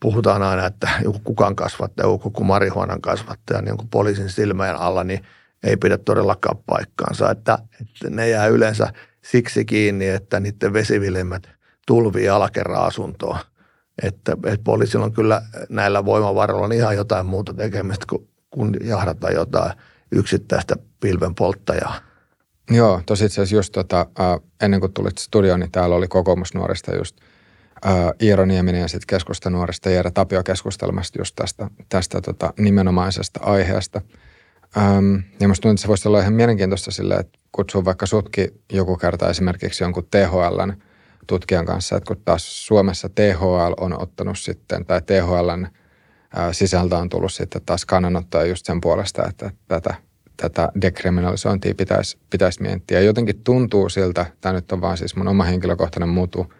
puhutaan 0.00 0.42
aina, 0.42 0.66
että 0.66 0.90
joku 1.04 1.18
kukan 1.24 1.56
kasvattaja, 1.56 2.08
joku 2.08 2.44
marihuonan 2.44 3.00
kasvattaja, 3.00 3.60
niin 3.60 3.68
jonkun 3.68 3.88
poliisin 3.88 4.30
silmään 4.30 4.76
alla, 4.76 5.04
niin 5.04 5.20
ei 5.62 5.76
pidä 5.76 5.98
todellakaan 5.98 6.58
paikkaansa. 6.66 7.30
Että, 7.30 7.58
että 7.80 8.10
ne 8.10 8.28
jää 8.28 8.46
yleensä 8.46 8.92
siksi 9.22 9.64
kiinni, 9.64 10.08
että 10.08 10.40
niiden 10.40 10.72
vesivilemmät 10.72 11.48
tulvii 11.86 12.28
alakerran 12.28 12.82
asuntoon. 12.82 13.38
Että, 14.02 14.32
että 14.32 14.64
poliisilla 14.64 15.04
on 15.04 15.12
kyllä 15.12 15.42
näillä 15.68 16.04
voimavaroilla 16.04 16.74
ihan 16.74 16.96
jotain 16.96 17.26
muuta 17.26 17.54
tekemistä 17.54 18.06
kuin, 18.08 18.28
kun 18.50 18.76
jahdata 18.84 19.30
jotain 19.30 19.72
yksittäistä 20.12 20.76
pilvenpolttajaa. 21.00 21.94
Joo, 22.70 23.02
tosi 23.06 23.24
itse 23.24 23.34
asiassa 23.34 23.56
just 23.56 23.72
tota, 23.72 24.06
äh, 24.20 24.40
ennen 24.60 24.80
kuin 24.80 24.92
tulit 24.92 25.18
studioon, 25.18 25.60
niin 25.60 25.72
täällä 25.72 25.96
oli 25.96 26.08
kokoomusnuorista 26.08 26.96
just 26.96 27.16
äh, 27.86 27.92
Iiro 28.22 28.44
Nieminen 28.44 28.80
ja 28.80 28.88
sitten 28.88 29.06
keskustanuorista 29.06 29.90
Jere 29.90 30.10
Tapio 30.10 30.42
keskustelmasta 30.42 31.20
just 31.20 31.36
tästä, 31.36 31.70
tästä 31.88 32.20
tota, 32.20 32.52
nimenomaisesta 32.58 33.40
aiheesta. 33.42 34.00
Ähm, 34.76 35.14
ja 35.40 35.48
musta 35.48 35.62
tuntuu, 35.62 35.72
että 35.72 35.82
se 35.82 35.88
voisi 35.88 36.08
olla 36.08 36.20
ihan 36.20 36.32
mielenkiintoista 36.32 36.90
silleen, 36.90 37.20
että 37.20 37.38
kutsua 37.52 37.84
vaikka 37.84 38.06
sutki 38.06 38.48
joku 38.72 38.96
kerta 38.96 39.30
esimerkiksi 39.30 39.84
jonkun 39.84 40.08
THLn 40.10 40.72
tutkijan 41.26 41.66
kanssa, 41.66 41.96
että 41.96 42.08
kun 42.08 42.22
taas 42.24 42.66
Suomessa 42.66 43.08
THL 43.08 43.72
on 43.76 44.02
ottanut 44.02 44.38
sitten, 44.38 44.86
tai 44.86 45.02
THLn 45.02 45.66
sisältö 46.52 46.96
on 46.96 47.08
tullut 47.08 47.32
sitten 47.32 47.62
taas 47.66 47.84
kannanottoja 47.84 48.44
just 48.44 48.66
sen 48.66 48.80
puolesta, 48.80 49.26
että 49.28 49.50
tätä, 49.68 49.94
tätä 50.36 50.68
dekriminalisointia 50.80 51.74
pitäisi, 51.74 52.18
pitäisi 52.30 52.62
miettiä. 52.62 53.00
Jotenkin 53.00 53.40
tuntuu 53.44 53.88
siltä, 53.88 54.26
tämä 54.40 54.52
nyt 54.52 54.72
on 54.72 54.80
vaan 54.80 54.96
siis 54.96 55.16
mun 55.16 55.28
oma 55.28 55.44
henkilökohtainen 55.44 56.08
muutu, 56.08 56.52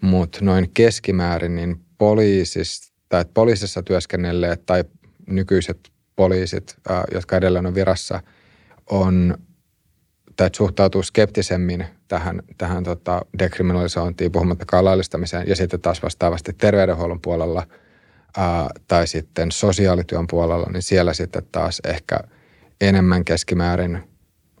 mutta 0.00 0.38
noin 0.42 0.70
keskimäärin 0.74 1.56
niin 1.56 1.80
poliisista, 1.98 2.94
tai 3.08 3.24
poliisissa 3.34 3.82
työskennelleet 3.82 4.66
tai 4.66 4.84
nykyiset 5.26 5.90
poliisit, 6.16 6.76
jotka 7.14 7.36
edelleen 7.36 7.66
on 7.66 7.74
virassa, 7.74 8.22
on 8.90 9.38
tai 10.36 10.46
että 10.46 10.56
suhtautuu 10.56 11.02
skeptisemmin 11.02 11.86
tähän, 12.08 12.42
tähän 12.58 12.84
tota 12.84 13.22
dekriminalisointiin, 13.38 14.32
puhumattakaan 14.32 14.84
laillistamiseen, 14.84 15.48
ja 15.48 15.56
sitten 15.56 15.80
taas 15.80 16.02
vastaavasti 16.02 16.52
terveydenhuollon 16.52 17.20
puolella 17.20 17.66
ää, 18.36 18.68
tai 18.88 19.06
sitten 19.06 19.52
sosiaalityön 19.52 20.26
puolella, 20.30 20.66
niin 20.72 20.82
siellä 20.82 21.14
sitten 21.14 21.42
taas 21.52 21.80
ehkä 21.84 22.20
enemmän 22.80 23.24
keskimäärin 23.24 24.02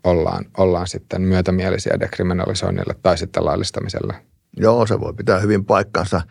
ollaan, 0.04 0.44
ollaan 0.58 0.88
sitten 0.88 1.22
myötämielisiä 1.22 2.00
dekriminalisoinnille 2.00 2.94
tai 3.02 3.18
sitten 3.18 3.44
laillistamiselle. 3.44 4.14
Joo, 4.56 4.86
se 4.86 5.00
voi 5.00 5.12
pitää 5.14 5.40
hyvin 5.40 5.64
paikkansa. 5.64 6.22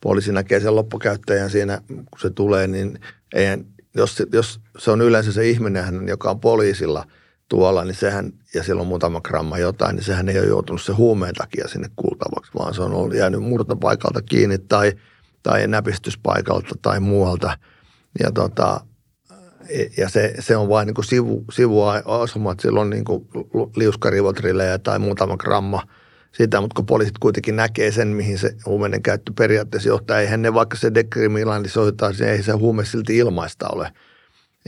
Poliisi 0.00 0.32
näkee 0.32 0.60
sen 0.60 0.76
loppukäyttäjän 0.76 1.50
siinä, 1.50 1.80
kun 1.88 2.20
se 2.20 2.30
tulee, 2.30 2.66
niin 2.66 3.00
eihän, 3.34 3.64
jos, 3.94 4.22
jos 4.32 4.60
se 4.78 4.90
on 4.90 5.00
yleensä 5.00 5.32
se 5.32 5.48
ihminen, 5.48 6.08
joka 6.08 6.30
on 6.30 6.40
poliisilla– 6.40 7.04
tuolla, 7.48 7.84
niin 7.84 7.94
sehän, 7.94 8.32
ja 8.54 8.62
siellä 8.62 8.80
on 8.80 8.88
muutama 8.88 9.20
gramma 9.20 9.58
jotain, 9.58 9.96
niin 9.96 10.04
sehän 10.04 10.28
ei 10.28 10.38
ole 10.38 10.46
joutunut 10.46 10.82
se 10.82 10.92
huumeen 10.92 11.34
takia 11.34 11.68
sinne 11.68 11.88
kuultavaksi, 11.96 12.52
vaan 12.58 12.74
se 12.74 12.82
on 12.82 12.92
ollut 12.92 13.14
jäänyt 13.14 13.42
murtopaikalta 13.42 14.22
kiinni 14.22 14.58
tai, 14.58 14.92
tai 15.42 15.68
näpistyspaikalta 15.68 16.74
tai 16.82 17.00
muualta. 17.00 17.58
Ja, 18.22 18.32
tota, 18.32 18.80
ja 19.96 20.08
se, 20.08 20.34
se 20.38 20.56
on 20.56 20.68
vain 20.68 20.86
niin 20.86 21.04
sivu, 21.04 21.44
sivuasema, 21.52 22.52
että 22.52 22.62
sillä 22.62 22.80
on 22.80 22.90
niin 22.90 23.04
kuin 23.04 23.28
liuskarivotrillejä 23.76 24.78
tai 24.78 24.98
muutama 24.98 25.36
gramma 25.36 25.82
sitä, 26.32 26.60
mutta 26.60 26.74
kun 26.74 26.86
poliisit 26.86 27.18
kuitenkin 27.18 27.56
näkee 27.56 27.92
sen, 27.92 28.08
mihin 28.08 28.38
se 28.38 28.56
huumeiden 28.66 29.02
käyttö 29.02 29.32
periaatteessa 29.38 29.88
johtaa, 29.88 30.20
eihän 30.20 30.42
ne 30.42 30.54
vaikka 30.54 30.76
se 30.76 30.94
dekriminalisoitaisiin, 30.94 32.26
niin 32.26 32.36
ei 32.36 32.42
se 32.42 32.52
huume 32.52 32.84
silti 32.84 33.16
ilmaista 33.16 33.68
ole. 33.72 33.92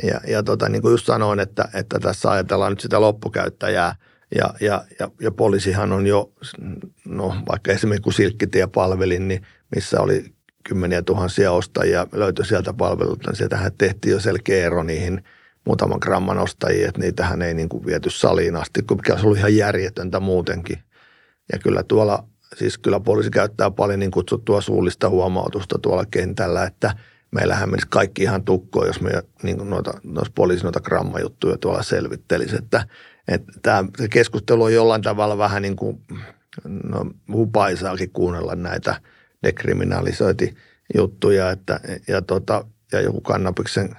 Ja, 0.02 0.20
ja 0.26 0.42
tota, 0.42 0.68
niin 0.68 0.82
kuin 0.82 0.92
just 0.92 1.06
sanoin, 1.06 1.40
että, 1.40 1.68
että 1.74 1.98
tässä 1.98 2.30
ajatellaan 2.30 2.72
nyt 2.72 2.80
sitä 2.80 3.00
loppukäyttäjää, 3.00 3.94
ja, 4.34 4.54
ja, 4.60 4.84
ja, 4.98 5.10
ja 5.20 5.30
poliisihan 5.30 5.92
on 5.92 6.06
jo, 6.06 6.32
no 7.04 7.34
vaikka 7.48 7.72
esimerkiksi 7.72 8.02
kun 8.02 8.12
Silkkitie 8.12 8.66
palvelin, 8.66 9.28
niin 9.28 9.46
missä 9.74 10.00
oli 10.00 10.24
kymmeniä 10.64 11.02
tuhansia 11.02 11.52
ostajia 11.52 12.06
löytyi 12.12 12.44
sieltä 12.44 12.72
palvelulta, 12.72 13.30
niin 13.30 13.36
sieltähän 13.36 13.72
tehtiin 13.78 14.12
jo 14.12 14.20
selkeä 14.20 14.66
ero 14.66 14.82
niihin 14.82 15.24
muutaman 15.66 15.98
gramman 16.02 16.38
ostajiin, 16.38 16.88
että 16.88 17.00
niitähän 17.00 17.42
ei 17.42 17.54
niin 17.54 17.68
kuin 17.68 17.86
viety 17.86 18.10
saliin 18.10 18.56
asti, 18.56 18.80
mikä 18.90 19.12
olisi 19.12 19.26
ollut 19.26 19.38
ihan 19.38 19.56
järjetöntä 19.56 20.20
muutenkin. 20.20 20.78
Ja 21.52 21.58
kyllä 21.58 21.82
tuolla, 21.82 22.24
siis 22.56 22.78
kyllä 22.78 23.00
poliisi 23.00 23.30
käyttää 23.30 23.70
paljon 23.70 23.98
niin 23.98 24.10
kutsuttua 24.10 24.60
suullista 24.60 25.08
huomautusta 25.08 25.78
tuolla 25.78 26.04
kentällä, 26.10 26.64
että 26.64 26.94
meillähän 27.30 27.70
menisi 27.70 27.86
kaikki 27.90 28.22
ihan 28.22 28.44
tukkoon, 28.44 28.86
jos 28.86 29.00
me 29.00 29.10
niin 29.42 29.56
kuin 29.56 29.70
noita, 29.70 29.92
noita 30.04 30.30
poliisin 30.34 30.64
noita 30.64 30.80
grammajuttuja 30.80 31.58
tuolla 31.58 31.82
selvittelisi, 31.82 32.56
että, 32.56 32.86
että 33.28 33.52
tämä 33.62 33.84
keskustelu 34.10 34.62
on 34.62 34.74
jollain 34.74 35.02
tavalla 35.02 35.38
vähän 35.38 35.62
niin 35.62 35.76
kuin, 35.76 36.02
no, 36.64 37.06
hupaisaakin 37.32 38.10
kuunnella 38.10 38.54
näitä– 38.54 38.94
dekriminalisointijuttuja, 39.42 41.50
että, 41.50 41.80
ja, 42.08 42.22
tota, 42.22 42.64
ja 42.92 43.00
joku 43.00 43.20
kannabiksen 43.20 43.96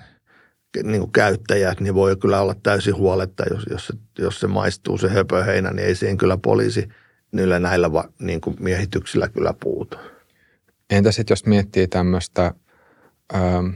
niin 0.83 0.99
kuin 0.99 1.11
käyttäjät, 1.11 1.79
niin 1.79 1.95
voi 1.95 2.15
kyllä 2.15 2.41
olla 2.41 2.55
täysin 2.63 2.95
huoletta, 2.95 3.43
jos, 3.51 3.65
jos, 3.69 3.87
se, 3.87 3.93
jos 4.19 4.39
se 4.39 4.47
maistuu 4.47 4.97
se 4.97 5.09
höpöheinä, 5.09 5.71
niin 5.71 5.87
ei 5.87 5.95
siihen 5.95 6.17
kyllä 6.17 6.37
poliisi 6.37 6.89
niillä 7.31 7.59
näillä 7.59 7.89
niin 8.19 8.41
kuin 8.41 8.55
miehityksillä 8.59 9.29
kyllä 9.29 9.53
puutu. 9.63 9.97
Entä 10.89 11.11
sitten 11.11 11.31
jos 11.31 11.45
miettii 11.45 11.87
tämmöistä, 11.87 12.53
ähm, 13.35 13.67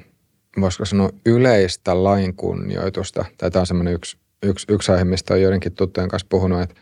voisiko 0.62 0.86
sanoa 0.86 1.10
yleistä 1.26 2.04
lainkunnioitusta, 2.04 3.26
tai 3.38 3.52
tämä 3.52 3.62
on 3.62 3.68
semmoinen 3.68 3.94
yksi, 3.94 4.18
yksi, 4.44 4.66
yksi 4.70 4.92
aihe, 4.92 5.04
mistä 5.04 5.34
on 5.34 5.42
joidenkin 5.42 5.76
tuttujen 5.76 6.10
kanssa 6.10 6.28
puhunut, 6.30 6.62
että, 6.62 6.76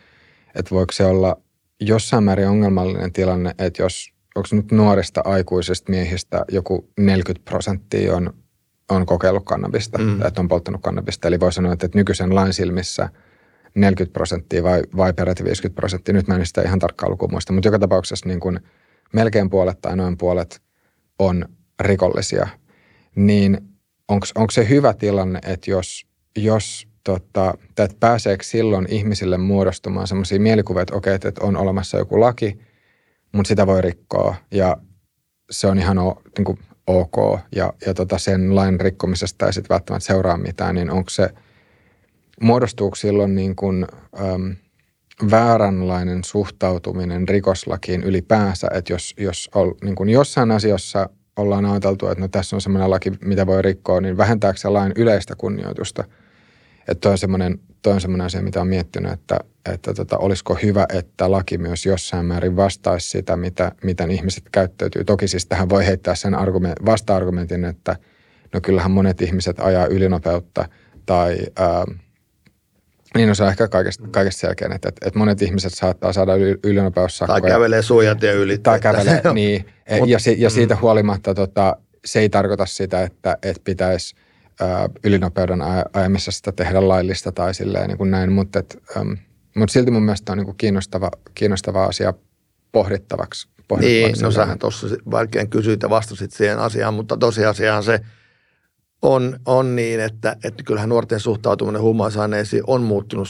että 0.54 0.70
voiko 0.70 0.92
se 0.92 1.04
olla 1.04 1.36
jossain 1.80 2.24
määrin 2.24 2.48
ongelmallinen 2.48 3.12
tilanne, 3.12 3.54
että 3.58 3.82
jos 3.82 4.13
onko 4.34 4.48
nyt 4.52 4.72
nuorista 4.72 5.20
aikuisista 5.24 5.90
miehistä 5.90 6.44
joku 6.50 6.90
40 6.98 7.50
prosenttia 7.50 8.16
on, 8.16 8.34
on 8.90 9.06
kokeillut 9.06 9.44
kannabista, 9.44 9.98
mm. 9.98 10.18
tai 10.18 10.28
että 10.28 10.40
on 10.40 10.48
polttanut 10.48 10.82
kannabista. 10.82 11.28
Eli 11.28 11.40
voi 11.40 11.52
sanoa, 11.52 11.72
että, 11.72 11.86
että 11.86 11.98
nykyisen 11.98 12.34
lain 12.34 12.52
silmissä 12.52 13.08
40 13.74 14.12
prosenttia 14.12 14.62
vai, 14.62 14.82
vai 14.96 15.12
peräti 15.12 15.44
50 15.44 15.80
prosenttia. 15.80 16.12
Nyt 16.12 16.28
mä 16.28 16.36
en 16.36 16.46
sitä 16.46 16.62
ihan 16.62 16.78
tarkkaan 16.78 17.12
lukua 17.12 17.28
muista, 17.28 17.52
mutta 17.52 17.68
joka 17.68 17.78
tapauksessa 17.78 18.28
niin 18.28 18.40
kuin 18.40 18.60
melkein 19.12 19.50
puolet 19.50 19.80
tai 19.80 19.96
noin 19.96 20.18
puolet 20.18 20.62
on 21.18 21.44
rikollisia. 21.80 22.48
Niin 23.16 23.58
onko 24.08 24.50
se 24.50 24.68
hyvä 24.68 24.94
tilanne, 24.94 25.40
että 25.46 25.70
jos, 25.70 26.06
jos 26.36 26.88
tota, 27.04 27.54
että 27.68 27.96
pääseekö 28.00 28.44
silloin 28.44 28.86
ihmisille 28.88 29.38
muodostumaan 29.38 30.06
sellaisia 30.06 30.40
mielikuvia, 30.40 30.82
että 30.82 30.96
okei, 30.96 31.14
että 31.14 31.32
on 31.40 31.56
olemassa 31.56 31.98
joku 31.98 32.20
laki– 32.20 32.58
mutta 33.34 33.48
sitä 33.48 33.66
voi 33.66 33.82
rikkoa 33.82 34.34
ja 34.50 34.76
se 35.50 35.66
on 35.66 35.78
ihan 35.78 35.98
o, 35.98 36.22
niin 36.38 36.44
kuin 36.44 36.58
ok 36.86 37.40
ja, 37.56 37.72
ja 37.86 37.94
tota 37.94 38.18
sen 38.18 38.54
lain 38.54 38.80
rikkomisesta 38.80 39.46
ei 39.46 39.52
sitten 39.52 39.74
välttämättä 39.74 40.06
seuraa 40.06 40.36
mitään, 40.36 40.74
niin 40.74 40.90
onko 40.90 41.10
se, 41.10 41.30
muodostuuko 42.40 42.96
silloin 42.96 43.34
niin 43.34 43.56
kuin, 43.56 43.86
äm, 44.20 44.56
vääränlainen 45.30 46.24
suhtautuminen 46.24 47.28
rikoslakiin 47.28 48.04
ylipäänsä, 48.04 48.68
että 48.74 48.92
jos, 48.92 49.14
jos 49.18 49.50
ol, 49.54 49.72
niin 49.82 49.94
kuin 49.94 50.08
jossain 50.08 50.50
asiassa 50.50 51.08
ollaan 51.36 51.64
ajateltu, 51.64 52.08
että 52.08 52.20
no 52.20 52.28
tässä 52.28 52.56
on 52.56 52.60
semmoinen 52.60 52.90
laki, 52.90 53.12
mitä 53.24 53.46
voi 53.46 53.62
rikkoa, 53.62 54.00
niin 54.00 54.16
vähentääkö 54.16 54.58
se 54.58 54.68
lain 54.68 54.92
yleistä 54.96 55.34
kunnioitusta? 55.36 56.04
Että 56.88 57.10
on 57.10 57.18
semmoinen, 57.18 57.60
toi 57.84 57.92
on 57.92 58.00
semmoinen 58.00 58.26
asia, 58.26 58.42
mitä 58.42 58.60
on 58.60 58.68
miettinyt, 58.68 59.12
että, 59.12 59.38
että 59.72 59.94
tota, 59.94 60.18
olisiko 60.18 60.54
hyvä, 60.54 60.86
että 60.92 61.30
laki 61.30 61.58
myös 61.58 61.86
jossain 61.86 62.26
määrin 62.26 62.56
vastaisi 62.56 63.10
sitä, 63.10 63.36
mitä, 63.36 63.72
miten 63.84 64.10
ihmiset 64.10 64.44
käyttäytyy. 64.52 65.04
Toki 65.04 65.28
siis 65.28 65.46
tähän 65.46 65.68
voi 65.68 65.86
heittää 65.86 66.14
sen 66.14 66.34
argument, 66.34 66.74
vasta-argumentin, 66.86 67.64
että 67.64 67.96
no 68.54 68.60
kyllähän 68.60 68.90
monet 68.90 69.22
ihmiset 69.22 69.60
ajaa 69.60 69.86
ylinopeutta 69.86 70.68
tai 71.06 71.38
ää, 71.56 71.84
niin 73.14 73.28
no 73.28 73.34
se 73.34 73.42
on 73.42 73.48
ehkä 73.48 73.68
kaikesta, 73.68 74.04
kaikesta 74.10 74.40
selkeä, 74.40 74.68
että, 74.74 74.88
että, 74.88 75.06
että 75.06 75.18
monet 75.18 75.42
ihmiset 75.42 75.74
saattaa 75.74 76.12
saada 76.12 76.34
yli, 76.34 76.58
ylinopeussakkoja. 76.64 77.40
Tai 77.40 77.50
kävelee 77.50 77.80
ja 78.22 78.32
yli. 78.32 78.58
Tai 78.58 78.80
kävelee, 78.80 79.22
niin. 79.34 79.64
E, 79.86 79.96
ja, 79.96 80.18
ja 80.36 80.50
siitä 80.50 80.74
mm. 80.74 80.80
huolimatta 80.80 81.34
tota, 81.34 81.76
se 82.04 82.20
ei 82.20 82.28
tarkoita 82.28 82.66
sitä, 82.66 83.02
että, 83.02 83.38
että 83.42 83.62
pitäisi 83.64 84.16
ylinopeuden 85.04 85.60
ajamisesta 85.92 86.52
tehdä 86.52 86.88
laillista 86.88 87.32
tai 87.32 87.54
silleen 87.54 87.88
niin 87.88 87.98
kuin 87.98 88.10
näin, 88.10 88.32
mutta 88.32 88.58
et, 88.58 88.82
um, 89.00 89.16
mutta 89.56 89.72
silti 89.72 89.90
mun 89.90 90.02
mielestä 90.02 90.32
on 90.32 90.38
niin 90.38 90.46
kuin 90.46 90.56
kiinnostava, 90.56 91.10
kiinnostava 91.34 91.84
asia 91.84 92.14
pohdittavaksi. 92.72 93.48
pohdittavaksi 93.68 94.22
niin, 94.22 94.24
no 94.24 94.30
sähän 94.30 94.58
tuossa 94.58 94.86
vaikein 95.10 95.50
kysyit 95.50 95.82
ja 95.82 95.90
vastasit 95.90 96.32
siihen 96.32 96.58
asiaan, 96.58 96.94
mutta 96.94 97.16
tosiasiaan 97.16 97.82
se 97.82 98.00
on, 99.02 99.38
on 99.46 99.76
niin, 99.76 100.00
että, 100.00 100.36
että 100.44 100.62
kyllähän 100.62 100.88
nuorten 100.88 101.20
suhtautuminen 101.20 101.82
huumausaineisiin 101.82 102.62
on 102.66 102.82
muuttunut 102.82 103.28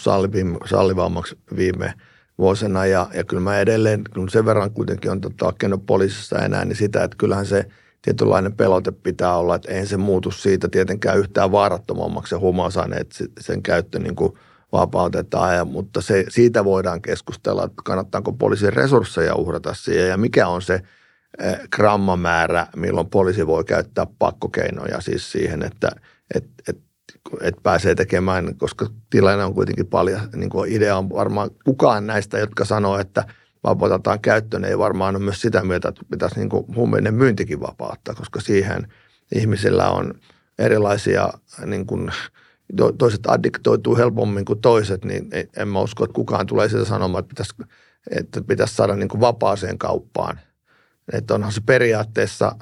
sallivammaksi 0.65 1.39
viime 1.57 1.95
vuosina 2.39 2.87
ja, 2.87 3.07
ja 3.15 3.25
kyllä 3.25 3.43
mä 3.43 3.61
edelleen, 3.61 4.03
kun 4.15 4.31
sen 4.31 4.47
verran 4.47 4.71
kuitenkin 4.71 5.11
on 5.11 5.21
tota, 5.21 5.55
poliisissa 5.87 6.39
enää, 6.39 6.65
niin 6.65 6.77
sitä, 6.77 7.05
että 7.05 7.17
kyllähän 7.17 7.47
se 7.47 7.67
tietynlainen 8.05 8.57
pelote 8.57 8.93
pitää 8.93 9.37
olla, 9.37 9.55
että 9.55 9.73
eihän 9.73 9.87
se 9.87 9.97
muutu 9.97 10.31
siitä 10.31 10.69
tietenkään 10.69 11.19
yhtään 11.19 11.53
vaarattomammaksi 11.53 12.31
se 12.31 12.37
huumausaineet, 12.37 13.25
sen 13.41 13.63
käyttö 13.63 13.99
niin 13.99 14.17
kuin– 14.17 14.33
vapautetaan, 14.75 15.57
ja, 15.57 15.65
mutta 15.65 16.01
se, 16.01 16.25
siitä 16.29 16.65
voidaan 16.65 17.03
keskustella, 17.03 17.65
että 17.65 17.83
kannattaako 17.85 18.33
poliisin 18.33 18.73
resursseja 18.73 19.35
uhrata 19.35 19.75
siihen. 19.75 20.09
Ja 20.09 20.17
mikä 20.17 20.49
on 20.49 20.63
se 20.63 20.81
eh, 21.39 21.59
grammamäärä, 21.73 22.67
milloin 22.77 23.11
poliisi 23.11 23.47
voi 23.47 23.65
käyttää 23.65 24.07
pakkokeinoja 24.19 25.01
siis 25.01 25.33
siihen, 25.33 25.63
että 25.63 25.89
et, 26.35 26.45
et, 26.69 26.79
et 27.41 27.55
pääsee 27.63 27.95
tekemään, 27.95 28.57
koska 28.57 28.87
tilanne 29.11 29.45
on 29.45 29.55
kuitenkin 29.55 29.87
paljon, 29.87 30.21
niin 30.37 30.51
kuin 30.51 30.73
idea 30.73 30.97
on 30.97 31.11
varmaan 31.11 31.51
kukaan 31.65 32.07
näistä, 32.07 32.39
jotka 32.39 32.65
sanoo, 32.65 32.99
että 32.99 33.25
vapautetaan 33.65 34.21
käyttöön, 34.21 34.65
ei 34.65 34.79
varmaan 34.79 35.17
ole 35.17 35.25
myös 35.25 35.41
sitä 35.41 35.65
mieltä, 35.65 35.89
että 35.89 36.03
pitäisi 36.11 36.39
niin 36.39 36.51
huumeiden 36.77 37.15
myyntikin 37.15 37.61
vapauttaa, 37.61 38.15
koska 38.15 38.41
siihen 38.41 38.89
ihmisillä 39.35 39.91
on 39.91 40.15
erilaisia 40.59 41.29
niin 41.67 41.87
kuin, 41.87 42.13
toiset 42.99 43.21
addiktoituu 43.27 43.97
helpommin 43.97 44.45
kuin 44.45 44.61
toiset, 44.61 45.05
niin 45.05 45.31
en 45.57 45.69
mä 45.69 45.81
usko, 45.81 46.05
että 46.05 46.15
kukaan 46.15 46.47
tulee 46.47 46.69
sitä 46.69 46.85
sanomaan, 46.85 47.25
että 47.25 47.29
pitäisi, 47.29 47.55
että 48.11 48.43
pitäisi 48.43 48.75
saada 48.75 48.97
niin 48.97 49.09
kuin 49.09 49.21
vapaaseen 49.21 49.79
kauppaan. 49.79 50.41
Että 51.13 51.35
onhan 51.35 51.53
se 51.53 51.61
periaatteessa 51.67 52.57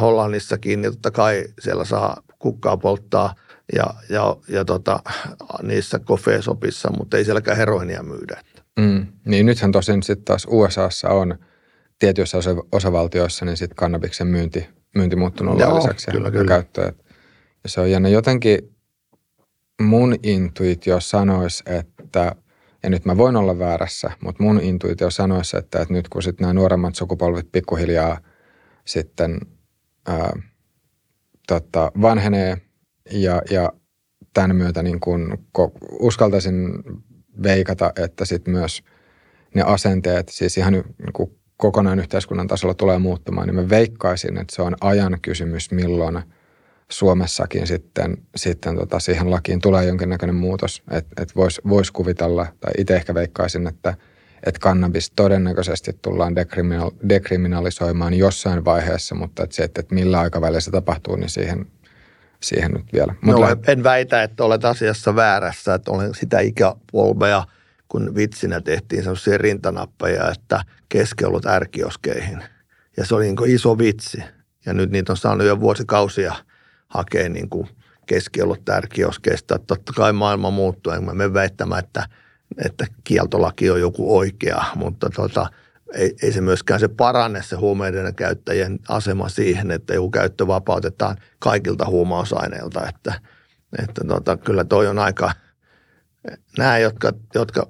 Hollannissakin, 0.00 0.82
niin 0.82 0.92
totta 0.92 1.10
kai 1.10 1.44
siellä 1.60 1.84
saa 1.84 2.22
kukkaa 2.38 2.76
polttaa 2.76 3.34
ja, 3.76 3.94
ja, 4.10 4.36
ja 4.48 4.64
tota, 4.64 5.00
niissä 5.62 5.98
kofeesopissa, 5.98 6.90
mutta 6.98 7.16
ei 7.16 7.24
sielläkään 7.24 7.56
heroinia 7.56 8.02
myydä. 8.02 8.42
Mm, 8.78 9.06
niin 9.24 9.46
nythän 9.46 9.72
tosin 9.72 10.02
sitten 10.02 10.24
taas 10.24 10.46
USAssa 10.50 11.08
on 11.08 11.38
tietyissä 11.98 12.38
osavaltioissa 12.72 13.44
niin 13.44 13.56
sitten 13.56 13.76
kannabiksen 13.76 14.26
myynti, 14.26 14.68
myynti 14.94 15.16
muuttunut 15.16 15.58
lailliseksi 15.58 16.10
ja, 16.14 16.30
kyllä. 16.30 16.48
käyttöön. 16.48 16.92
Ja 17.64 17.70
se 17.70 17.80
on 17.80 17.90
jännä. 17.90 18.08
Jotenkin 18.08 18.58
mun 19.80 20.16
intuitio 20.22 21.00
sanoisi, 21.00 21.64
että, 21.66 22.36
ja 22.82 22.90
nyt 22.90 23.04
mä 23.04 23.16
voin 23.16 23.36
olla 23.36 23.58
väärässä, 23.58 24.10
mutta 24.22 24.42
mun 24.42 24.60
intuitio 24.60 25.10
sanoisi, 25.10 25.56
että, 25.56 25.80
että 25.82 25.94
nyt 25.94 26.08
kun 26.08 26.22
sitten 26.22 26.44
nämä 26.44 26.52
nuoremmat 26.52 26.94
sukupolvet 26.94 27.52
pikkuhiljaa 27.52 28.18
sitten 28.84 29.40
ää, 30.06 30.32
tota, 31.48 31.92
vanhenee 32.02 32.60
ja, 33.10 33.42
ja 33.50 33.72
tämän 34.34 34.56
myötä 34.56 34.82
niin 34.82 35.00
kun 35.00 35.38
uskaltaisin 36.00 36.82
veikata, 37.42 37.92
että 37.96 38.24
sitten 38.24 38.54
myös 38.54 38.82
ne 39.54 39.62
asenteet, 39.62 40.28
siis 40.28 40.58
ihan 40.58 40.72
niin 40.72 41.12
kuin 41.12 41.30
kokonaan 41.56 41.98
yhteiskunnan 41.98 42.46
tasolla 42.46 42.74
tulee 42.74 42.98
muuttumaan, 42.98 43.46
niin 43.46 43.54
mä 43.54 43.68
veikkaisin, 43.68 44.38
että 44.38 44.56
se 44.56 44.62
on 44.62 44.76
ajan 44.80 45.18
kysymys, 45.22 45.70
milloin– 45.70 46.22
Suomessakin 46.90 47.66
sitten, 47.66 48.16
sitten 48.36 48.76
tota 48.76 49.00
siihen 49.00 49.30
lakiin 49.30 49.60
tulee 49.60 49.84
jonkinnäköinen 49.84 50.36
muutos. 50.36 50.82
Että 50.90 51.22
et 51.22 51.36
voisi 51.36 51.60
vois 51.68 51.90
kuvitella, 51.90 52.46
tai 52.60 52.72
itse 52.78 52.96
ehkä 52.96 53.14
veikkaisin, 53.14 53.66
että 53.66 53.94
et 54.46 54.58
kannabis 54.58 55.12
todennäköisesti 55.16 55.98
tullaan 56.02 56.36
dekriminal, 56.36 56.90
dekriminalisoimaan 57.08 58.14
jossain 58.14 58.64
vaiheessa, 58.64 59.14
mutta 59.14 59.44
et 59.44 59.52
se, 59.52 59.62
että 59.62 59.80
et 59.80 59.90
millä 59.90 60.20
aikavälillä 60.20 60.60
se 60.60 60.70
tapahtuu, 60.70 61.16
niin 61.16 61.28
siihen, 61.30 61.66
siihen 62.42 62.72
nyt 62.72 62.92
vielä. 62.92 63.14
Mut 63.20 63.34
no, 63.34 63.40
läht... 63.40 63.68
en 63.68 63.82
väitä, 63.82 64.22
että 64.22 64.44
olet 64.44 64.64
asiassa 64.64 65.16
väärässä, 65.16 65.74
että 65.74 65.90
olen 65.90 66.14
sitä 66.14 66.40
ikäpolvea, 66.40 67.44
kun 67.88 68.14
vitsinä 68.14 68.60
tehtiin 68.60 69.02
sellaisia 69.02 69.38
rintanappeja, 69.38 70.30
että 70.30 70.62
keskiolut 70.88 71.46
ärkioskeihin. 71.46 72.44
Ja 72.96 73.06
se 73.06 73.14
oli 73.14 73.24
niin 73.24 73.36
kuin 73.36 73.50
iso 73.50 73.78
vitsi. 73.78 74.22
Ja 74.66 74.72
nyt 74.74 74.90
niitä 74.90 75.12
on 75.12 75.16
saanut 75.16 75.46
jo 75.46 75.60
vuosikausia 75.60 76.34
hakea 76.88 77.28
niin 77.28 77.48
kuin 77.48 77.68
keskiolut 78.06 78.68
ärkioskeista. 78.68 79.58
Totta 79.58 79.92
kai 79.96 80.12
maailma 80.12 80.50
muuttuu, 80.50 80.92
en 80.92 81.04
mä 81.04 81.32
väittämään, 81.34 81.84
että, 81.84 82.08
että 82.64 82.86
kieltolaki 83.04 83.70
on 83.70 83.80
joku 83.80 84.18
oikea, 84.18 84.64
mutta 84.74 85.10
tota, 85.10 85.46
ei, 85.94 86.14
ei 86.22 86.32
se 86.32 86.40
myöskään 86.40 86.80
se 86.80 86.88
paranne 86.88 87.42
se 87.42 87.56
huumeiden 87.56 88.14
käyttäjien 88.14 88.78
asema 88.88 89.28
siihen, 89.28 89.70
että 89.70 89.94
joku 89.94 90.10
käyttö 90.10 90.46
vapautetaan 90.46 91.16
kaikilta 91.38 91.86
huumausaineilta. 91.86 92.88
Että, 92.88 93.20
että 93.82 94.04
tota, 94.08 94.36
kyllä 94.36 94.64
toi 94.64 94.86
on 94.86 94.98
aika, 94.98 95.32
nämä, 96.58 96.78
jotka, 96.78 97.12
jotka 97.34 97.66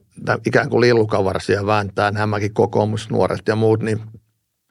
ikään 0.47 0.71
kuin 0.71 0.81
lillukavarsia 0.81 1.67
vääntää, 1.67 2.11
nämäkin 2.11 2.55
kokoomusnuoret 2.55 3.49
ja 3.49 3.57
muut, 3.57 3.83
niin 3.83 4.01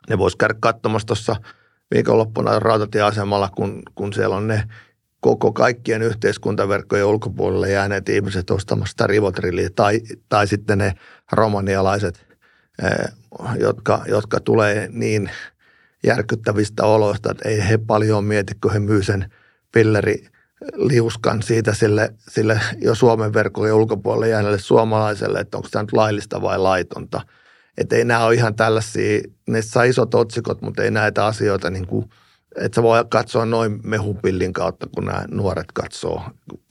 ne 0.09 0.17
vois 0.17 0.35
käydä 0.35 0.55
katsomassa 0.59 1.07
tuossa 1.07 1.35
viikonloppuna 1.93 2.59
rautatieasemalla, 2.59 3.49
kun, 3.55 3.83
kun 3.95 4.13
siellä 4.13 4.35
on 4.35 4.47
ne 4.47 4.63
koko 5.19 5.53
kaikkien 5.53 6.01
yhteiskuntaverkkojen 6.01 7.05
ulkopuolelle 7.05 7.71
jääneet 7.71 8.09
ihmiset 8.09 8.49
ostamassa 8.49 8.91
sitä 8.91 9.07
tai, 9.75 10.01
tai 10.29 10.47
sitten 10.47 10.77
ne 10.77 10.93
romanialaiset, 11.31 12.27
eh, 12.83 13.13
jotka, 13.59 14.03
jotka 14.07 14.39
tulee 14.39 14.89
niin 14.91 15.31
järkyttävistä 16.03 16.85
oloista, 16.85 17.31
että 17.31 17.49
ei 17.49 17.69
he 17.69 17.77
paljon 17.77 18.23
mieti, 18.23 18.53
kun 18.61 18.73
he 18.73 18.79
myy 18.79 19.03
sen 19.03 19.31
pilleri 19.71 20.27
liuskan 20.75 21.41
siitä 21.41 21.73
sille, 21.73 22.13
sille 22.29 22.61
jo 22.77 22.95
Suomen 22.95 23.33
verkkojen 23.33 23.73
ulkopuolelle 23.73 24.29
jääneelle 24.29 24.59
suomalaiselle, 24.59 25.39
että 25.39 25.57
onko 25.57 25.69
tämä 25.71 25.83
nyt 25.83 25.93
laillista 25.93 26.41
vai 26.41 26.59
laitonta. 26.59 27.21
Että 27.77 27.95
ei 27.95 28.05
nämä 28.05 28.25
ole 28.25 28.35
ihan 28.35 28.55
tällaisia, 28.55 29.21
ne 29.47 29.61
saa 29.61 29.83
isot 29.83 30.15
otsikot, 30.15 30.61
mutta 30.61 30.83
ei 30.83 30.91
näitä 30.91 31.25
asioita 31.25 31.69
niin 31.69 31.88
kuin, 31.88 32.09
että 32.55 32.75
sä 32.75 32.83
voi 32.83 33.05
katsoa 33.09 33.45
noin 33.45 33.79
mehupillin 33.83 34.53
kautta, 34.53 34.88
kun 34.95 35.05
nämä 35.05 35.25
nuoret 35.31 35.71
katsoo. 35.73 36.21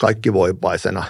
Kaikki 0.01 0.33
voipaisena, 0.33 1.05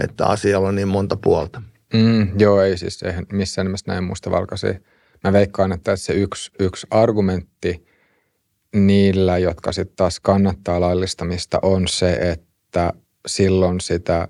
että 0.00 0.26
asialla 0.26 0.68
on 0.68 0.74
niin 0.74 0.88
monta 0.88 1.16
puolta. 1.16 1.62
Mm, 1.94 2.40
joo, 2.40 2.62
ei 2.62 2.78
siis 2.78 3.02
eihän 3.02 3.26
missään 3.32 3.66
nimessä 3.66 3.92
näin 3.92 4.04
mustavalkoisia. 4.04 4.74
Mä 5.24 5.32
veikkaan, 5.32 5.72
että 5.72 5.96
se 5.96 6.12
yksi, 6.12 6.50
yksi 6.58 6.86
argumentti– 6.90 7.84
niillä, 8.74 9.38
jotka 9.38 9.72
sitten 9.72 9.96
taas 9.96 10.20
kannattaa 10.20 10.80
laillistamista, 10.80 11.58
on 11.62 11.88
se, 11.88 12.12
että 12.12 12.92
silloin 13.26 13.80
sitä 13.80 14.28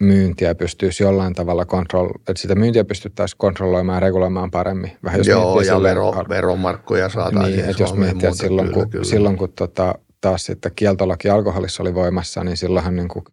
myyntiä 0.00 0.54
pystyisi 0.54 1.02
jollain 1.02 1.34
tavalla 1.34 1.64
kontroll, 1.64 2.10
että 2.16 2.42
sitä 2.42 2.54
myyntiä 2.54 2.84
pystyttäisiin 2.84 3.38
kontrolloimaan 3.38 3.96
ja 3.96 4.00
reguloimaan 4.00 4.50
paremmin. 4.50 4.92
Vähän 5.04 5.18
jos 5.18 5.26
Joo, 5.26 5.60
ja 5.60 5.82
vero, 5.82 6.12
veromarkkoja 6.28 7.08
saataisiin 7.08 7.56
niin, 7.56 7.70
että 7.70 7.82
jos 7.82 7.94
miettii, 7.94 8.28
että 8.28 8.38
silloin 8.40 8.68
kyllä, 8.68 8.82
kun, 8.82 8.90
kyllä. 8.90 9.04
silloin 9.04 9.36
kun 9.36 9.52
tota, 9.52 9.94
taas 10.20 10.44
sitten 10.44 10.72
kieltolaki 10.76 11.28
alkoholissa 11.28 11.82
oli 11.82 11.94
voimassa, 11.94 12.44
niin 12.44 12.56
silloinhan 12.56 12.96
niin 12.96 13.08
kuin, 13.08 13.24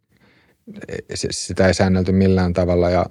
sitä 1.14 1.68
ei 1.68 1.74
säännelty 1.74 2.12
millään 2.12 2.54
tavalla 2.54 2.90
ja, 2.90 3.06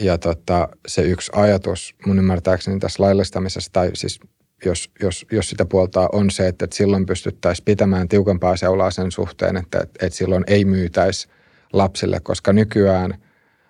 ja 0.00 0.18
tota, 0.18 0.68
se 0.86 1.02
yksi 1.02 1.32
ajatus 1.34 1.94
mun 2.06 2.18
ymmärtääkseni 2.18 2.78
tässä 2.78 3.02
laillistamisessa, 3.02 3.70
tai 3.72 3.90
siis 3.94 4.20
jos, 4.64 4.90
jos, 5.02 5.26
jos 5.32 5.50
sitä 5.50 5.64
puoltaa, 5.64 6.08
on 6.12 6.30
se, 6.30 6.48
että, 6.48 6.64
että 6.64 6.76
silloin 6.76 7.06
pystyttäisiin 7.06 7.64
pitämään 7.64 8.08
tiukempaa 8.08 8.56
seulaa 8.56 8.90
sen 8.90 9.10
suhteen, 9.10 9.56
että, 9.56 9.78
että, 9.78 10.06
että 10.06 10.16
silloin 10.16 10.44
ei 10.46 10.64
myytäisi 10.64 11.28
lapsille, 11.72 12.20
koska 12.20 12.52
nykyään, 12.52 13.14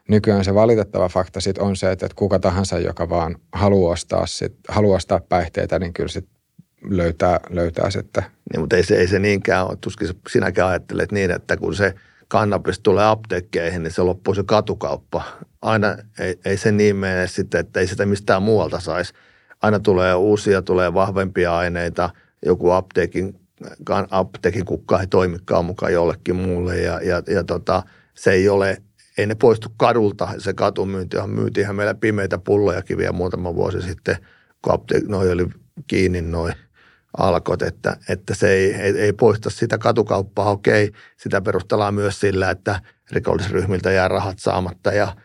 nykyään 0.09 0.45
se 0.45 0.55
valitettava 0.55 1.09
fakta 1.09 1.41
sit 1.41 1.59
on 1.59 1.77
se, 1.77 1.91
että, 1.91 2.07
että 2.07 2.17
kuka 2.17 2.39
tahansa, 2.39 2.79
joka 2.79 3.09
vaan 3.09 3.37
haluaa 3.53 3.93
ostaa, 3.93 4.27
sit, 4.27 4.55
haluaa 4.69 4.97
ostaa 4.97 5.21
päihteitä, 5.29 5.79
niin 5.79 5.93
kyllä 5.93 6.09
sit 6.09 6.29
löytää, 6.83 7.41
löytää 7.51 7.91
sitten. 7.91 8.23
Niin, 8.23 8.61
mutta 8.61 8.77
ei 8.77 8.85
se, 8.85 8.97
ei 8.97 9.09
se 9.09 9.19
niinkään 9.19 9.67
ole. 9.67 9.77
Tuskin 9.81 10.09
sinäkään 10.29 10.69
ajattelet 10.69 11.13
niin, 11.13 11.31
että 11.31 11.57
kun 11.57 11.75
se 11.75 11.95
kannabis 12.31 12.81
tulee 12.81 13.07
apteekkeihin, 13.07 13.83
niin 13.83 13.93
se 13.93 14.03
loppuu 14.03 14.35
se 14.35 14.43
katukauppa. 14.47 15.23
Aina 15.63 15.97
ei, 16.19 16.39
ei 16.45 16.57
se 16.57 16.73
niin 16.73 16.97
mene 16.97 17.27
sitten, 17.27 17.61
että 17.61 17.81
ei 17.81 17.87
sitä 17.87 18.07
mistään 18.07 18.43
muualta 18.43 18.81
saisi. 18.81 19.13
Aina 19.63 19.81
tulee 19.81 20.15
uusia, 20.15 20.63
tulee 20.63 20.95
vahvempia 20.95 21.57
aineita, 21.57 22.11
joku 22.47 22.71
apteekin, 22.71 23.41
apteekin 24.11 24.65
kukka 24.65 25.01
ei 25.01 25.07
toimikaan 25.07 25.65
mukaan 25.65 25.93
jollekin 25.93 26.37
muulle. 26.37 26.79
Ja, 26.79 27.01
ja, 27.03 27.23
ja 27.27 27.45
tota, 27.45 27.83
se 28.15 28.33
ei 28.33 28.49
ole, 28.49 28.83
ei 29.19 29.27
ne 29.27 29.35
poistu 29.35 29.69
kadulta, 29.77 30.29
se 30.39 30.53
katumyynti 30.53 31.17
on 31.17 31.31
myytiinhän 31.31 31.77
meillä 31.77 31.95
pimeitä 31.95 32.39
pullojakin 32.39 32.99
vielä 32.99 33.13
muutama 33.13 33.55
vuosi 33.55 33.83
sitten, 33.83 34.17
kun 34.63 34.75
apteek, 34.75 35.05
noi 35.05 35.33
oli 35.33 35.47
kiinni 35.87 36.23
noin 36.23 36.55
alkot, 37.19 37.63
että, 37.63 37.97
että 38.09 38.35
se 38.35 38.51
ei, 38.51 38.75
ei, 38.75 38.99
ei 38.99 39.13
poista 39.13 39.51
sitä 39.51 39.79
katukauppaa. 39.79 40.51
Okei, 40.51 40.93
sitä 41.17 41.41
perustellaan 41.41 41.95
myös 41.95 42.21
sillä, 42.21 42.51
että 42.51 42.81
rikollisryhmiltä 43.11 43.91
jää 43.91 44.09
rahat 44.09 44.39
saamatta 44.39 44.93
ja– 44.93 45.15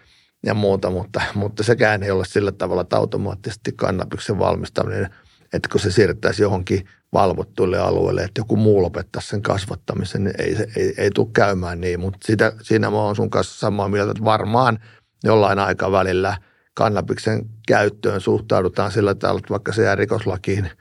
ja 0.46 0.54
muuta, 0.54 0.90
mutta, 0.90 1.22
mutta 1.36 1.64
sekään 1.64 2.04
ei 2.04 2.12
ole 2.12 2.26
sillä 2.26 2.52
tavalla, 2.52 2.82
että 2.82 2.98
automaattisesti 2.98 3.72
kannabiksen 3.72 4.40
valmistaminen, 4.40 5.10
että 5.54 5.70
kun 5.72 5.80
se 5.80 5.92
siirrettäisiin 5.92 6.44
johonkin 6.44 6.86
valvottuille 7.14 7.80
alueelle, 7.80 8.24
että 8.24 8.40
joku 8.40 8.56
muu 8.56 8.82
lopettaisi 8.82 9.28
sen 9.28 9.42
kasvattamisen, 9.42 10.24
niin 10.24 10.42
ei, 10.42 10.58
ei, 10.76 10.94
ei 10.98 11.12
tule 11.12 11.28
käymään 11.34 11.82
niin, 11.82 12.00
mutta 12.00 12.20
sitä, 12.26 12.54
siinä 12.62 12.90
mä 12.90 12.98
oon 12.98 13.16
sun 13.16 13.30
kanssa 13.30 13.60
samaa 13.60 13.90
mieltä, 13.90 14.12
että 14.12 14.24
varmaan 14.24 14.80
jollain 15.24 15.60
aikavälillä 15.60 16.38
kannabiksen 16.74 17.46
käyttöön 17.68 18.22
suhtaudutaan 18.22 18.92
sillä 18.92 19.16
tavalla, 19.16 19.40
että 19.40 19.50
vaikka 19.50 19.74
se 19.74 19.84
jää 19.84 19.96
rikoslakiin, 19.96 20.72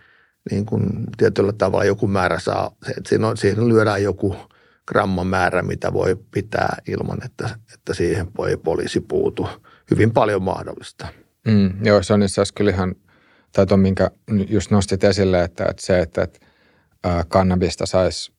niin 0.51 0.67
kuin 0.67 0.91
tietyllä 1.17 1.53
tavalla 1.53 1.85
joku 1.85 2.07
määrä 2.07 2.39
saa, 2.39 2.71
että 2.89 3.09
siinä, 3.09 3.29
on, 3.29 3.37
siinä 3.37 3.69
lyödään 3.69 4.03
joku– 4.03 4.37
grammamäärä, 4.87 5.63
mitä 5.63 5.93
voi 5.93 6.17
pitää 6.31 6.77
ilman, 6.89 7.19
että, 7.25 7.59
että 7.75 7.95
siihen 7.95 8.27
voi 8.37 8.57
poliisi 8.57 9.01
puutu. 9.01 9.49
Hyvin 9.91 10.13
paljon 10.13 10.43
mahdollista. 10.43 11.09
Mm, 11.47 11.87
joo, 11.87 12.03
se 12.03 12.15
on 12.15 12.23
itse 12.23 12.33
asiassa 12.33 12.55
kyllä 12.55 12.71
ihan, 12.71 12.95
tai 13.53 13.67
tuon, 13.67 13.81
minkä 13.81 14.11
just 14.49 14.71
nostit 14.71 15.05
esille, 15.05 15.43
että, 15.43 15.65
että 15.71 15.87
se, 15.87 16.01
että, 16.01 16.23
että 16.23 16.39
kannabista 17.29 17.87
saisi 17.87 18.33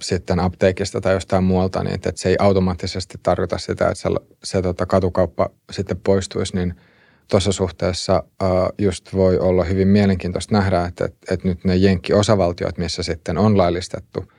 sitten 0.00 0.40
apteekista 0.40 1.00
tai 1.00 1.14
jostain 1.14 1.44
muualta, 1.44 1.84
niin 1.84 1.94
että, 1.94 2.08
että 2.08 2.20
se 2.20 2.28
ei 2.28 2.36
automaattisesti 2.38 3.18
tarkoita 3.22 3.58
sitä, 3.58 3.88
että 3.88 3.94
se, 3.94 4.08
se 4.44 4.62
tota, 4.62 4.86
katukauppa 4.86 5.50
sitten 5.70 6.00
poistuisi, 6.04 6.56
niin 6.56 6.74
tuossa 7.32 7.52
suhteessa 7.52 8.22
ää, 8.40 8.48
just 8.78 9.14
voi 9.14 9.38
olla 9.38 9.64
hyvin 9.64 9.88
mielenkiintoista 9.88 10.54
nähdä, 10.54 10.84
että, 10.84 11.04
että, 11.04 11.34
että 11.34 11.48
nyt 11.48 11.64
ne 11.64 11.76
Jenkki-osavaltiot, 11.76 12.78
missä 12.78 13.02
sitten 13.02 13.38
on 13.38 13.58
laillistettu– 13.58 14.24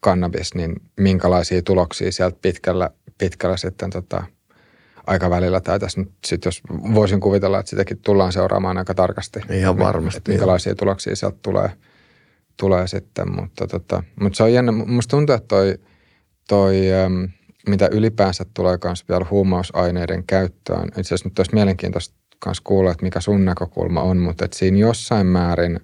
kannabis, 0.00 0.54
niin 0.54 0.76
minkälaisia 1.00 1.62
tuloksia 1.62 2.12
sieltä 2.12 2.38
pitkällä, 2.42 2.90
pitkällä 3.18 3.56
sitten 3.56 3.90
tota, 3.90 4.24
aikavälillä 5.06 5.60
tai 5.60 5.78
tässä 5.78 6.00
nyt 6.00 6.12
sit 6.26 6.44
jos 6.44 6.60
voisin 6.94 7.20
kuvitella, 7.20 7.58
että 7.58 7.70
sitäkin 7.70 7.98
tullaan 7.98 8.32
seuraamaan 8.32 8.78
aika 8.78 8.94
tarkasti. 8.94 9.40
Ihan 9.50 9.78
varmasti. 9.78 10.18
Että 10.18 10.30
minkälaisia 10.30 10.74
tuloksia 10.74 11.16
sieltä 11.16 11.38
tulee, 11.42 11.70
tulee 12.56 12.86
sitten, 12.86 13.32
mutta, 13.32 13.66
tota, 13.66 14.02
mutta 14.20 14.36
se 14.36 14.42
on 14.42 14.52
jännä. 14.52 14.72
Musta 14.72 15.10
tuntuu, 15.10 15.34
että 15.34 15.48
toi, 15.48 15.78
toi 16.48 16.76
mitä 17.68 17.88
ylipäänsä 17.92 18.44
tulee 18.54 18.78
myös 18.84 19.08
vielä 19.08 19.26
huumausaineiden 19.30 20.24
käyttöön. 20.26 20.88
Itse 20.88 21.00
asiassa 21.00 21.28
nyt 21.28 21.38
olisi 21.38 21.54
mielenkiintoista 21.54 22.17
myös 22.46 22.60
kuulla, 22.60 22.90
että 22.90 23.04
mikä 23.04 23.20
sun 23.20 23.44
näkökulma 23.44 24.02
on, 24.02 24.16
mutta 24.16 24.44
että 24.44 24.58
siinä 24.58 24.78
jossain 24.78 25.26
määrin, 25.26 25.80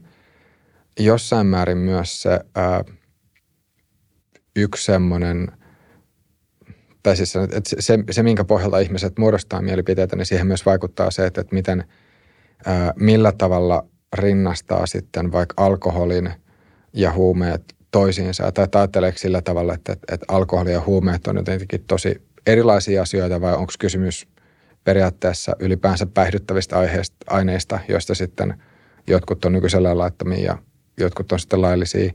jossain 1.01 1.47
määrin 1.47 1.79
myös 1.79 2.23
se 2.23 2.41
ää, 2.55 2.85
yksi 4.57 4.85
semmoinen, 4.85 5.49
tai 7.03 7.17
siis 7.17 7.37
että 7.37 7.71
se, 7.79 7.99
se, 8.11 8.23
minkä 8.23 8.45
pohjalta 8.45 8.79
ihmiset 8.79 9.19
muodostaa 9.19 9.63
mielipiteitä, 9.63 10.17
niin 10.17 10.27
siihen 10.27 10.47
myös 10.47 10.67
vaikuttaa 10.67 11.11
se, 11.11 11.27
että, 11.27 11.41
että 11.41 11.55
miten, 11.55 11.85
ää, 12.67 12.93
millä 12.97 13.33
tavalla 13.33 13.87
rinnastaa 14.15 14.87
sitten 14.87 15.33
vaikka 15.33 15.55
alkoholin 15.65 16.33
ja 16.93 17.13
huumeet 17.13 17.75
toisiinsa. 17.91 18.53
Tai 18.53 18.69
ajatteleeko 18.75 19.19
sillä 19.19 19.43
tavalla, 19.43 19.75
että, 19.75 19.93
että, 19.93 20.15
että 20.15 20.27
alkoholi 20.29 20.73
ja 20.73 20.83
huumeet 20.87 21.27
on 21.27 21.37
jotenkin 21.37 21.85
tosi 21.87 22.23
erilaisia 22.47 23.03
asioita 23.03 23.41
vai 23.41 23.55
onko 23.55 23.73
kysymys 23.79 24.27
periaatteessa 24.85 25.57
ylipäänsä 25.59 26.07
päihdyttävistä 26.07 26.78
aiheista, 26.78 27.16
aineista, 27.26 27.78
joista 27.89 28.14
sitten 28.14 28.62
jotkut 29.07 29.45
on 29.45 29.53
nykyisellä 29.53 29.99
laittomia 29.99 30.45
ja 30.45 30.59
jotkut 31.01 31.32
on 31.32 31.41
sitten 31.41 31.62
laillisia. 31.62 32.12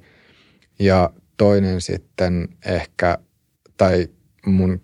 Ja 0.79 1.09
toinen 1.37 1.81
sitten 1.81 2.47
ehkä, 2.65 3.17
tai 3.77 4.07
mun, 4.45 4.81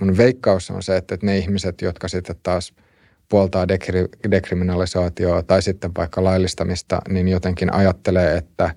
mun 0.00 0.16
veikkaus 0.16 0.70
on 0.70 0.82
se, 0.82 0.96
että 0.96 1.18
ne 1.22 1.38
ihmiset, 1.38 1.82
jotka 1.82 2.08
sitten 2.08 2.36
taas 2.42 2.74
puoltaa 3.28 3.68
dekri, 3.68 4.04
dekriminalisaatioa 4.30 5.42
tai 5.42 5.62
sitten 5.62 5.90
vaikka 5.96 6.24
laillistamista, 6.24 7.02
niin 7.08 7.28
jotenkin 7.28 7.72
ajattelee, 7.72 8.36
että, 8.36 8.74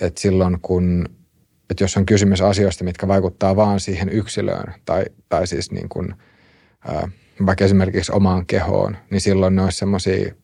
että 0.00 0.20
silloin 0.20 0.60
kun, 0.60 1.08
että 1.70 1.84
jos 1.84 1.96
on 1.96 2.06
kysymys 2.06 2.40
asioista, 2.40 2.84
mitkä 2.84 3.08
vaikuttaa 3.08 3.56
vaan 3.56 3.80
siihen 3.80 4.08
yksilöön 4.08 4.74
tai, 4.84 5.04
tai 5.28 5.46
siis 5.46 5.72
niin 5.72 5.88
kuin, 5.88 6.14
ää, 6.88 7.08
vaikka 7.46 7.64
esimerkiksi 7.64 8.12
omaan 8.12 8.46
kehoon, 8.46 8.96
niin 9.10 9.20
silloin 9.20 9.56
ne 9.56 9.62
olisi 9.62 9.78
semmoisia 9.78 10.34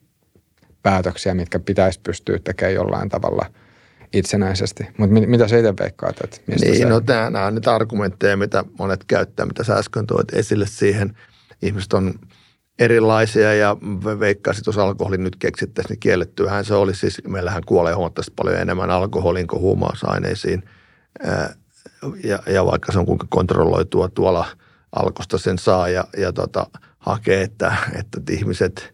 päätöksiä, 0.83 1.33
mitkä 1.33 1.59
pitäisi 1.59 1.99
pystyä 2.03 2.39
tekemään 2.39 2.75
jollain 2.75 3.09
tavalla 3.09 3.45
itsenäisesti. 4.13 4.87
Mutta 4.97 5.13
mit, 5.13 5.29
mitä 5.29 5.47
sä 5.47 5.57
itse 5.57 5.73
veikkaat? 5.79 6.23
Että 6.23 6.37
mistä 6.47 6.65
niin, 6.65 6.77
se... 6.77 6.85
no 6.85 7.01
nämä 7.07 7.45
on 7.45 7.55
nyt 7.55 7.67
argumentteja, 7.67 8.37
mitä 8.37 8.63
monet 8.79 9.03
käyttää, 9.03 9.45
mitä 9.45 9.63
sä 9.63 9.75
äsken 9.75 10.07
toit 10.07 10.33
esille 10.33 10.67
siihen. 10.67 11.17
Ihmiset 11.61 11.93
on 11.93 12.13
erilaisia 12.79 13.53
ja 13.53 13.77
veikkaisin, 14.19 14.63
tuossa 14.63 14.83
alkoholin 14.83 15.23
nyt 15.23 15.35
keksittäisiin, 15.35 15.89
niin 15.89 15.99
kiellettyhän 15.99 16.65
se 16.65 16.73
olisi. 16.73 16.99
Siis 16.99 17.21
meillähän 17.27 17.63
kuolee 17.65 17.93
huomattavasti 17.93 18.33
paljon 18.35 18.55
enemmän 18.55 18.91
alkoholin 18.91 19.47
kuin 19.47 19.61
huumausaineisiin. 19.61 20.63
Ja, 22.23 22.39
ja 22.47 22.65
vaikka 22.65 22.91
se 22.91 22.99
on 22.99 23.05
kuinka 23.05 23.27
kontrolloitua 23.29 24.09
tuolla 24.09 24.45
alkosta 24.95 25.37
sen 25.37 25.57
saa 25.57 25.89
ja, 25.89 26.07
ja 26.17 26.33
tota, 26.33 26.67
hakee, 27.05 27.41
että, 27.41 27.75
että 27.99 28.21
ihmiset 28.29 28.93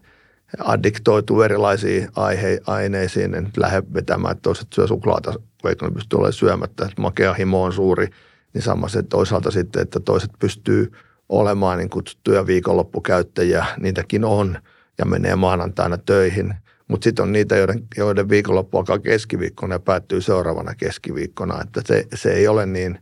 addiktoituu 0.58 1.42
erilaisiin 1.42 2.08
aihe, 2.16 2.60
aineisiin. 2.66 3.34
En 3.34 3.50
lähde 3.56 3.82
vetämään, 3.94 4.32
että 4.32 4.42
toiset 4.42 4.68
syö 4.74 4.86
suklaata, 4.86 5.34
vaikka 5.64 5.86
ne 5.86 5.92
pystyy 5.92 6.16
olemaan 6.16 6.32
syömättä. 6.32 6.84
Että 6.84 7.02
makea 7.02 7.34
himo 7.34 7.62
on 7.62 7.72
suuri, 7.72 8.08
niin 8.54 8.62
sama 8.62 8.88
se 8.88 9.02
toisaalta 9.02 9.50
sitten, 9.50 9.82
että 9.82 10.00
toiset 10.00 10.30
pystyy 10.38 10.92
olemaan 11.28 11.78
niin 11.78 11.90
kutsuttuja 11.90 12.46
viikonloppukäyttäjiä. 12.46 13.66
Niitäkin 13.76 14.24
on 14.24 14.58
ja 14.98 15.04
menee 15.04 15.36
maanantaina 15.36 15.98
töihin. 15.98 16.54
Mutta 16.88 17.04
sitten 17.04 17.22
on 17.22 17.32
niitä, 17.32 17.56
joiden, 17.56 17.82
joiden 17.96 18.28
viikonloppu 18.28 18.78
alkaa 18.78 18.98
keskiviikkona 18.98 19.74
ja 19.74 19.80
päättyy 19.80 20.20
seuraavana 20.20 20.74
keskiviikkona. 20.74 21.62
Että 21.62 21.82
se, 21.86 22.06
se 22.14 22.32
ei 22.32 22.48
ole 22.48 22.66
niin 22.66 22.98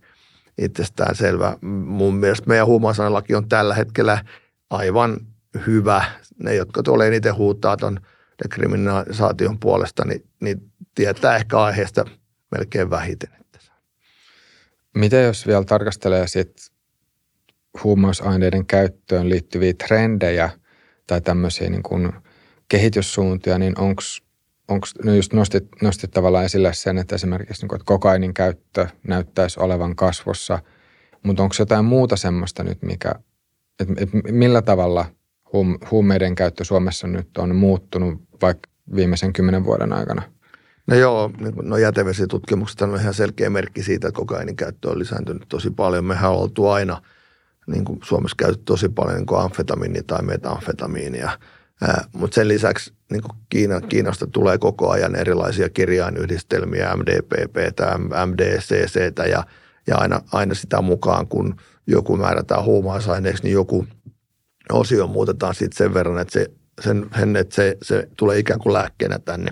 itsestään 0.59 1.17
selvä. 1.17 1.57
Mun 1.87 2.15
mielestä 2.15 2.49
meidän 2.49 2.67
huumausaineelaki 2.67 3.35
on 3.35 3.49
tällä 3.49 3.75
hetkellä 3.75 4.25
aivan 4.71 5.17
hyvä. 5.67 6.05
Ne, 6.43 6.55
jotka 6.55 6.83
tulee 6.83 7.09
eniten 7.09 7.35
huutaa 7.35 7.77
tuon 7.77 8.01
dekriminalisaation 8.43 9.59
puolesta, 9.59 10.05
niin, 10.05 10.25
niin 10.41 10.73
tietää 10.95 11.37
ehkä 11.37 11.59
aiheesta 11.59 12.05
melkein 12.51 12.91
vähiten. 12.91 13.31
Miten 14.95 15.25
jos 15.25 15.47
vielä 15.47 15.65
tarkastelee 15.65 16.27
sit 16.27 16.71
huumausaineiden 17.85 18.67
käyttöön 18.67 19.29
liittyviä 19.29 19.73
trendejä 19.75 20.51
tai 21.07 21.21
tämmöisiä 21.21 21.71
niin 21.71 21.83
kuin 21.83 22.13
kehityssuuntia, 22.69 23.59
niin 23.59 23.81
onko 23.81 24.03
onko 24.69 24.87
no 25.05 25.15
just 25.15 25.33
nostit, 25.33 25.69
nostit 25.83 26.11
tavallaan 26.11 26.45
esille 26.45 26.75
sen, 26.75 26.99
että 26.99 27.15
esimerkiksi 27.15 27.67
niin 27.67 27.75
että 27.75 27.85
kokainin 27.85 28.35
käyttö 28.35 28.87
näyttäisi 29.09 29.61
olevan 29.61 29.97
kasvussa, 29.97 30.59
mutta 31.23 31.43
onko 31.43 31.55
jotain 31.59 31.85
muuta 31.85 32.17
semmoista 32.17 32.63
nyt, 32.63 32.83
mikä, 32.83 33.15
että, 33.81 33.95
että 33.97 34.17
millä 34.33 34.63
tavalla 34.63 35.07
hum, 35.53 35.79
huumeiden 35.91 36.35
käyttö 36.35 36.65
Suomessa 36.65 37.07
nyt 37.07 37.39
on 37.39 37.57
muuttunut 37.57 38.23
vaikka 38.43 38.71
viimeisen 38.95 39.33
kymmenen 39.33 39.65
vuoden 39.65 39.93
aikana? 39.93 40.23
No 40.87 40.97
joo, 40.97 41.31
niin 41.39 41.55
no 41.63 41.77
jätevesitutkimukset 41.77 42.83
on 42.83 42.97
ihan 43.01 43.15
selkeä 43.15 43.51
merkki 43.51 43.83
siitä, 43.83 44.09
että 44.09 44.19
kokainin 44.19 44.57
käyttö 44.57 44.91
on 44.91 44.99
lisääntynyt 44.99 45.45
tosi 45.49 45.71
paljon. 45.71 46.05
Mehän 46.05 46.31
on 46.31 46.37
oltu 46.37 46.69
aina, 46.69 47.03
niin 47.67 47.85
kuin 47.85 47.99
Suomessa 48.05 48.37
käytetty 48.37 48.65
tosi 48.65 48.89
paljon 48.89 49.17
niin 49.17 49.27
kuin 49.27 49.41
amfetamiinia 49.41 50.03
tai 50.07 50.23
metamfetamiinia– 50.23 51.31
mutta 52.13 52.35
sen 52.35 52.49
lisäksi 52.49 52.93
niin 53.11 53.23
Kiina, 53.49 53.81
Kiinasta 53.81 54.27
tulee 54.27 54.59
koko 54.59 54.91
ajan 54.91 55.17
erilaisia 55.17 55.69
kirjainyhdistelmiä, 55.69 56.97
MDPP, 56.97 57.57
MDCC 58.27 59.01
ja, 59.31 59.45
ja 59.87 59.97
aina, 59.97 60.21
aina 60.33 60.55
sitä 60.55 60.81
mukaan, 60.81 61.27
kun 61.27 61.57
joku 61.91 62.17
määrätään 62.17 62.65
huumausaineeksi, 62.65 63.43
niin 63.43 63.53
joku 63.53 63.87
osio 64.73 65.07
muutetaan 65.07 65.55
sitten 65.55 65.77
sen 65.77 65.95
verran, 65.95 66.19
että 66.19 66.33
se, 66.33 66.47
sen, 66.81 67.07
sen, 67.19 67.37
että 67.37 67.55
se, 67.55 67.77
se 67.83 68.09
tulee 68.17 68.39
ikään 68.39 68.61
kuin 68.61 68.73
lääkkeenä 68.73 69.19
tänne. 69.19 69.51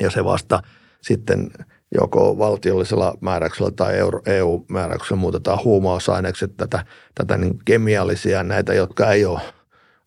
Ja 0.00 0.10
se 0.10 0.24
vasta 0.24 0.62
sitten 1.02 1.50
joko 1.94 2.38
valtiollisella 2.38 3.14
määräyksellä 3.20 3.70
tai 3.70 3.94
EU-määräyksellä 4.26 5.20
muutetaan 5.20 5.64
huumausaineeksi, 5.64 6.44
että 6.44 6.66
tätä, 6.66 6.84
tätä 7.14 7.36
niin 7.36 7.58
kemiallisia 7.64 8.42
näitä, 8.42 8.74
jotka 8.74 9.12
ei 9.12 9.24
ole 9.24 9.40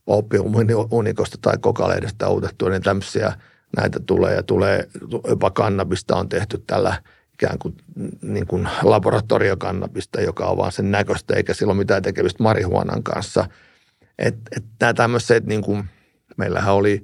oppiumunikosta 0.07 1.37
tai 1.41 1.53
kokalehdestä 1.61 2.27
uutettua, 2.27 2.69
niin 2.69 2.81
tämmöisiä 2.81 3.33
näitä 3.77 3.99
tulee 4.05 4.35
ja 4.35 4.43
tulee, 4.43 4.87
jopa 5.27 5.51
kannabista 5.51 6.15
on 6.15 6.29
tehty 6.29 6.63
tällä 6.67 7.03
ikään 7.41 7.59
kuin, 7.59 7.75
niin 8.21 8.47
kuin 8.47 8.67
laboratoriokannabista, 8.83 10.21
joka 10.21 10.45
on 10.45 10.57
vaan 10.57 10.71
sen 10.71 10.91
näköistä, 10.91 11.35
eikä 11.35 11.53
sillä 11.53 11.71
ole 11.71 11.77
mitään 11.77 12.01
tekemistä 12.01 12.43
marihuonan 12.43 13.03
kanssa. 13.03 13.45
Et, 14.19 14.35
et 14.57 14.63
tämmöiset, 14.95 15.45
niin 15.45 15.61
kuin, 15.61 15.83
meillähän 16.37 16.73
oli 16.73 17.03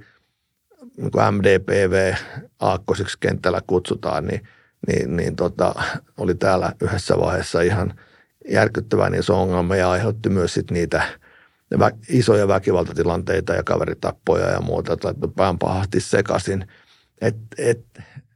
niin 0.98 1.12
kuin 1.12 1.34
MDPV 1.34 2.14
aakkosiksi 2.60 3.18
kentällä 3.20 3.62
kutsutaan, 3.68 4.26
niin, 4.26 4.42
niin, 4.88 5.16
niin 5.16 5.36
tota, 5.36 5.76
oli 6.18 6.36
täällä 6.36 6.74
yhdessä 6.82 7.20
vaiheessa 7.20 7.62
ihan 7.62 7.94
järkyttävän 8.50 9.16
iso 9.16 9.42
ongelma 9.42 9.76
ja 9.76 9.92
aiheutti 9.92 10.30
myös 10.30 10.54
sit 10.54 10.72
niitä– 10.72 11.04
isoja 12.10 12.48
väkivaltatilanteita 12.48 13.54
ja 13.54 13.64
kaveritappoja 13.64 14.46
ja 14.46 14.62
muuta, 14.62 14.94
että 14.94 15.10
pahasti 15.60 16.00
sekaisin. 16.00 16.68
Että 17.22 17.56
et, 17.58 17.86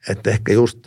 et 0.10 0.28
ehkä 0.28 0.54
just 0.54 0.78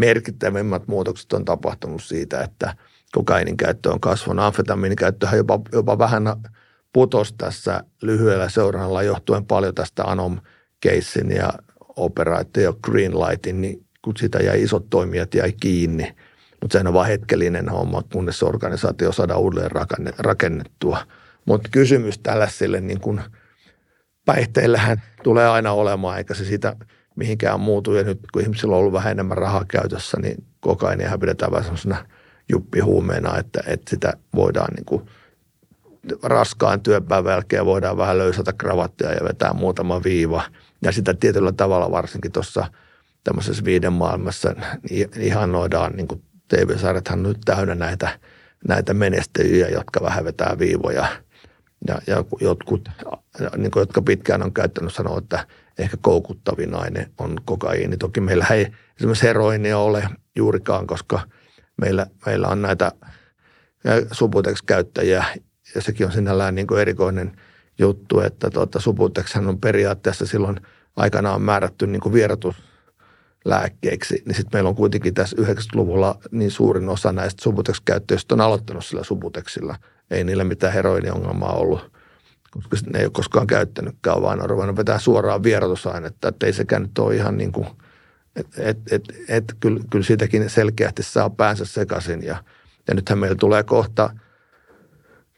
merkittävimmät 0.00 0.88
muutokset 0.88 1.32
on 1.32 1.44
tapahtunut 1.44 2.02
siitä, 2.02 2.42
että 2.42 2.76
kokainin 3.12 3.56
käyttö 3.56 3.92
on 3.92 4.00
kasvanut. 4.00 4.44
Amfetamiinin 4.44 4.96
käyttöhän 4.96 5.36
jopa, 5.36 5.60
jopa 5.72 5.98
vähän 5.98 6.22
putos 6.92 7.32
tässä 7.32 7.84
lyhyellä 8.02 8.48
seurannalla 8.48 9.02
johtuen 9.02 9.46
paljon 9.46 9.74
tästä 9.74 10.04
anom 10.04 10.38
keissin 10.80 11.30
ja 11.30 11.52
operaatio 11.96 12.78
Greenlightin, 12.82 13.60
niin 13.60 13.86
kun 14.02 14.16
sitä 14.16 14.38
jäi 14.38 14.62
isot 14.62 14.90
toimijat 14.90 15.34
jäi 15.34 15.52
kiinni. 15.52 16.16
Mutta 16.60 16.72
sehän 16.72 16.86
on 16.86 16.94
vain 16.94 17.08
hetkellinen 17.08 17.68
homma, 17.68 18.02
kunnes 18.12 18.42
organisaatio 18.42 19.12
saadaan 19.12 19.40
uudelleen 19.40 19.70
rakennettua– 20.18 20.98
mutta 21.50 21.68
kysymys 21.72 22.18
tällaisille 22.18 22.80
niin 22.80 23.00
kuin 23.00 23.20
päihteillähän 24.26 25.02
tulee 25.22 25.48
aina 25.48 25.72
olemaan, 25.72 26.18
eikä 26.18 26.34
se 26.34 26.44
sitä 26.44 26.76
mihinkään 27.20 27.60
muutu. 27.60 27.94
Ja 27.94 28.04
nyt 28.04 28.20
kun 28.32 28.42
ihmisillä 28.42 28.74
on 28.74 28.78
ollut 28.78 28.92
vähän 28.92 29.10
enemmän 29.10 29.38
rahaa 29.38 29.64
käytössä, 29.68 30.18
niin 30.20 30.44
kokaiinihan 30.60 31.20
pidetään 31.20 31.52
vähän 31.52 31.64
sellaisena 31.64 32.06
juppihuumeena, 32.48 33.38
että, 33.38 33.60
että 33.66 33.90
sitä 33.90 34.12
voidaan 34.34 34.74
niin 34.74 34.84
kuin 34.84 35.02
raskaan 36.22 36.80
työpäivän 36.80 37.32
jälkeen 37.32 37.66
voidaan 37.66 37.96
vähän 37.96 38.18
löysätä 38.18 38.52
kravattia 38.52 39.12
ja 39.12 39.24
vetää 39.28 39.52
muutama 39.52 40.02
viiva. 40.04 40.42
Ja 40.82 40.92
sitä 40.92 41.14
tietyllä 41.14 41.52
tavalla 41.52 41.90
varsinkin 41.90 42.32
tuossa 42.32 42.66
tämmöisessä 43.24 43.64
viiden 43.64 43.92
maailmassa 43.92 44.54
niin 44.90 45.08
ihannoidaan, 45.16 45.92
niin 45.92 46.08
kuin 46.08 46.22
TV-sarjathan 46.48 47.22
nyt 47.22 47.38
täynnä 47.44 47.74
näitä, 47.74 48.18
näitä 48.68 48.94
menestyjiä, 48.94 49.68
jotka 49.68 50.00
vähän 50.02 50.24
vetää 50.24 50.56
viivoja– 50.58 51.06
ja, 51.88 52.00
ja 52.06 52.24
jotkut, 52.40 52.88
niin 53.56 53.70
kuin, 53.70 53.80
jotka 53.80 54.02
pitkään 54.02 54.42
on 54.42 54.52
käyttänyt, 54.52 54.94
sanoo, 54.94 55.18
että 55.18 55.46
ehkä 55.80 55.96
koukuttavin 56.00 56.74
aine 56.74 57.10
on 57.18 57.36
kokaiini. 57.44 57.96
Toki 57.96 58.20
meillä 58.20 58.46
ei 58.50 58.66
esimerkiksi 58.96 59.26
heroinia 59.26 59.78
ole 59.78 60.08
juurikaan, 60.36 60.86
koska 60.86 61.20
meillä, 61.80 62.06
meillä 62.26 62.48
on 62.48 62.62
näitä 62.62 62.92
Subutex-käyttäjiä 64.12 65.24
ja 65.74 65.82
sekin 65.82 66.06
on 66.06 66.12
sinällään 66.12 66.54
niin 66.54 66.66
kuin 66.66 66.80
erikoinen 66.80 67.36
juttu, 67.78 68.20
että 68.20 68.50
tuota, 68.50 68.80
Subutex 68.80 69.36
on 69.36 69.60
periaatteessa 69.60 70.26
silloin 70.26 70.60
aikanaan 70.96 71.42
määrätty 71.42 71.86
niin 71.86 72.00
kuin 72.00 72.12
vierotuslääkkeeksi, 72.12 74.22
niin 74.26 74.34
sitten 74.34 74.50
meillä 74.52 74.68
on 74.68 74.76
kuitenkin 74.76 75.14
tässä 75.14 75.36
90-luvulla 75.40 76.18
niin 76.30 76.50
suurin 76.50 76.88
osa 76.88 77.12
näistä 77.12 77.42
Subutex-käyttäjistä 77.42 78.34
on 78.34 78.40
aloittanut 78.40 78.84
sillä 78.84 79.04
Subutexilla– 79.04 79.76
ei 80.10 80.24
niillä 80.24 80.44
mitään 80.44 80.72
heroiniongelmaa 80.72 81.52
ollut, 81.52 81.92
koska 82.50 82.76
ne 82.92 82.98
ei 82.98 83.04
ole 83.04 83.10
koskaan 83.12 83.46
käyttänytkään, 83.46 84.22
vaan 84.22 84.42
on 84.42 84.50
ruvennut 84.50 84.76
vetää 84.76 84.98
suoraan 84.98 85.42
vierotusainetta, 85.42 86.28
että 86.28 86.46
ei 86.46 86.52
sekään 86.52 86.82
nyt 86.82 86.98
ole 86.98 87.14
ihan 87.16 87.36
niin 87.36 87.52
kuin, 87.52 87.66
että 88.36 88.62
et, 88.62 88.78
et, 88.90 89.02
et, 89.28 89.44
kyllä, 89.60 89.80
kyllä 89.90 90.04
siitäkin 90.04 90.50
selkeästi 90.50 91.02
saa 91.02 91.30
päänsä 91.30 91.64
sekaisin. 91.64 92.22
Ja, 92.22 92.44
ja 92.88 92.94
nythän 92.94 93.18
meillä 93.18 93.36
tulee 93.36 93.62
kohta, 93.62 94.10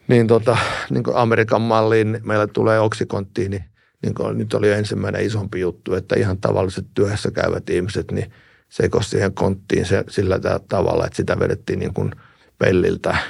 niin, 0.08 0.26
tota, 0.26 0.56
niin 0.90 1.04
kuin 1.04 1.16
Amerikan 1.16 1.62
malliin 1.62 2.20
meillä 2.24 2.46
tulee 2.46 2.80
oksikonttiin, 2.80 3.50
niin, 3.50 3.64
niin 4.02 4.14
kuin 4.14 4.38
nyt 4.38 4.54
oli 4.54 4.70
ensimmäinen 4.70 5.24
isompi 5.24 5.60
juttu, 5.60 5.94
että 5.94 6.14
ihan 6.18 6.38
tavalliset 6.38 6.86
työssä 6.94 7.30
käyvät 7.30 7.70
ihmiset, 7.70 8.10
niin 8.10 8.32
sekosi 8.68 9.10
siihen 9.10 9.34
konttiin 9.34 9.86
se, 9.86 10.04
sillä 10.08 10.40
tavalla, 10.68 11.06
että 11.06 11.16
sitä 11.16 11.38
vedettiin 11.38 11.78
niin 11.78 11.94
kuin 11.94 12.10
pelliltä– 12.58 13.16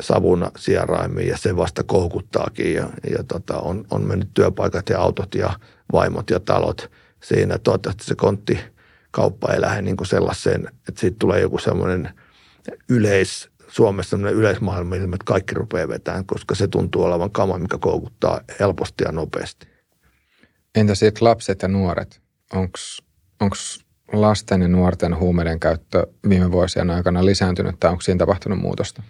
savuna 0.00 0.50
sieraimiin 0.58 1.28
ja 1.28 1.36
se 1.36 1.56
vasta 1.56 1.82
koukuttaakin 1.82 2.74
ja, 2.74 2.90
ja 3.10 3.24
tota, 3.24 3.58
on, 3.58 3.84
on 3.90 4.02
mennyt 4.02 4.28
työpaikat 4.34 4.88
ja 4.88 5.00
autot 5.00 5.34
ja 5.34 5.52
vaimot 5.92 6.30
ja 6.30 6.40
talot 6.40 6.90
siinä. 7.22 7.58
Toivottavasti 7.58 8.04
se 8.04 8.14
kontti 8.14 8.58
kauppa 9.10 9.52
ei 9.52 9.60
lähde 9.60 9.82
niin 9.82 9.96
sellaiseen, 10.06 10.68
että 10.88 11.00
siitä 11.00 11.16
tulee 11.18 11.40
joku 11.40 11.58
semmoinen 11.58 12.10
yleis 12.88 13.50
Suomessa 13.68 14.10
sellainen 14.10 14.40
yleismaailmallinen, 14.40 15.14
että 15.14 15.24
kaikki 15.24 15.54
rupeaa 15.54 15.88
vetämään, 15.88 16.26
koska 16.26 16.54
se 16.54 16.68
tuntuu 16.68 17.02
olevan 17.02 17.30
kama, 17.30 17.58
mikä 17.58 17.78
koukuttaa 17.78 18.40
helposti 18.60 19.04
ja 19.04 19.12
nopeasti. 19.12 19.66
Entä 20.74 20.94
sitten 20.94 21.24
lapset 21.24 21.62
ja 21.62 21.68
nuoret? 21.68 22.20
Onko 22.52 23.56
lasten 24.12 24.62
ja 24.62 24.68
nuorten 24.68 25.18
huumeiden 25.18 25.60
käyttö 25.60 26.06
viime 26.28 26.52
vuosien 26.52 26.90
aikana 26.90 27.24
lisääntynyt 27.24 27.80
tai 27.80 27.90
onko 27.90 28.00
siinä 28.00 28.18
tapahtunut 28.18 28.58
muutosta? 28.58 29.02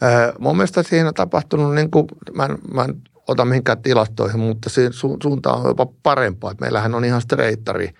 Ää, 0.00 0.32
mun 0.38 0.56
mielestä 0.56 0.82
siinä 0.82 1.08
on 1.08 1.14
tapahtunut, 1.14 1.74
niin 1.74 1.90
kuin, 1.90 2.06
mä, 2.34 2.44
en, 2.44 2.58
mä 2.74 2.84
en 2.84 2.94
ota 3.28 3.44
mihinkään 3.44 3.82
tilastoihin, 3.82 4.40
mutta 4.40 4.70
siinä 4.70 4.92
su, 4.92 5.16
suunta 5.22 5.52
on 5.52 5.68
jopa 5.68 5.86
parempaa. 6.02 6.54
Meillähän 6.60 6.94
on 6.94 7.04
ihan 7.04 7.20
streittari 7.20 7.90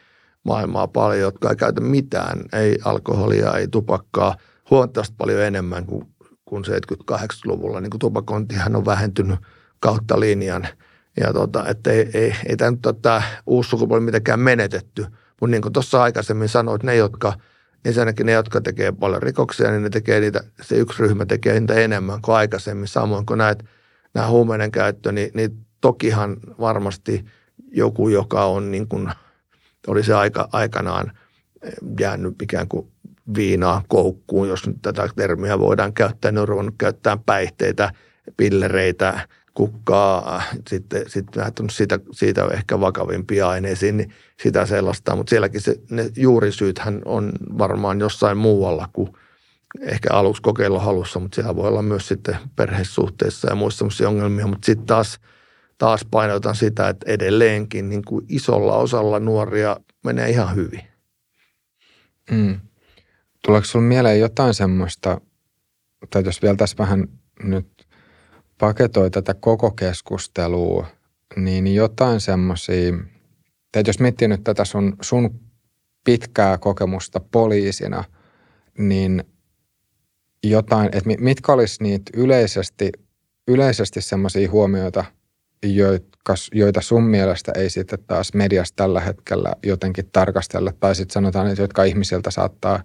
maailmaa 0.44 0.88
paljon, 0.88 1.20
jotka 1.20 1.50
ei 1.50 1.56
käytä 1.56 1.80
mitään, 1.80 2.40
ei 2.52 2.78
alkoholia, 2.84 3.54
ei 3.54 3.68
tupakkaa, 3.68 4.36
huomattavasti 4.70 5.14
paljon 5.18 5.40
enemmän 5.40 5.86
kuin, 5.86 6.06
kuin 6.44 6.64
70-80-luvulla. 6.64 7.80
Niin 7.80 7.90
kuin 7.90 7.98
tupakointihan 7.98 8.76
on 8.76 8.86
vähentynyt 8.86 9.38
kautta 9.80 10.20
linjan. 10.20 10.68
Ja 11.20 11.32
tota, 11.32 11.68
että 11.68 11.90
ei, 11.90 12.10
ei, 12.14 12.34
ei 12.48 12.56
tämä 12.56 12.70
nyt 12.70 12.82
tota, 12.82 13.22
uusi 13.46 13.70
sukupolvi 13.70 14.04
mitenkään 14.04 14.40
menetetty– 14.40 15.06
mutta 15.40 15.50
niin 15.50 15.62
kuin 15.62 15.72
tuossa 15.72 16.02
aikaisemmin 16.02 16.48
sanoit, 16.48 16.82
ne, 16.82 16.96
jotka, 16.96 17.32
ensinnäkin 17.84 18.26
ne, 18.26 18.32
jotka 18.32 18.60
tekee 18.60 18.92
paljon 18.92 19.22
rikoksia, 19.22 19.70
niin 19.70 19.82
ne 19.82 19.90
tekee 19.90 20.20
niitä, 20.20 20.40
se 20.62 20.76
yksi 20.76 21.02
ryhmä 21.02 21.26
tekee 21.26 21.60
niitä 21.60 21.74
enemmän 21.74 22.22
kuin 22.22 22.36
aikaisemmin. 22.36 22.88
Samoin 22.88 23.26
kuin 23.26 23.38
näet, 23.38 23.64
nämä 24.14 24.28
huumeiden 24.28 24.70
käyttö, 24.70 25.12
niin, 25.12 25.30
niin 25.34 25.66
tokihan 25.80 26.36
varmasti 26.60 27.24
joku, 27.72 28.08
joka 28.08 28.44
on 28.44 28.70
niin 28.70 28.88
kuin, 28.88 29.10
oli 29.86 30.04
se 30.04 30.14
aika, 30.14 30.48
aikanaan 30.52 31.12
jäänyt 32.00 32.42
ikään 32.42 32.68
kuin 32.68 32.88
viinaa 33.34 33.84
koukkuun, 33.88 34.48
jos 34.48 34.66
nyt 34.66 34.76
tätä 34.82 35.08
termiä 35.16 35.58
voidaan 35.58 35.92
käyttää, 35.92 36.32
niin 36.32 36.38
on 36.38 36.48
ruvennut 36.48 36.74
käyttää 36.78 37.18
päihteitä, 37.26 37.92
pillereitä, 38.36 39.28
kukkaa, 39.60 40.42
sitten, 40.68 41.10
sitten 41.10 41.42
lähtenyt 41.42 41.72
siitä, 41.72 41.98
siitä 42.12 42.44
ehkä 42.52 42.80
vakavimpia 42.80 43.48
aineisiin, 43.48 43.96
niin 43.96 44.12
sitä 44.42 44.66
sellaista. 44.66 45.16
Mutta 45.16 45.30
sielläkin 45.30 45.60
se, 45.60 45.76
ne 45.90 46.10
juurisyythän 46.16 47.02
on 47.04 47.32
varmaan 47.58 48.00
jossain 48.00 48.36
muualla 48.36 48.88
kuin 48.92 49.12
ehkä 49.80 50.08
aluksi 50.12 50.42
kokeiluhalussa, 50.42 51.20
mutta 51.20 51.34
siellä 51.34 51.56
voi 51.56 51.68
olla 51.68 51.82
myös 51.82 52.08
sitten 52.08 52.36
perhesuhteissa 52.56 53.48
ja 53.48 53.54
muissa 53.54 53.78
sellaisia 53.78 54.08
ongelmia. 54.08 54.46
Mutta 54.46 54.66
sitten 54.66 54.86
taas, 54.86 55.20
taas 55.78 56.06
painotan 56.10 56.56
sitä, 56.56 56.88
että 56.88 57.10
edelleenkin 57.10 57.88
niin 57.88 58.04
kuin 58.04 58.26
isolla 58.28 58.76
osalla 58.76 59.20
nuoria 59.20 59.76
menee 60.04 60.30
ihan 60.30 60.54
hyvin. 60.54 60.82
Mm. 62.30 62.60
Tuleeko 63.44 63.64
sinulle 63.64 63.88
mieleen 63.88 64.20
jotain 64.20 64.54
semmoista, 64.54 65.20
tai 66.10 66.22
jos 66.24 66.42
vielä 66.42 66.56
tässä 66.56 66.76
vähän 66.78 67.08
nyt 67.42 67.79
paketoi 68.60 69.10
tätä 69.10 69.34
koko 69.34 69.70
keskustelua, 69.70 70.86
niin 71.36 71.74
jotain 71.74 72.20
semmoisia, 72.20 72.94
että 73.76 73.88
jos 73.88 74.00
miettii 74.00 74.28
nyt 74.28 74.44
tätä 74.44 74.64
sun, 74.64 74.96
sun 75.00 75.40
pitkää 76.04 76.58
kokemusta 76.58 77.20
poliisina, 77.20 78.04
niin 78.78 79.24
jotain, 80.44 80.88
että 80.92 81.10
mitkä 81.18 81.52
olisi 81.52 81.82
niitä 81.82 82.10
yleisesti, 82.14 82.92
yleisesti 83.48 84.00
semmoisia 84.00 84.50
huomioita, 84.50 85.04
joita, 85.62 86.34
joita 86.52 86.80
sun 86.80 87.02
mielestä 87.04 87.52
ei 87.56 87.70
sitten 87.70 87.98
taas 88.06 88.34
mediassa 88.34 88.76
tällä 88.76 89.00
hetkellä 89.00 89.52
jotenkin 89.62 90.08
tarkastella, 90.12 90.72
tai 90.80 90.94
sitten 90.94 91.14
sanotaan, 91.14 91.46
että 91.46 91.62
jotka 91.62 91.84
ihmisiltä 91.84 92.30
saattaa, 92.30 92.82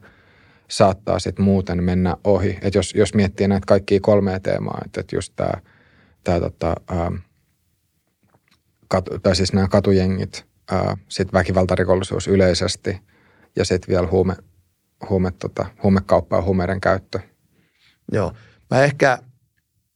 saattaa 0.67 1.19
sitten 1.19 1.45
muuten 1.45 1.83
mennä 1.83 2.17
ohi. 2.23 2.59
Että 2.61 2.77
jos, 2.77 2.93
jos 2.95 3.13
miettii 3.13 3.47
näitä 3.47 3.65
kaikkia 3.67 3.99
kolmea 4.01 4.39
teemaa, 4.39 4.81
että, 4.85 5.01
että 5.01 5.15
just 5.15 5.33
tämä, 5.35 5.61
tämä 6.23 6.39
tota, 6.39 6.75
ää, 6.87 7.11
katu, 8.87 9.19
tai 9.19 9.35
siis 9.35 9.53
nämä 9.53 9.67
katujengit, 9.67 10.45
sitten 11.09 11.33
väkivaltarikollisuus 11.33 12.27
yleisesti 12.27 13.01
ja 13.55 13.65
sitten 13.65 13.93
vielä 13.93 14.07
huume, 14.07 14.35
huume, 15.09 15.31
tota, 15.31 15.65
huumekauppa 15.83 16.35
ja 16.35 16.41
huumeiden 16.41 16.81
käyttö. 16.81 17.19
Joo. 18.11 18.33
Mä 18.71 18.83
ehkä 18.83 19.19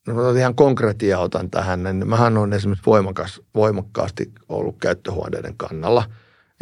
no, 0.07 0.32
ihan 0.32 0.55
konkreettia 0.55 1.20
otan 1.20 1.49
tähän. 1.49 1.84
Niin 1.84 2.07
mähän 2.07 2.38
on 2.38 2.53
esimerkiksi 2.53 2.86
voimakas, 2.86 3.41
voimakkaasti 3.55 4.32
ollut 4.49 4.78
käyttöhuoneiden 4.82 5.57
kannalla, 5.57 6.09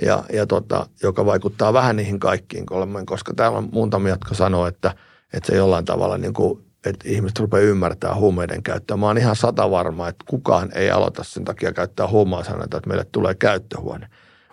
ja, 0.02 0.24
ja 0.34 0.48
tota, 0.48 0.88
joka 1.04 1.26
vaikuttaa 1.26 1.74
vähän 1.74 1.96
niihin 1.96 2.20
kaikkiin 2.20 2.66
kolmeen, 2.66 3.06
koska 3.06 3.34
täällä 3.34 3.58
on 3.58 3.70
muutamia, 3.72 4.14
jotka 4.14 4.36
sanoo, 4.36 4.68
että, 4.68 4.96
että 5.34 5.48
se 5.48 5.56
jollain 5.56 5.86
tavalla 5.86 6.18
niin 6.18 6.34
kuin 6.34 6.68
että 6.86 7.10
ihmiset 7.10 7.40
rupeaa 7.40 7.64
ymmärtää 7.64 8.16
huumeiden 8.16 8.64
käyttöä. 8.64 8.98
Mä 8.98 9.06
oon 9.06 9.18
ihan 9.18 9.36
sata 9.36 9.72
varma, 9.72 10.08
että 10.08 10.26
kukaan 10.28 10.70
ei 10.76 10.92
aloita 10.92 11.24
sen 11.24 11.46
takia 11.46 11.74
käyttää 11.74 12.08
huumausaineita, 12.08 12.78
että 12.78 12.88
meille 12.88 13.06
tulee 13.12 13.36
käyttöhuone. 13.36 14.08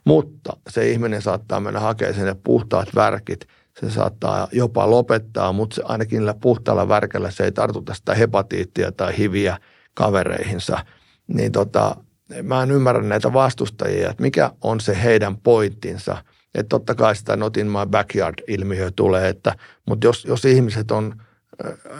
Mutta 0.04 0.56
se 0.68 0.90
ihminen 0.90 1.22
saattaa 1.22 1.60
mennä 1.60 1.80
hakemaan 1.80 2.14
sinne 2.14 2.36
puhtaat 2.44 2.88
värkit, 2.94 3.46
se 3.80 3.90
saattaa 3.90 4.48
jopa 4.52 4.90
lopettaa, 4.90 5.52
mutta 5.52 5.74
se 5.74 5.82
ainakin 5.84 6.16
niillä 6.18 6.34
puhtaalla 6.34 6.88
värkellä 6.88 7.30
se 7.30 7.44
ei 7.44 7.52
tartuta 7.52 7.94
sitä 7.94 8.14
hepatiittia 8.14 8.92
tai 8.92 9.18
hiviä 9.18 9.58
kavereihinsa. 9.94 10.78
Niin 11.26 11.52
tota, 11.52 11.96
mä 12.42 12.62
en 12.62 12.70
ymmärrä 12.70 13.02
näitä 13.02 13.32
vastustajia, 13.32 14.10
että 14.10 14.22
mikä 14.22 14.50
on 14.60 14.80
se 14.80 15.02
heidän 15.02 15.36
pointtinsa. 15.36 16.24
Että 16.54 16.68
totta 16.68 16.94
kai 16.94 17.16
sitä 17.16 17.36
not 17.36 17.56
in 17.56 17.66
my 17.66 17.86
backyard-ilmiö 17.90 18.90
tulee, 18.96 19.28
että, 19.28 19.54
mutta 19.86 20.06
jos, 20.06 20.24
jos 20.24 20.44
ihmiset 20.44 20.90
on– 20.90 21.14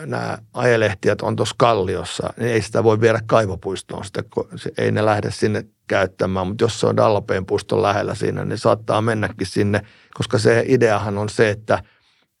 nämä 0.05 0.37
ajelehtijät 0.53 1.21
on 1.21 1.35
tuossa 1.35 1.55
kalliossa, 1.57 2.33
niin 2.37 2.51
ei 2.51 2.61
sitä 2.61 2.83
voi 2.83 3.01
viedä 3.01 3.19
kaivopuistoon, 3.25 4.05
sitä, 4.05 4.23
ei 4.77 4.91
ne 4.91 5.05
lähde 5.05 5.31
sinne 5.31 5.65
käyttämään, 5.87 6.47
mutta 6.47 6.63
jos 6.63 6.79
se 6.79 6.87
on 6.87 6.97
Dallapeen 6.97 7.45
puiston 7.45 7.81
lähellä 7.81 8.15
siinä, 8.15 8.45
niin 8.45 8.57
saattaa 8.57 9.01
mennäkin 9.01 9.47
sinne, 9.47 9.81
koska 10.13 10.37
se 10.37 10.63
ideahan 10.67 11.17
on 11.17 11.29
se, 11.29 11.49
että, 11.49 11.83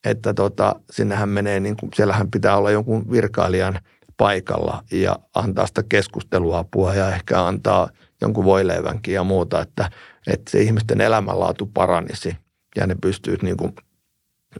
että 0.03 0.33
tota, 0.33 0.75
sinnehän 0.91 1.29
menee, 1.29 1.59
niin 1.59 1.77
kuin, 1.79 1.91
siellähän 1.95 2.31
pitää 2.31 2.57
olla 2.57 2.71
jonkun 2.71 3.11
virkailijan 3.11 3.79
paikalla 4.17 4.83
ja 4.91 5.15
antaa 5.35 5.67
sitä 5.67 5.83
keskusteluapua 5.89 6.95
ja 6.95 7.15
ehkä 7.15 7.45
antaa 7.45 7.89
jonkun 8.21 8.45
voileivänkin 8.45 9.13
ja 9.13 9.23
muuta, 9.23 9.61
että, 9.61 9.91
että 10.27 10.51
se 10.51 10.61
ihmisten 10.61 11.01
elämänlaatu 11.01 11.65
paranisi 11.65 12.37
ja 12.75 12.87
ne 12.87 12.95
pystyisi 13.01 13.45
niin 13.45 13.57
kuin 13.57 13.75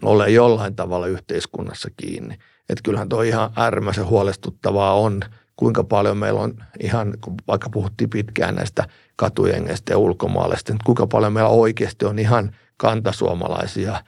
ole 0.01 0.29
jollain 0.29 0.75
tavalla 0.75 1.07
yhteiskunnassa 1.07 1.89
kiinni. 1.97 2.33
Että 2.69 2.81
kyllähän 2.83 3.09
tuo 3.09 3.21
ihan 3.21 3.51
äärimmäisen 3.55 4.05
huolestuttavaa 4.05 4.93
on, 4.93 5.21
kuinka 5.55 5.83
paljon 5.83 6.17
meillä 6.17 6.39
on 6.39 6.53
ihan, 6.79 7.13
kun 7.21 7.35
vaikka 7.47 7.69
puhuttiin 7.69 8.09
pitkään 8.09 8.55
näistä 8.55 8.87
katujengeistä 9.15 9.93
ja 9.93 9.97
ulkomaalaisista, 9.97 10.73
että 10.73 10.85
kuinka 10.85 11.07
paljon 11.07 11.33
meillä 11.33 11.49
oikeasti 11.49 12.05
on 12.05 12.19
ihan 12.19 12.55
kantasuomalaisia, 12.77 14.03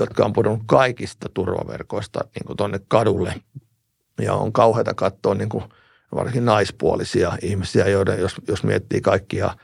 jotka 0.00 0.24
on 0.24 0.32
pudonnut 0.32 0.62
kaikista 0.66 1.28
turvaverkoista 1.34 2.20
niin 2.34 2.56
tuonne 2.56 2.80
kadulle. 2.88 3.34
Ja 4.20 4.34
on 4.34 4.52
kauheata 4.52 4.94
katsoa 4.94 5.34
niin 5.34 5.48
kuin 5.48 5.64
varsinkin 6.14 6.44
naispuolisia 6.44 7.38
ihmisiä, 7.42 7.88
joiden, 7.88 8.20
jos, 8.20 8.34
jos 8.48 8.64
miettii 8.64 9.00
kaikkia– 9.00 9.50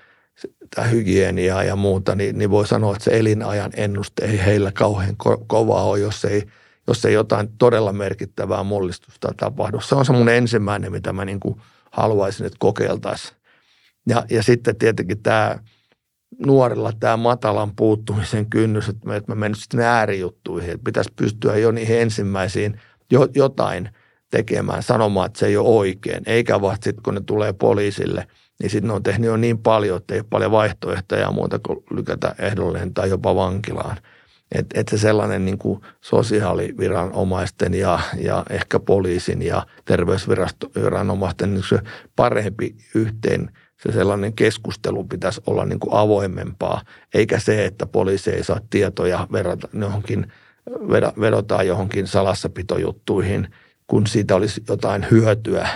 tämä 0.74 0.88
hygieniaa 0.88 1.64
ja 1.64 1.76
muuta, 1.76 2.14
niin, 2.14 2.38
niin 2.38 2.50
voi 2.50 2.66
sanoa, 2.66 2.92
että 2.92 3.04
se 3.04 3.18
elinajan 3.18 3.72
ennuste 3.76 4.24
ei 4.24 4.44
heillä 4.44 4.72
kauhean 4.72 5.16
ko- 5.26 5.44
kovaa 5.46 5.84
ole, 5.84 5.98
jos 5.98 6.24
ei, 6.24 6.42
jos 6.86 7.04
ei 7.04 7.14
jotain 7.14 7.48
todella 7.58 7.92
merkittävää 7.92 8.62
mullistusta 8.62 9.34
tapahdu. 9.36 9.80
Se 9.80 9.94
on 9.94 10.04
se 10.04 10.12
mun 10.12 10.28
ensimmäinen, 10.28 10.92
mitä 10.92 11.12
mä 11.12 11.24
niin 11.24 11.40
kuin 11.40 11.60
haluaisin, 11.90 12.46
että 12.46 12.56
kokeiltaisiin. 12.60 13.36
Ja, 14.08 14.24
ja 14.30 14.42
sitten 14.42 14.76
tietenkin 14.76 15.22
tämä 15.22 15.58
nuorilla 16.46 16.92
tämä 17.00 17.16
matalan 17.16 17.76
puuttumisen 17.76 18.50
kynnys, 18.50 18.88
että 18.88 19.08
me, 19.08 19.16
että 19.16 19.32
mä 19.32 19.34
menen 19.34 19.56
sitten 19.56 19.80
äärijuttuihin, 19.80 20.70
että 20.70 20.84
pitäisi 20.84 21.12
pystyä 21.16 21.56
jo 21.56 21.70
niihin 21.70 22.00
ensimmäisiin 22.00 22.80
jo, 23.10 23.28
jotain 23.34 23.90
tekemään, 24.32 24.82
sanomaan, 24.82 25.26
että 25.26 25.38
se 25.38 25.46
ei 25.46 25.56
ole 25.56 25.68
oikein, 25.68 26.22
eikä 26.26 26.60
vaan 26.60 26.76
sitten 26.82 27.02
kun 27.02 27.14
ne 27.14 27.20
tulee 27.26 27.52
poliisille– 27.52 28.26
niin 28.62 28.70
sitten 28.70 28.88
ne 28.88 28.94
on 28.94 29.02
tehnyt 29.02 29.26
jo 29.26 29.36
niin 29.36 29.58
paljon, 29.58 29.96
että 29.96 30.14
ei 30.14 30.20
ole 30.20 30.26
paljon 30.30 30.50
vaihtoehtoja 30.50 31.30
muuta 31.30 31.58
kuin 31.58 31.84
lykätä 31.90 32.34
ehdolleen 32.38 32.94
tai 32.94 33.08
jopa 33.08 33.34
vankilaan. 33.34 33.96
Että 34.52 34.80
et 34.80 34.88
se 34.88 34.98
sellainen 34.98 35.44
niin 35.44 35.58
kuin 35.58 35.80
sosiaaliviranomaisten 36.00 37.74
ja, 37.74 38.00
ja 38.18 38.44
ehkä 38.50 38.80
poliisin 38.80 39.42
ja 39.42 39.66
terveysviranomaisten 39.84 41.54
niin 41.54 41.64
se 41.68 41.78
parempi 42.16 42.76
yhteen 42.94 43.50
se 43.82 43.92
sellainen 43.92 44.32
keskustelu 44.32 45.04
pitäisi 45.04 45.40
olla 45.46 45.64
niin 45.64 45.80
kuin 45.80 45.94
avoimempaa, 45.94 46.82
eikä 47.14 47.38
se, 47.38 47.64
että 47.64 47.86
poliisi 47.86 48.30
ei 48.30 48.44
saa 48.44 48.60
tietoja 48.70 49.26
verrata 49.32 49.68
johonkin, 49.72 50.32
vedotaan 51.20 51.66
johonkin 51.66 52.06
salassapitojuttuihin, 52.06 53.48
kun 53.86 54.06
siitä 54.06 54.34
olisi 54.34 54.62
jotain 54.68 55.06
hyötyä 55.10 55.68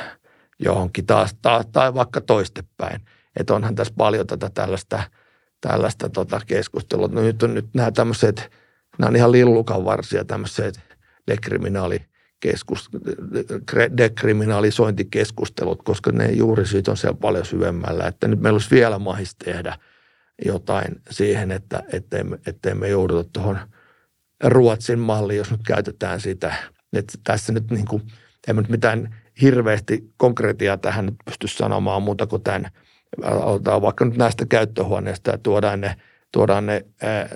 johonkin 0.59 1.07
taas, 1.07 1.37
taas 1.43 1.67
tai 1.73 1.95
vaikka 1.95 2.21
toistepäin. 2.21 3.01
Että 3.37 3.55
onhan 3.55 3.75
tässä 3.75 3.95
paljon 3.97 4.27
tätä 4.27 4.51
tällaista, 4.55 5.03
tällaista 5.61 6.09
tota 6.09 6.41
keskustelua. 6.47 7.09
No 7.09 7.21
nyt 7.21 7.43
on 7.43 7.55
nyt 7.55 7.67
nämä 7.75 7.91
tämmöiset, 7.91 8.51
nämä 8.99 9.09
on 9.09 9.17
ihan 9.17 9.33
lillukan 9.33 9.85
varsia 9.85 10.25
tämmöiset 10.25 10.81
dekriminaali 11.27 12.05
keskus, 12.41 12.91
dekriminalisointikeskustelut, 13.97 15.83
koska 15.83 16.13
ne 16.13 16.27
juurisyyt 16.33 16.89
on 16.89 16.97
siellä 16.97 17.19
paljon 17.21 17.47
syvemmällä. 17.47 18.07
Että 18.07 18.29
nyt 18.29 18.41
meillä 18.41 18.55
olisi 18.55 18.71
vielä 18.71 18.99
mahis 18.99 19.35
tehdä 19.35 19.79
jotain 20.45 21.01
siihen, 21.11 21.51
että 21.51 21.83
ettei, 21.93 22.25
ettei 22.47 22.75
me 22.75 22.89
jouduta 22.89 23.31
tuohon 23.33 23.59
Ruotsin 24.45 24.99
malliin, 24.99 25.39
jos 25.39 25.51
nyt 25.51 25.61
käytetään 25.67 26.21
sitä. 26.21 26.55
Että 26.93 27.19
tässä 27.25 27.53
nyt 27.53 27.71
niin 27.71 27.87
kuin, 27.89 28.03
ei 28.49 28.55
nyt 28.55 28.69
mitään 28.69 29.15
hirveästi 29.43 30.11
konkretiaa 30.17 30.77
tähän 30.77 31.07
nyt 31.07 31.15
pysty 31.25 31.49
sanomaan 31.49 32.03
muuta 32.03 32.27
kuin 32.27 32.43
tämän, 32.43 32.71
aloitetaan 33.25 33.83
vaikka 33.83 34.05
nyt 34.05 34.17
näistä 34.17 34.47
käyttöhuoneista 34.47 35.31
ja 35.31 35.39
tuodaan 35.39 35.81
ne, 35.81 35.97
tuodaan 36.33 36.67
ne 36.67 36.85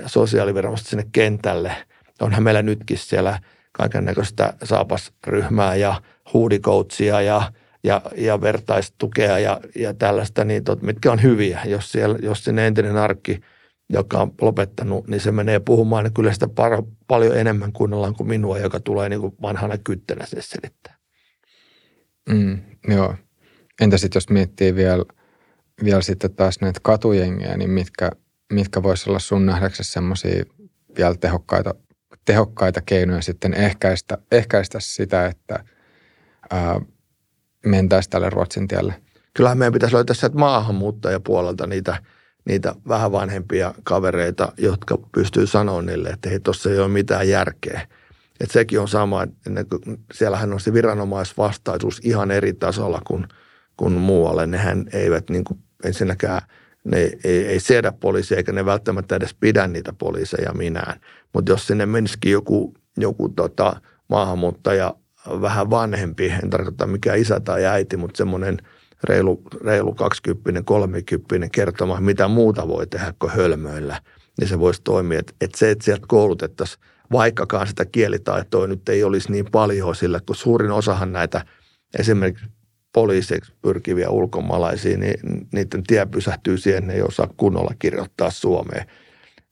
sosiaaliviranomaiset 0.07 0.87
sinne 0.87 1.07
kentälle. 1.13 1.73
Onhan 2.21 2.43
meillä 2.43 2.63
nytkin 2.63 2.99
siellä 2.99 3.39
kaiken 3.73 4.05
näköistä 4.05 4.53
saapasryhmää 4.65 5.75
ja 5.75 6.03
huudikoutsia 6.33 7.21
ja, 7.21 7.53
ja, 7.85 8.03
ja 8.17 8.41
vertaistukea 8.41 9.39
ja, 9.39 9.61
ja 9.77 9.95
tällaista, 9.95 10.45
niin 10.45 10.65
tot, 10.65 10.83
mitkä 10.83 11.13
on 11.13 11.23
hyviä. 11.23 11.61
Jos, 11.65 11.93
siellä, 11.93 12.19
jos 12.23 12.45
sinne 12.45 12.67
entinen 12.67 12.97
arkki, 12.97 13.41
joka 13.93 14.19
on 14.19 14.35
lopettanut, 14.41 15.09
niin 15.09 15.21
se 15.21 15.33
menee 15.33 15.61
puhumaan 15.61 16.05
niin 16.05 16.15
kyllä 16.15 16.33
sitä 16.33 16.49
par, 16.49 16.83
paljon 17.07 17.39
enemmän 17.39 17.73
kuunnellaan 17.73 18.15
kuin 18.15 18.29
minua, 18.29 18.59
joka 18.59 18.81
tulee 18.81 19.09
niin 19.09 19.21
kuin 19.21 19.35
vanhana 19.43 19.79
kyttänä 19.79 20.27
se 20.27 20.43
selittää. 20.43 20.97
Mm, 22.29 22.59
joo. 22.89 23.15
Entä 23.81 23.99
sitten 23.99 24.17
jos 24.17 24.31
miettii 24.31 24.75
vielä, 24.75 25.05
vielä 25.85 26.03
sitten 26.03 26.35
taas 26.35 26.61
näitä 26.61 26.81
katujengejä, 26.83 27.57
niin 27.57 27.71
mitkä, 27.71 28.11
mitkä 28.53 28.83
voisi 28.83 29.11
olla 29.11 29.19
sun 29.19 29.47
nähdäksesi 29.47 29.93
semmoisia 29.93 30.45
vielä 30.97 31.15
tehokkaita, 31.15 31.75
tehokkaita 32.25 32.81
keinoja 32.81 33.23
sitten 33.23 33.55
ehkäistä, 33.55 34.19
ehkäistä 34.33 34.79
sitä, 34.81 35.27
että 35.27 35.65
ää, 36.51 36.81
mentäisiin 37.67 38.11
tälle 38.11 38.31
Ruotsin 38.31 38.69
tielle? 38.69 38.95
Kyllähän 39.35 39.59
meidän 39.59 39.73
pitäisi 39.73 39.95
löytää 39.95 40.15
sieltä 40.15 40.39
maahanmuuttajapuolelta 40.39 41.67
niitä, 41.67 42.03
niitä 42.45 42.75
vähän 42.89 43.13
vanhempia 43.13 43.75
kavereita, 43.83 44.53
jotka 44.59 44.99
pystyy 45.15 45.47
sanoa 45.47 45.83
niille, 45.83 46.09
että 46.09 46.29
hei, 46.29 46.41
tuossa 46.41 46.71
ei 46.71 46.79
ole 46.79 46.89
mitään 46.89 47.29
järkeä– 47.29 47.87
että 48.41 48.53
sekin 48.53 48.81
on 48.81 48.89
sama, 48.89 49.23
että 49.23 49.65
siellähän 50.13 50.53
on 50.53 50.61
se 50.61 50.73
viranomaisvastaisuus 50.73 52.01
ihan 52.05 52.31
eri 52.31 52.53
tasolla 52.53 53.03
kuin, 53.07 53.29
kuin 53.77 53.93
muualle. 53.93 54.47
Nehän 54.47 54.87
eivät 54.93 55.31
niin 55.31 55.45
kuin 55.45 55.61
ensinnäkään, 55.85 56.41
ne 56.85 56.99
ei, 57.25 57.47
ei 57.47 57.61
siedä 57.61 57.93
poliisia 57.93 58.37
eikä 58.37 58.53
ne 58.53 58.65
välttämättä 58.65 59.17
edes 59.17 59.35
pidä 59.35 59.67
niitä 59.67 59.93
poliiseja 59.93 60.53
minään. 60.53 61.01
Mutta 61.35 61.53
jos 61.53 61.67
sinne 61.67 61.87
menisikin 61.87 62.33
joku, 62.33 62.75
joku 62.97 63.29
tota, 63.29 63.81
maahanmuuttaja 64.09 64.95
vähän 65.27 65.71
vanhempi, 65.71 66.29
en 66.43 66.51
tarkoita 66.51 66.87
mikä 66.87 67.15
isä 67.15 67.41
tai 67.41 67.65
äiti, 67.65 67.97
mutta 67.97 68.19
semmoinen 68.19 68.59
reilu, 69.05 69.43
reilu 69.65 69.95
20 69.95 70.63
30 70.63 71.49
kertoma, 71.53 72.01
mitä 72.01 72.29
muuta 72.29 72.69
voi 72.69 72.87
tehdä 72.87 73.15
kuin 73.19 73.33
hölmöillä, 73.33 74.01
niin 74.39 74.49
se 74.49 74.59
voisi 74.59 74.83
toimia. 74.85 75.19
Että 75.19 75.33
et 75.41 75.55
se, 75.55 75.71
että 75.71 75.85
sieltä 75.85 76.05
koulutettaisiin 76.09 76.85
vaikkakaan 77.13 77.67
sitä 77.67 77.85
kielitaitoa 77.85 78.67
nyt 78.67 78.89
ei 78.89 79.05
olisi 79.05 79.33
niin 79.33 79.47
paljon 79.53 79.97
sillä, 79.97 80.21
kun 80.27 80.37
suurin 80.37 80.71
osahan 80.71 81.13
näitä 81.13 81.45
esimerkiksi 81.99 82.47
poliiseiksi 82.93 83.53
pyrkiviä 83.63 84.11
ulkomaalaisia, 84.11 84.99
niin 84.99 85.49
niiden 85.53 85.83
tie 85.83 86.07
pysähtyy 86.07 86.59
siihen, 86.59 86.87
ne 86.87 86.95
ei 86.95 87.03
osaa 87.03 87.29
kunnolla 87.37 87.75
kirjoittaa 87.79 88.31
Suomeen. 88.31 88.87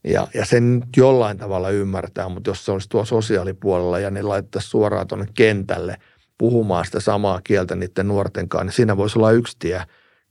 Ja, 0.04 0.28
ja 0.34 0.44
sen 0.44 0.74
nyt 0.74 0.96
jollain 0.96 1.38
tavalla 1.38 1.70
ymmärtää, 1.70 2.28
mutta 2.28 2.50
jos 2.50 2.64
se 2.64 2.72
olisi 2.72 2.88
tuo 2.88 3.04
sosiaalipuolella 3.04 3.98
ja 3.98 4.10
ne 4.10 4.22
laittaisi 4.22 4.68
suoraan 4.68 5.06
tuonne 5.06 5.26
kentälle 5.34 5.96
puhumaan 6.38 6.84
sitä 6.84 7.00
samaa 7.00 7.40
kieltä 7.44 7.76
niiden 7.76 8.08
nuorten 8.08 8.48
kanssa, 8.48 8.64
niin 8.64 8.72
siinä 8.72 8.96
voisi 8.96 9.18
olla 9.18 9.30
yksi 9.30 9.56
tie 9.58 9.82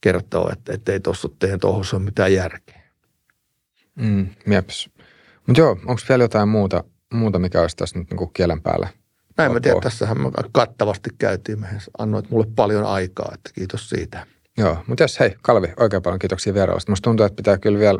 kertoa, 0.02 0.50
että, 0.54 0.74
että 0.74 0.92
ei 0.92 1.00
tuossa 1.00 1.30
teidän 1.40 1.60
tuohon 1.60 2.02
mitään 2.02 2.34
järkeä. 2.34 2.82
Mm, 3.96 4.28
Mutta 5.48 5.62
joo, 5.62 5.72
onko 5.72 6.02
vielä 6.10 6.24
jotain 6.24 6.50
muuta, 6.50 6.84
muuta, 7.14 7.40
mikä 7.40 7.62
olisi 7.62 7.76
tässä 7.76 8.00
nyt 8.00 8.10
niin 8.10 8.18
kuin 8.18 8.34
kielen 8.34 8.62
päällä? 8.62 8.88
Näin 9.38 9.52
mä 9.52 9.60
tiedän, 9.60 9.82
tässähän 9.82 10.22
me 10.22 10.32
kattavasti 10.52 11.10
käytiin. 11.18 11.60
Me 11.60 11.68
annoit 11.98 12.30
mulle 12.30 12.48
paljon 12.56 12.86
aikaa, 12.86 13.32
että 13.34 13.50
kiitos 13.54 13.90
siitä. 13.90 14.28
Joo, 14.58 14.78
mutta 14.88 15.04
jos 15.04 15.20
hei, 15.20 15.36
Kalvi, 15.42 15.74
oikein 15.80 16.02
paljon 16.02 16.20
kiitoksia 16.20 16.54
vierailusta. 16.54 16.92
Musta 16.92 17.04
tuntuu, 17.04 17.26
että 17.26 17.36
pitää 17.36 17.58
kyllä 17.58 17.80
vielä 17.80 18.00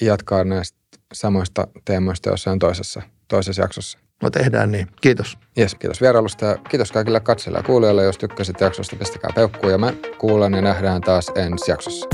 jatkaa 0.00 0.44
näistä 0.44 0.78
samoista 1.12 1.68
teemoista 1.84 2.30
jossain 2.30 2.58
toisessa, 2.58 3.02
toisessa 3.28 3.62
jaksossa. 3.62 3.98
No 4.22 4.30
tehdään 4.30 4.72
niin. 4.72 4.88
Kiitos. 5.00 5.38
Yes, 5.58 5.74
kiitos 5.74 6.00
vierailusta 6.00 6.46
ja 6.46 6.58
kiitos 6.68 6.92
kaikille 6.92 7.20
katsojille 7.20 7.58
ja 7.58 7.62
kuulijoille. 7.62 8.04
Jos 8.04 8.18
tykkäsit 8.18 8.60
jaksosta, 8.60 8.96
pistäkää 8.96 9.30
peukkuun 9.34 9.72
ja 9.72 9.78
me 9.78 9.94
kuullaan 10.18 10.54
ja 10.54 10.62
nähdään 10.62 11.00
taas 11.00 11.32
ensi 11.34 11.70
jaksossa. 11.70 12.06